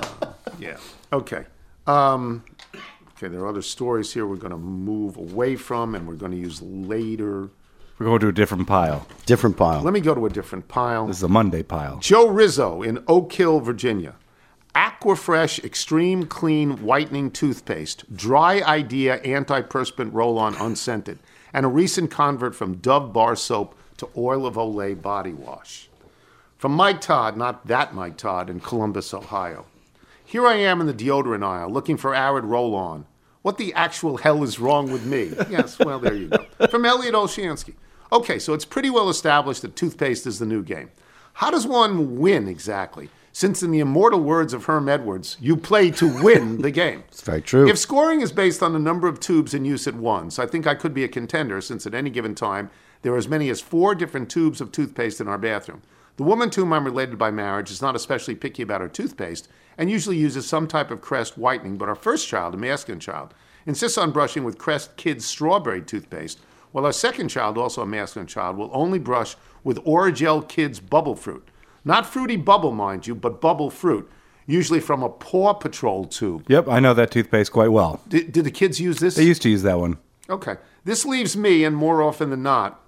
yeah. 0.59 0.78
Okay. 1.11 1.43
Um, 1.88 2.45
okay, 3.18 3.28
there 3.28 3.41
are 3.41 3.47
other 3.49 3.61
stories 3.61 4.13
here 4.13 4.26
we're 4.26 4.38
going 4.38 4.51
to 4.51 4.57
move 4.57 5.18
away 5.18 5.57
from 5.57 5.93
and 5.93 6.07
we're 6.07 6.16
going 6.16 6.32
to 6.32 6.38
use 6.38 6.61
later. 6.61 7.49
We're 7.98 8.08
going 8.08 8.20
to 8.20 8.28
a 8.28 8.34
different 8.34 8.68
pile. 8.68 9.08
Different 9.26 9.56
pile. 9.56 9.82
Let 9.82 9.93
me 9.93 10.02
go 10.02 10.14
to 10.14 10.26
a 10.26 10.30
different 10.30 10.68
pile. 10.68 11.08
This 11.08 11.18
is 11.18 11.24
a 11.24 11.30
Monday 11.30 11.64
pile. 11.64 12.00
Joe 12.00 12.28
Rizzo 12.28 12.82
in 12.82 13.02
Oak 13.08 13.32
Hill, 13.32 13.62
Virginia. 13.62 14.16
Aquafresh 14.76 15.64
Extreme 15.64 16.26
Clean 16.26 16.84
Whitening 16.84 17.32
Toothpaste, 17.32 18.14
Dry 18.14 18.60
Idea 18.62 19.20
Antiperspirant 19.20 20.10
Roll 20.12 20.38
On 20.38 20.54
Unscented, 20.56 21.20
and 21.54 21.66
a 21.66 21.70
recent 21.70 22.12
convert 22.12 22.54
from 22.54 22.76
Dove 22.76 23.14
Bar 23.14 23.38
Soap 23.38 23.74
to 23.96 24.10
Oil 24.18 24.46
of 24.46 24.56
Olay 24.56 25.02
Body 25.02 25.32
Wash. 25.32 25.88
From 26.58 26.74
Mike 26.74 27.00
Todd, 27.00 27.38
not 27.38 27.66
that 27.68 27.93
Mike 27.96 28.18
Todd, 28.18 28.50
in 28.50 28.60
Columbus, 28.60 29.14
Ohio. 29.14 29.66
Here 30.26 30.46
I 30.46 30.56
am 30.56 30.82
in 30.82 30.88
the 30.88 30.93
deodorant 30.93 31.46
aisle 31.46 31.70
looking 31.70 31.96
for 31.96 32.14
Arid 32.14 32.43
Roll 32.43 32.76
On. 32.76 33.06
What 33.41 33.58
the 33.58 33.74
actual 33.76 34.18
hell 34.18 34.43
is 34.43 34.60
wrong 34.60 34.91
with 34.91 35.06
me? 35.06 35.32
Yes, 35.50 35.80
well, 35.80 36.00
there 36.00 36.16
you 36.16 36.28
go. 36.28 36.68
From 36.68 36.84
Elliot 36.84 37.14
Olshansky. 37.14 37.76
Okay, 38.16 38.39
so 38.39 38.53
it's 38.53 38.63
pretty 38.63 38.89
well 38.89 39.09
established 39.09 39.61
that 39.61 39.76
toothpaste 39.76 40.26
is 40.26 40.39
the 40.39 40.45
new 40.45 40.63
game. 40.63 40.89
How 41.34 41.51
does 41.51 41.68
one 41.68 42.18
win 42.18 42.47
exactly? 42.47 43.09
since, 43.34 43.61
in 43.61 43.72
the 43.72 43.82
immortal 43.82 44.22
words 44.22 44.53
of 44.53 44.63
Herm 44.63 44.88
Edwards, 44.88 45.36
you 45.41 45.57
play 45.57 45.91
to 45.91 46.24
win 46.24 46.61
the 46.61 46.72
game. 46.84 47.03
It's 47.09 47.20
very 47.20 47.41
true. 47.41 47.68
If 47.68 47.78
scoring 47.78 48.22
is 48.22 48.32
based 48.32 48.63
on 48.63 48.72
the 48.72 48.80
number 48.80 49.09
of 49.09 49.20
tubes 49.20 49.53
in 49.53 49.66
use 49.66 49.88
at 49.89 49.95
once, 49.95 50.39
I 50.39 50.45
think 50.45 50.66
I 50.66 50.74
could 50.74 50.93
be 50.93 51.03
a 51.03 51.09
contender 51.09 51.59
since 51.59 51.86
at 51.86 51.93
any 51.93 52.09
given 52.09 52.34
time 52.34 52.72
there 53.01 53.11
are 53.11 53.18
as 53.18 53.28
many 53.28 53.49
as 53.49 53.59
four 53.59 53.93
different 53.93 54.30
tubes 54.30 54.61
of 54.61 54.72
toothpaste 54.72 55.20
in 55.20 55.28
our 55.28 55.38
bathroom. 55.38 55.82
The 56.16 56.24
woman 56.24 56.49
to 56.51 56.61
whom 56.61 56.72
I'm 56.72 56.86
related 56.86 57.18
by 57.18 57.30
marriage 57.30 57.72
is 57.72 57.82
not 57.82 57.93
especially 57.93 58.36
picky 58.36 58.63
about 58.63 58.80
her 58.80 58.88
toothpaste 58.88 59.49
and 59.78 59.91
usually 59.91 60.16
uses 60.16 60.47
some 60.47 60.66
type 60.66 60.89
of 60.89 61.01
Crest 61.01 61.38
whitening, 61.38 61.78
but 61.78 61.89
our 61.89 61.95
first 61.95 62.30
child, 62.30 62.53
a 62.53 62.57
masculine 62.57 63.01
child, 63.01 63.34
insists 63.66 63.97
on 63.97 64.13
brushing 64.13 64.45
with 64.45 64.57
Crest 64.57 64.95
Kids 64.95 65.26
strawberry 65.26 65.82
toothpaste, 65.82 66.39
while 66.76 66.86
our 66.86 66.92
second 66.92 67.30
child, 67.30 67.58
also 67.58 67.82
a 67.82 67.86
masculine 67.86 68.28
child, 68.28 68.58
will 68.58 68.70
only 68.74 69.00
brush 69.00 69.38
with 69.64 69.78
Orajel 69.86 70.46
Kids 70.46 70.82
bubble 70.82 71.16
fruit. 71.16 71.48
Not 71.86 72.06
fruity 72.06 72.36
bubble, 72.36 72.74
mind 72.74 73.08
you, 73.08 73.16
but 73.16 73.40
bubble 73.40 73.70
fruit, 73.70 74.12
usually 74.46 74.82
from 74.82 75.02
a 75.02 75.08
Paw 75.08 75.54
Patrol 75.54 76.04
tube. 76.04 76.44
Yep, 76.50 76.68
I 76.68 76.82
know 76.82 76.94
that 76.94 77.12
toothpaste 77.12 77.54
quite 77.54 77.72
well. 77.72 78.02
Did, 78.10 78.34
did 78.34 78.44
the 78.44 78.52
kids 78.52 78.82
use 78.82 79.00
this? 79.00 79.16
They 79.16 79.24
used 79.24 79.42
to 79.44 79.50
use 79.50 79.62
that 79.62 79.80
one. 79.80 80.00
Okay. 80.30 80.58
This 80.84 81.06
leaves 81.06 81.38
me, 81.38 81.64
and 81.64 81.78
more 81.78 82.04
often 82.04 82.30
than 82.30 82.44
not, 82.44 82.82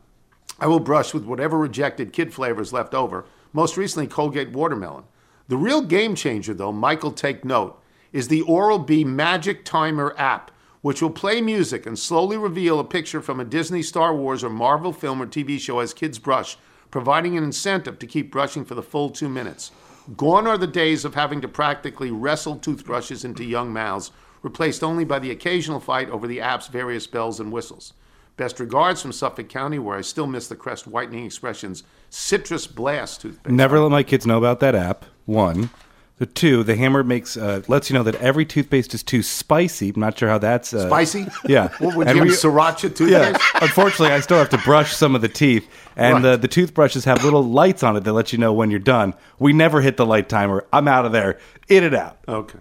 I 0.60 0.68
will 0.68 0.82
brush 0.82 1.14
with 1.14 1.24
whatever 1.24 1.58
rejected 1.58 2.12
kid 2.12 2.34
flavors 2.34 2.74
left 2.74 2.94
over, 2.94 3.24
most 3.54 3.78
recently 3.78 4.08
Colgate 4.08 4.52
Watermelon. 4.52 5.06
The 5.48 5.56
real 5.56 5.82
game 5.82 6.14
changer, 6.14 6.54
though, 6.54 6.74
Michael, 6.74 7.14
take 7.14 7.46
note, 7.46 7.82
is 8.12 8.28
the 8.28 8.42
Oral 8.42 8.80
B 8.80 9.06
Magic 9.06 9.64
Timer 9.64 10.14
app, 10.18 10.52
which 10.82 11.01
will 11.01 11.09
play 11.09 11.41
music 11.41 11.86
and 11.86 11.97
slowly 11.97 12.38
reveal 12.38 12.80
a 12.80 12.84
picture 12.84 13.21
from 13.21 13.39
a 13.39 13.45
Disney, 13.45 13.82
Star 13.82 14.15
Wars, 14.15 14.43
or 14.43 14.49
Marvel 14.49 14.93
film 14.93 15.21
or 15.21 15.25
TV 15.25 15.59
show 15.59 15.80
as 15.80 15.93
kids 15.93 16.19
brush, 16.19 16.57
providing 16.91 17.38
an 17.38 17.43
incentive 17.43 17.99
to 17.99 18.07
keep 18.07 18.32
brushing 18.32 18.63
for 18.63 18.75
the 18.75 18.84
full 18.84 19.09
two 19.09 19.30
minutes. 19.30 19.71
Gone 20.15 20.47
are 20.47 20.57
the 20.57 20.67
days 20.67 21.03
of 21.03 21.15
having 21.15 21.41
to 21.41 21.47
practically 21.47 22.11
wrestle 22.11 22.55
toothbrushes 22.55 23.25
into 23.25 23.43
young 23.43 23.73
mouths, 23.73 24.11
replaced 24.41 24.84
only 24.84 25.03
by 25.03 25.19
the 25.19 25.32
occasional 25.32 25.80
fight 25.80 26.09
over 26.09 26.28
the 26.28 26.39
app's 26.39 26.67
various 26.67 27.07
bells 27.07 27.39
and 27.39 27.51
whistles. 27.51 27.93
Best 28.38 28.59
regards 28.59 29.01
from 29.01 29.11
Suffolk 29.11 29.49
County, 29.49 29.80
where 29.80 29.97
I 29.97 30.01
still 30.01 30.28
miss 30.28 30.47
the 30.47 30.55
Crest 30.55 30.88
Whitening 30.88 31.25
Expressions 31.25 31.84
Citrus 32.11 32.67
Blast 32.67 33.21
toothpaste. 33.21 33.49
Never 33.49 33.80
let 33.80 33.91
my 33.91 34.03
kids 34.03 34.28
know 34.28 34.38
about 34.38 34.59
that 34.59 34.75
app. 34.75 35.05
One. 35.25 35.71
The 36.20 36.26
two, 36.26 36.63
the 36.63 36.76
hammer 36.76 37.03
makes 37.03 37.38
uh, 37.38 37.61
lets 37.68 37.89
you 37.91 37.93
know 37.93 38.01
that 38.01 38.15
every 38.15 38.43
toothpaste 38.43 38.95
is 38.95 39.03
too 39.03 39.22
spicy. 39.22 39.89
I'm 39.89 39.99
not 40.01 40.18
sure 40.18 40.28
how 40.28 40.39
that's 40.39 40.74
uh, 40.74 40.88
Spicy? 40.88 41.28
Yeah. 41.45 41.70
What, 41.80 41.95
would 41.95 42.07
And 42.07 42.18
you 42.18 42.24
have 42.24 42.34
sriracha 42.34 42.95
toothpaste? 42.95 43.09
Yeah. 43.11 43.38
Unfortunately, 43.61 44.07
I 44.15 44.20
still 44.22 44.38
have 44.39 44.49
to 44.49 44.57
brush 44.57 44.95
some 44.95 45.13
of 45.13 45.22
the 45.22 45.28
teeth, 45.30 45.68
and 45.95 46.15
Right. 46.15 46.32
the, 46.32 46.38
the 46.38 46.47
toothbrushes 46.47 47.05
have 47.05 47.24
little 47.24 47.43
lights 47.43 47.84
on 47.84 47.95
it 47.95 48.03
that 48.03 48.13
let 48.13 48.34
you 48.34 48.39
know 48.39 48.51
when 48.51 48.72
you're 48.72 48.80
done. 48.80 49.13
We 49.38 49.53
never 49.53 49.82
hit 49.82 49.97
the 49.97 50.07
light 50.07 50.28
timer. 50.28 50.65
I'm 50.74 50.88
out 50.88 51.05
of 51.05 51.11
there. 51.11 51.38
In 51.68 51.84
and 51.84 51.93
out. 51.95 52.18
Okay. 52.28 52.59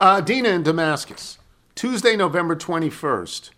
Uh, 0.00 0.22
Dina 0.22 0.48
in 0.48 0.62
Damascus. 0.62 1.36
Tuesday, 1.74 2.16
November 2.16 2.56
21st. 2.56 3.50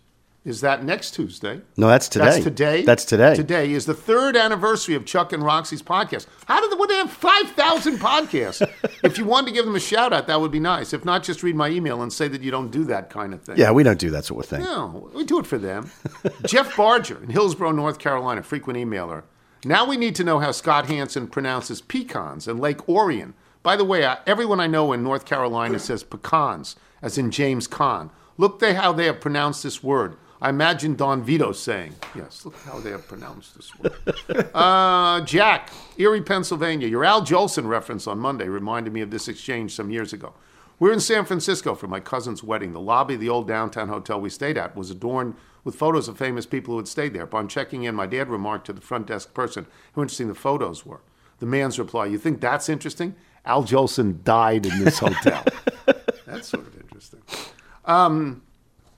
Is 0.45 0.61
that 0.61 0.85
next 0.85 1.11
Tuesday? 1.11 1.61
No, 1.75 1.87
that's 1.87 2.07
today. 2.07 2.25
That's 2.25 2.43
today? 2.43 2.81
That's 2.83 3.03
today. 3.03 3.35
Today 3.35 3.71
is 3.73 3.85
the 3.85 3.93
third 3.93 4.37
anniversary 4.37 4.95
of 4.95 5.05
Chuck 5.05 5.33
and 5.33 5.43
Roxy's 5.43 5.81
podcast. 5.81 6.27
How 6.45 6.61
did 6.61 6.71
they, 6.71 6.75
would 6.75 6.89
they 6.89 6.95
have 6.95 7.11
5,000 7.11 7.97
podcasts? 7.97 8.65
if 9.03 9.17
you 9.17 9.25
wanted 9.25 9.47
to 9.47 9.53
give 9.53 9.65
them 9.65 9.75
a 9.75 9.81
shout 9.81 10.13
out, 10.13 10.27
that 10.27 10.39
would 10.39 10.51
be 10.51 10.61
nice. 10.61 10.93
If 10.93 11.03
not, 11.03 11.23
just 11.23 11.43
read 11.43 11.55
my 11.55 11.67
email 11.67 12.01
and 12.01 12.11
say 12.11 12.29
that 12.29 12.41
you 12.41 12.51
don't 12.51 12.71
do 12.71 12.85
that 12.85 13.09
kind 13.09 13.33
of 13.33 13.41
thing. 13.41 13.57
Yeah, 13.57 13.71
we 13.71 13.83
don't 13.83 13.99
do 13.99 14.09
that 14.11 14.23
sort 14.23 14.45
of 14.45 14.49
thing. 14.49 14.63
No, 14.63 15.11
we 15.13 15.25
do 15.25 15.39
it 15.39 15.45
for 15.45 15.57
them. 15.57 15.91
Jeff 16.45 16.75
Barger 16.75 17.21
in 17.21 17.29
Hillsborough, 17.29 17.73
North 17.73 17.99
Carolina, 17.99 18.41
frequent 18.41 18.79
emailer. 18.79 19.23
Now 19.65 19.85
we 19.85 19.97
need 19.97 20.15
to 20.15 20.23
know 20.23 20.39
how 20.39 20.53
Scott 20.53 20.85
Hansen 20.85 21.27
pronounces 21.27 21.81
pecans 21.81 22.47
and 22.47 22.61
Lake 22.61 22.87
Orion. 22.87 23.33
By 23.61 23.75
the 23.75 23.83
way, 23.83 24.05
I, 24.05 24.19
everyone 24.25 24.61
I 24.61 24.67
know 24.67 24.93
in 24.93 25.03
North 25.03 25.25
Carolina 25.25 25.79
says 25.79 26.01
pecans, 26.01 26.77
as 27.01 27.17
in 27.17 27.29
James 27.29 27.67
Caan. 27.67 28.09
Look 28.37 28.59
they 28.59 28.73
how 28.73 28.93
they 28.93 29.05
have 29.05 29.19
pronounced 29.19 29.63
this 29.63 29.83
word. 29.83 30.15
I 30.41 30.49
imagine 30.49 30.95
Don 30.95 31.21
Vito 31.21 31.51
saying, 31.51 31.95
yes, 32.15 32.45
look 32.45 32.55
how 32.63 32.79
they 32.79 32.91
have 32.91 33.07
pronounced 33.07 33.55
this 33.55 33.77
word. 33.77 34.49
uh, 34.53 35.19
Jack, 35.21 35.69
Erie, 35.97 36.21
Pennsylvania. 36.21 36.87
Your 36.87 37.03
Al 37.03 37.21
Jolson 37.25 37.67
reference 37.67 38.07
on 38.07 38.19
Monday 38.19 38.47
reminded 38.47 38.93
me 38.93 39.01
of 39.01 39.11
this 39.11 39.27
exchange 39.27 39.73
some 39.75 39.91
years 39.91 40.13
ago. 40.13 40.33
We 40.79 40.87
were 40.87 40.93
in 40.93 41.01
San 41.01 41.25
Francisco 41.25 41.75
for 41.75 41.87
my 41.87 41.99
cousin's 41.99 42.41
wedding. 42.41 42.71
The 42.71 42.79
lobby 42.79 43.15
of 43.15 43.19
the 43.19 43.27
old 43.27 43.49
downtown 43.49 43.89
hotel 43.89 44.21
we 44.21 44.29
stayed 44.29 44.57
at 44.57 44.77
was 44.77 44.89
adorned 44.89 45.35
with 45.65 45.75
photos 45.75 46.07
of 46.07 46.17
famous 46.17 46.45
people 46.45 46.73
who 46.73 46.77
had 46.77 46.87
stayed 46.87 47.13
there. 47.13 47.23
Upon 47.23 47.49
checking 47.49 47.83
in, 47.83 47.93
my 47.95 48.05
dad 48.05 48.29
remarked 48.29 48.65
to 48.67 48.73
the 48.73 48.79
front 48.79 49.07
desk 49.07 49.33
person 49.33 49.65
how 49.93 50.01
interesting 50.01 50.29
the 50.29 50.35
photos 50.35 50.85
were. 50.85 51.01
The 51.39 51.45
man's 51.45 51.77
reply, 51.77 52.05
You 52.05 52.17
think 52.17 52.39
that's 52.39 52.69
interesting? 52.69 53.15
Al 53.45 53.63
Jolson 53.63 54.23
died 54.23 54.65
in 54.65 54.83
this 54.83 54.99
hotel. 54.99 55.43
that's 56.25 56.47
sort 56.47 56.65
of 56.65 56.79
interesting. 56.79 57.21
Um, 57.83 58.41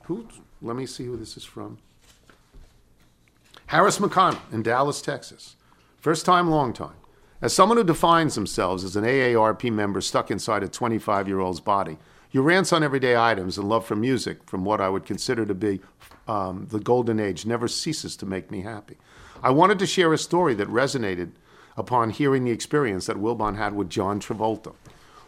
who? 0.03 0.27
Let 0.61 0.75
me 0.75 0.85
see 0.85 1.05
who 1.05 1.17
this 1.17 1.37
is 1.37 1.43
from. 1.43 1.79
Harris 3.67 3.99
McConnell 3.99 4.39
in 4.51 4.63
Dallas, 4.63 5.01
Texas. 5.01 5.55
First 5.97 6.25
time, 6.25 6.49
long 6.49 6.73
time. 6.73 6.95
As 7.41 7.53
someone 7.53 7.77
who 7.77 7.83
defines 7.83 8.35
themselves 8.35 8.83
as 8.83 8.95
an 8.95 9.03
AARP 9.03 9.71
member 9.71 10.01
stuck 10.01 10.29
inside 10.29 10.61
a 10.61 10.67
25 10.67 11.27
year 11.27 11.39
old's 11.39 11.59
body, 11.59 11.97
your 12.31 12.43
rants 12.43 12.71
on 12.71 12.83
everyday 12.83 13.17
items 13.17 13.57
and 13.57 13.67
love 13.67 13.85
for 13.85 13.95
music 13.95 14.43
from 14.45 14.63
what 14.63 14.79
I 14.79 14.89
would 14.89 15.05
consider 15.05 15.45
to 15.45 15.55
be 15.55 15.81
um, 16.27 16.67
the 16.69 16.79
golden 16.79 17.19
age 17.19 17.45
never 17.45 17.67
ceases 17.67 18.15
to 18.17 18.25
make 18.25 18.51
me 18.51 18.61
happy. 18.61 18.97
I 19.43 19.49
wanted 19.49 19.79
to 19.79 19.87
share 19.87 20.13
a 20.13 20.17
story 20.17 20.53
that 20.55 20.67
resonated 20.67 21.31
upon 21.75 22.11
hearing 22.11 22.43
the 22.43 22.51
experience 22.51 23.07
that 23.07 23.17
Wilbon 23.17 23.57
had 23.57 23.75
with 23.75 23.89
John 23.89 24.19
Travolta. 24.19 24.75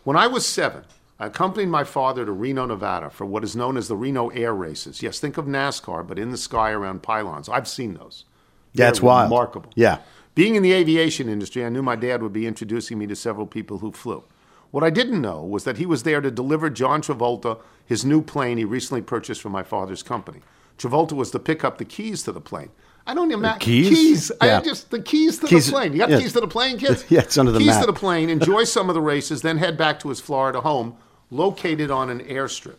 When 0.04 0.16
I 0.16 0.28
was 0.28 0.46
seven, 0.46 0.84
I 1.24 1.28
accompanied 1.28 1.70
my 1.70 1.86
father 1.86 2.26
to 2.26 2.34
Reno, 2.34 2.66
Nevada 2.66 3.10
for 3.10 3.26
what 3.26 3.46
is 3.46 3.56
known 3.56 3.78
as 3.78 3.88
the 3.88 3.96
Reno 3.96 4.28
Air 4.30 4.54
Races. 4.54 5.02
Yes, 5.02 5.22
think 5.22 5.38
of 5.38 5.46
NASCAR, 5.46 6.06
but 6.06 6.20
in 6.20 6.32
the 6.32 6.38
sky 6.38 6.72
around 6.72 7.02
pylons. 7.02 7.48
I've 7.48 7.68
seen 7.68 7.94
those. 7.94 8.26
Yeah, 8.74 8.92
They're 8.92 9.02
wild. 9.04 9.32
Remarkable. 9.32 9.72
Yeah. 9.74 10.00
Being 10.36 10.56
in 10.56 10.64
the 10.64 10.74
aviation 10.74 11.30
industry, 11.30 11.64
I 11.64 11.70
knew 11.70 11.82
my 11.82 11.96
dad 11.96 12.22
would 12.22 12.34
be 12.34 12.46
introducing 12.46 12.98
me 12.98 13.08
to 13.08 13.16
several 13.16 13.48
people 13.48 13.78
who 13.78 13.94
flew. 13.94 14.26
What 14.72 14.84
I 14.84 14.90
didn't 14.90 15.22
know 15.22 15.42
was 15.44 15.64
that 15.64 15.78
he 15.78 15.86
was 15.86 16.04
there 16.04 16.20
to 16.20 16.30
deliver 16.30 16.70
John 16.70 17.02
Travolta 17.02 17.60
his 17.86 18.04
new 18.04 18.22
plane 18.22 18.58
he 18.58 18.66
recently 18.66 19.02
purchased 19.02 19.42
from 19.42 19.54
my 19.54 19.64
father's 19.64 20.04
company. 20.04 20.42
Travolta 20.78 21.14
was 21.14 21.32
to 21.32 21.40
pick 21.40 21.64
up 21.64 21.78
the 21.78 21.86
keys 21.86 22.24
to 22.24 22.34
the 22.34 22.42
plane. 22.42 22.72
I 23.08 23.14
don't 23.14 23.32
imagine 23.32 23.60
keys? 23.60 23.90
keys. 23.90 24.32
Yeah. 24.42 24.58
I 24.58 24.62
just 24.62 24.90
the 24.92 25.02
keys 25.02 25.38
to 25.40 25.48
Keys- 25.48 25.68
the 25.68 25.72
plane. 25.72 25.94
You 25.94 26.00
got 26.00 26.10
yeah. 26.10 26.20
keys 26.20 26.34
to 26.34 26.42
the 26.42 26.48
plane, 26.48 26.78
kids? 26.78 27.06
Yeah, 27.10 27.20
it's 27.22 27.38
under 27.38 27.52
the 27.54 27.60
keys 27.60 27.68
map. 27.68 27.82
to 27.82 27.86
the 27.88 27.94
plane. 27.94 28.30
Enjoy 28.30 28.64
some 28.66 28.90
of 28.90 28.94
the 28.96 29.02
races, 29.02 29.42
then 29.42 29.58
head 29.58 29.78
back 29.78 30.00
to 30.02 30.10
his 30.10 30.20
Florida 30.20 30.62
home, 30.62 30.96
located 31.34 31.92
on 31.92 32.10
an 32.10 32.20
airstrip. 32.22 32.78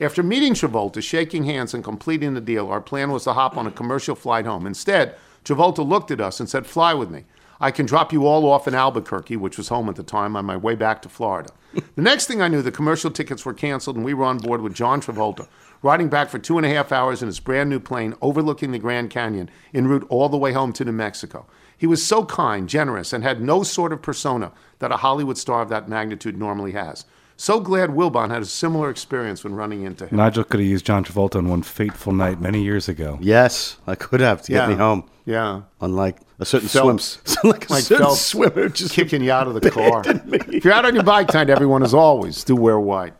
After 0.00 0.22
meeting 0.22 0.54
Travolta, 0.54 1.02
shaking 1.02 1.44
hands, 1.44 1.72
and 1.72 1.82
completing 1.82 2.34
the 2.34 2.40
deal, 2.40 2.68
our 2.68 2.80
plan 2.80 3.10
was 3.10 3.24
to 3.24 3.32
hop 3.32 3.56
on 3.56 3.66
a 3.66 3.70
commercial 3.70 4.14
flight 4.14 4.44
home. 4.44 4.66
Instead, 4.66 5.14
Travolta 5.44 5.86
looked 5.86 6.10
at 6.10 6.20
us 6.20 6.40
and 6.40 6.48
said, 6.48 6.66
"Fly 6.66 6.94
with 6.94 7.10
me. 7.10 7.24
I 7.60 7.70
can 7.70 7.86
drop 7.86 8.12
you 8.12 8.26
all 8.26 8.50
off 8.50 8.66
in 8.66 8.74
Albuquerque, 8.74 9.36
which 9.36 9.56
was 9.56 9.68
home 9.68 9.88
at 9.88 9.94
the 9.94 10.02
time, 10.02 10.36
on 10.36 10.44
my 10.44 10.56
way 10.56 10.74
back 10.74 11.00
to 11.02 11.08
Florida." 11.08 11.50
the 11.94 12.02
next 12.02 12.26
thing 12.26 12.42
I 12.42 12.48
knew, 12.48 12.60
the 12.60 12.72
commercial 12.72 13.10
tickets 13.10 13.44
were 13.44 13.54
canceled, 13.54 13.96
and 13.96 14.04
we 14.04 14.14
were 14.14 14.24
on 14.24 14.38
board 14.38 14.60
with 14.60 14.74
John 14.74 15.00
Travolta, 15.00 15.46
riding 15.82 16.08
back 16.08 16.28
for 16.28 16.38
two 16.38 16.56
and 16.56 16.66
a 16.66 16.74
half 16.74 16.92
hours 16.92 17.22
in 17.22 17.28
his 17.28 17.40
brand 17.40 17.70
new 17.70 17.80
plane, 17.80 18.14
overlooking 18.20 18.72
the 18.72 18.78
Grand 18.78 19.10
Canyon, 19.10 19.48
en 19.72 19.86
route 19.86 20.06
all 20.08 20.28
the 20.28 20.36
way 20.36 20.52
home 20.52 20.72
to 20.72 20.84
New 20.84 20.92
Mexico. 20.92 21.46
He 21.76 21.86
was 21.86 22.04
so 22.04 22.24
kind, 22.24 22.68
generous, 22.68 23.12
and 23.12 23.22
had 23.22 23.40
no 23.40 23.62
sort 23.62 23.92
of 23.92 24.02
persona 24.02 24.52
that 24.78 24.92
a 24.92 24.98
Hollywood 24.98 25.38
star 25.38 25.62
of 25.62 25.68
that 25.68 25.88
magnitude 25.88 26.38
normally 26.38 26.72
has. 26.72 27.04
So 27.44 27.60
glad 27.60 27.90
Wilbon 27.90 28.30
had 28.30 28.40
a 28.40 28.46
similar 28.46 28.88
experience 28.88 29.44
when 29.44 29.54
running 29.54 29.82
into 29.82 30.06
him. 30.06 30.16
Nigel 30.16 30.44
could 30.44 30.60
have 30.60 30.66
used 30.66 30.86
John 30.86 31.04
Travolta 31.04 31.36
on 31.36 31.46
one 31.50 31.60
fateful 31.62 32.14
night 32.14 32.40
many 32.40 32.62
years 32.62 32.88
ago. 32.88 33.18
Yes, 33.20 33.76
I 33.86 33.96
could 33.96 34.20
have 34.20 34.40
to 34.44 34.52
get 34.52 34.62
Yeah. 34.62 34.68
me 34.68 34.76
home. 34.76 35.04
Yeah. 35.26 35.60
Unlike 35.82 36.22
a 36.38 36.46
certain 36.46 36.68
Phelps. 36.70 37.18
swim, 37.26 37.50
like 37.52 37.68
a 37.68 37.72
Like 37.74 37.82
certain 37.82 38.06
Phelps 38.06 38.22
swimmer, 38.22 38.70
just 38.70 38.94
kicking 38.94 39.22
you 39.22 39.30
out 39.30 39.46
of 39.46 39.60
the 39.60 39.70
car. 39.70 40.02
If 40.06 40.64
you're 40.64 40.72
out 40.72 40.86
on 40.86 40.94
your 40.94 41.04
bike 41.04 41.28
tonight, 41.28 41.50
everyone, 41.50 41.82
as 41.82 41.92
always, 41.92 42.44
do 42.44 42.56
wear 42.56 42.80
white. 42.80 43.12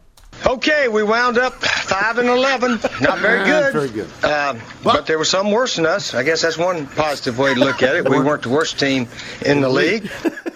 Okay, 0.47 0.89
we 0.89 1.03
wound 1.03 1.37
up 1.37 1.53
five 1.63 2.17
and 2.17 2.31
eleven. 2.31 2.81
Not 3.03 3.19
very 3.19 3.41
Yeah, 3.41 3.61
good. 3.61 3.73
very 3.75 3.89
good. 3.91 4.09
Uh, 4.23 4.55
but 4.83 5.05
there 5.05 5.19
was 5.19 5.29
some 5.29 5.51
worse 5.51 5.77
than 5.77 5.85
us. 5.85 6.15
I 6.15 6.23
guess 6.23 6.41
that's 6.41 6.57
one 6.57 6.87
positive 6.87 7.39
way 7.39 7.53
to 7.53 7.61
look 7.61 7.83
at 7.83 7.95
it. 7.95 8.09
We 8.09 8.19
weren't 8.21 8.45
the 8.45 8.49
worst 8.49 8.79
team 8.81 9.07
in 9.45 9.61
the 9.61 9.69
league. 9.69 10.11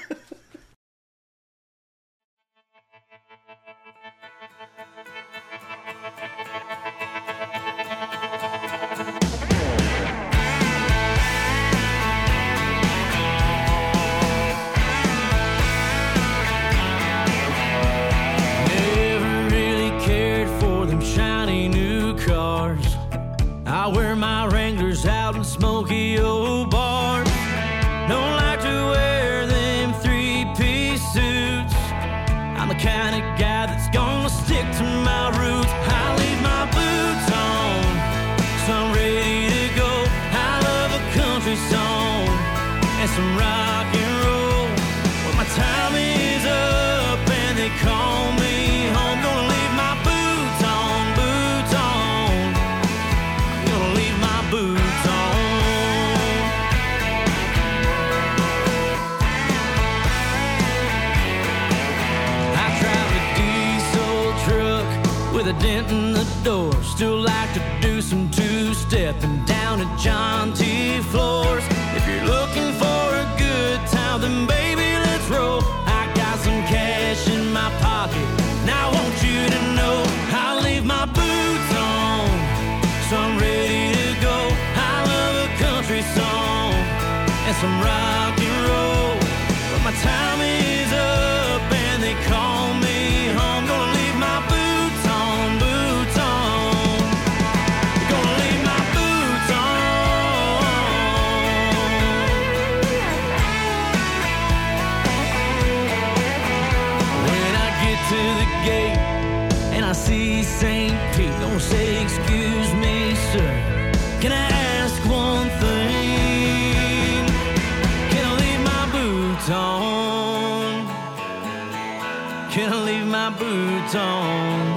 boots 123.49 123.95
on. 123.95 124.77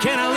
Can 0.00 0.18
I 0.20 0.33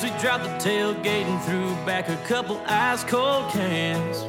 We 0.00 0.08
dropped 0.18 0.44
the 0.44 0.50
tailgate 0.70 1.26
and 1.26 1.40
threw 1.42 1.74
back 1.84 2.08
a 2.08 2.16
couple 2.26 2.58
ice 2.64 3.04
cold 3.04 3.50
cans. 3.50 4.22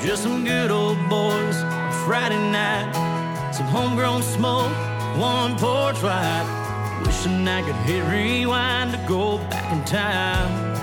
Just 0.00 0.22
some 0.22 0.44
good 0.44 0.70
old 0.70 0.96
boys 1.10 1.56
on 1.56 1.92
Friday 2.06 2.38
night. 2.38 2.92
Some 3.52 3.66
homegrown 3.66 4.22
smoke, 4.22 4.70
one 5.18 5.58
porch 5.58 6.00
light. 6.04 6.46
Wishing 7.04 7.48
I 7.48 7.62
could 7.62 7.74
hit 7.84 8.04
rewind 8.04 8.92
to 8.92 9.04
go 9.08 9.38
back 9.50 9.72
in 9.72 9.84
time. 9.84 10.74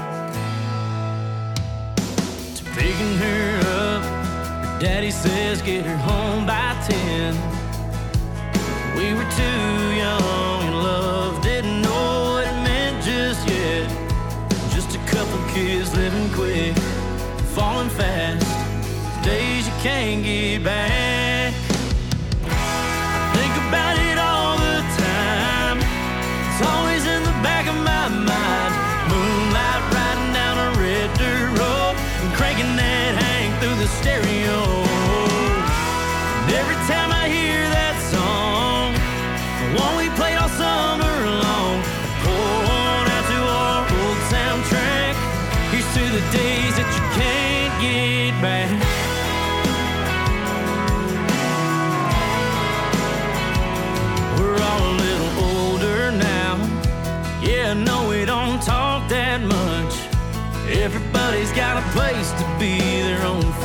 To 2.56 2.64
picking 2.76 3.16
her 3.18 3.60
up, 3.80 4.82
daddy 4.82 5.12
says 5.12 5.62
get 5.62 5.86
her 5.86 5.98
home 5.98 6.46
by 6.46 6.76
ten. 6.86 7.34
We 8.98 9.14
were 9.14 9.32
too 9.32 9.96
young 9.96 10.35
is 15.58 15.96
living 15.96 16.30
quick, 16.34 16.76
falling 17.56 17.90
fast. 17.90 18.46
Days 19.24 19.68
you 19.68 19.74
can't 19.82 20.24
get 20.24 20.64
back. 20.64 21.05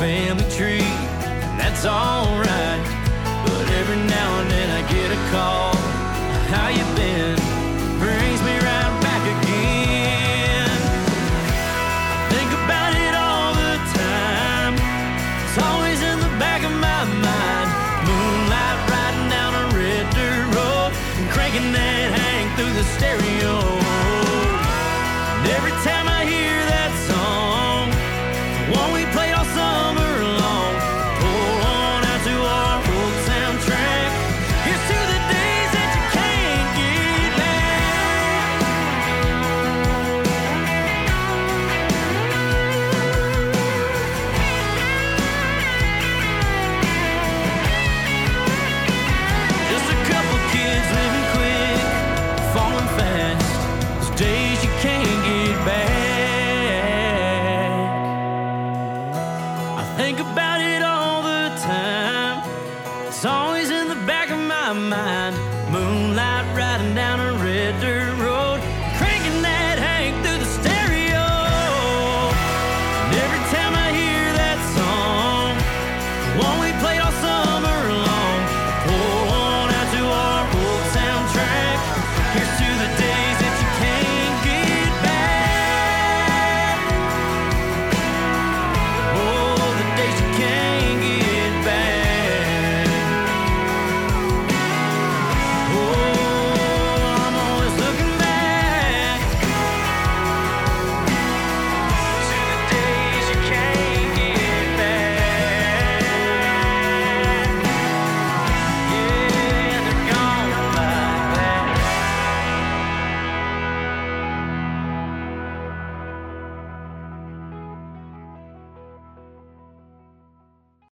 family 0.01 0.43
tree, 0.49 0.81
and 0.81 1.59
that's 1.59 1.85
all. 1.85 2.40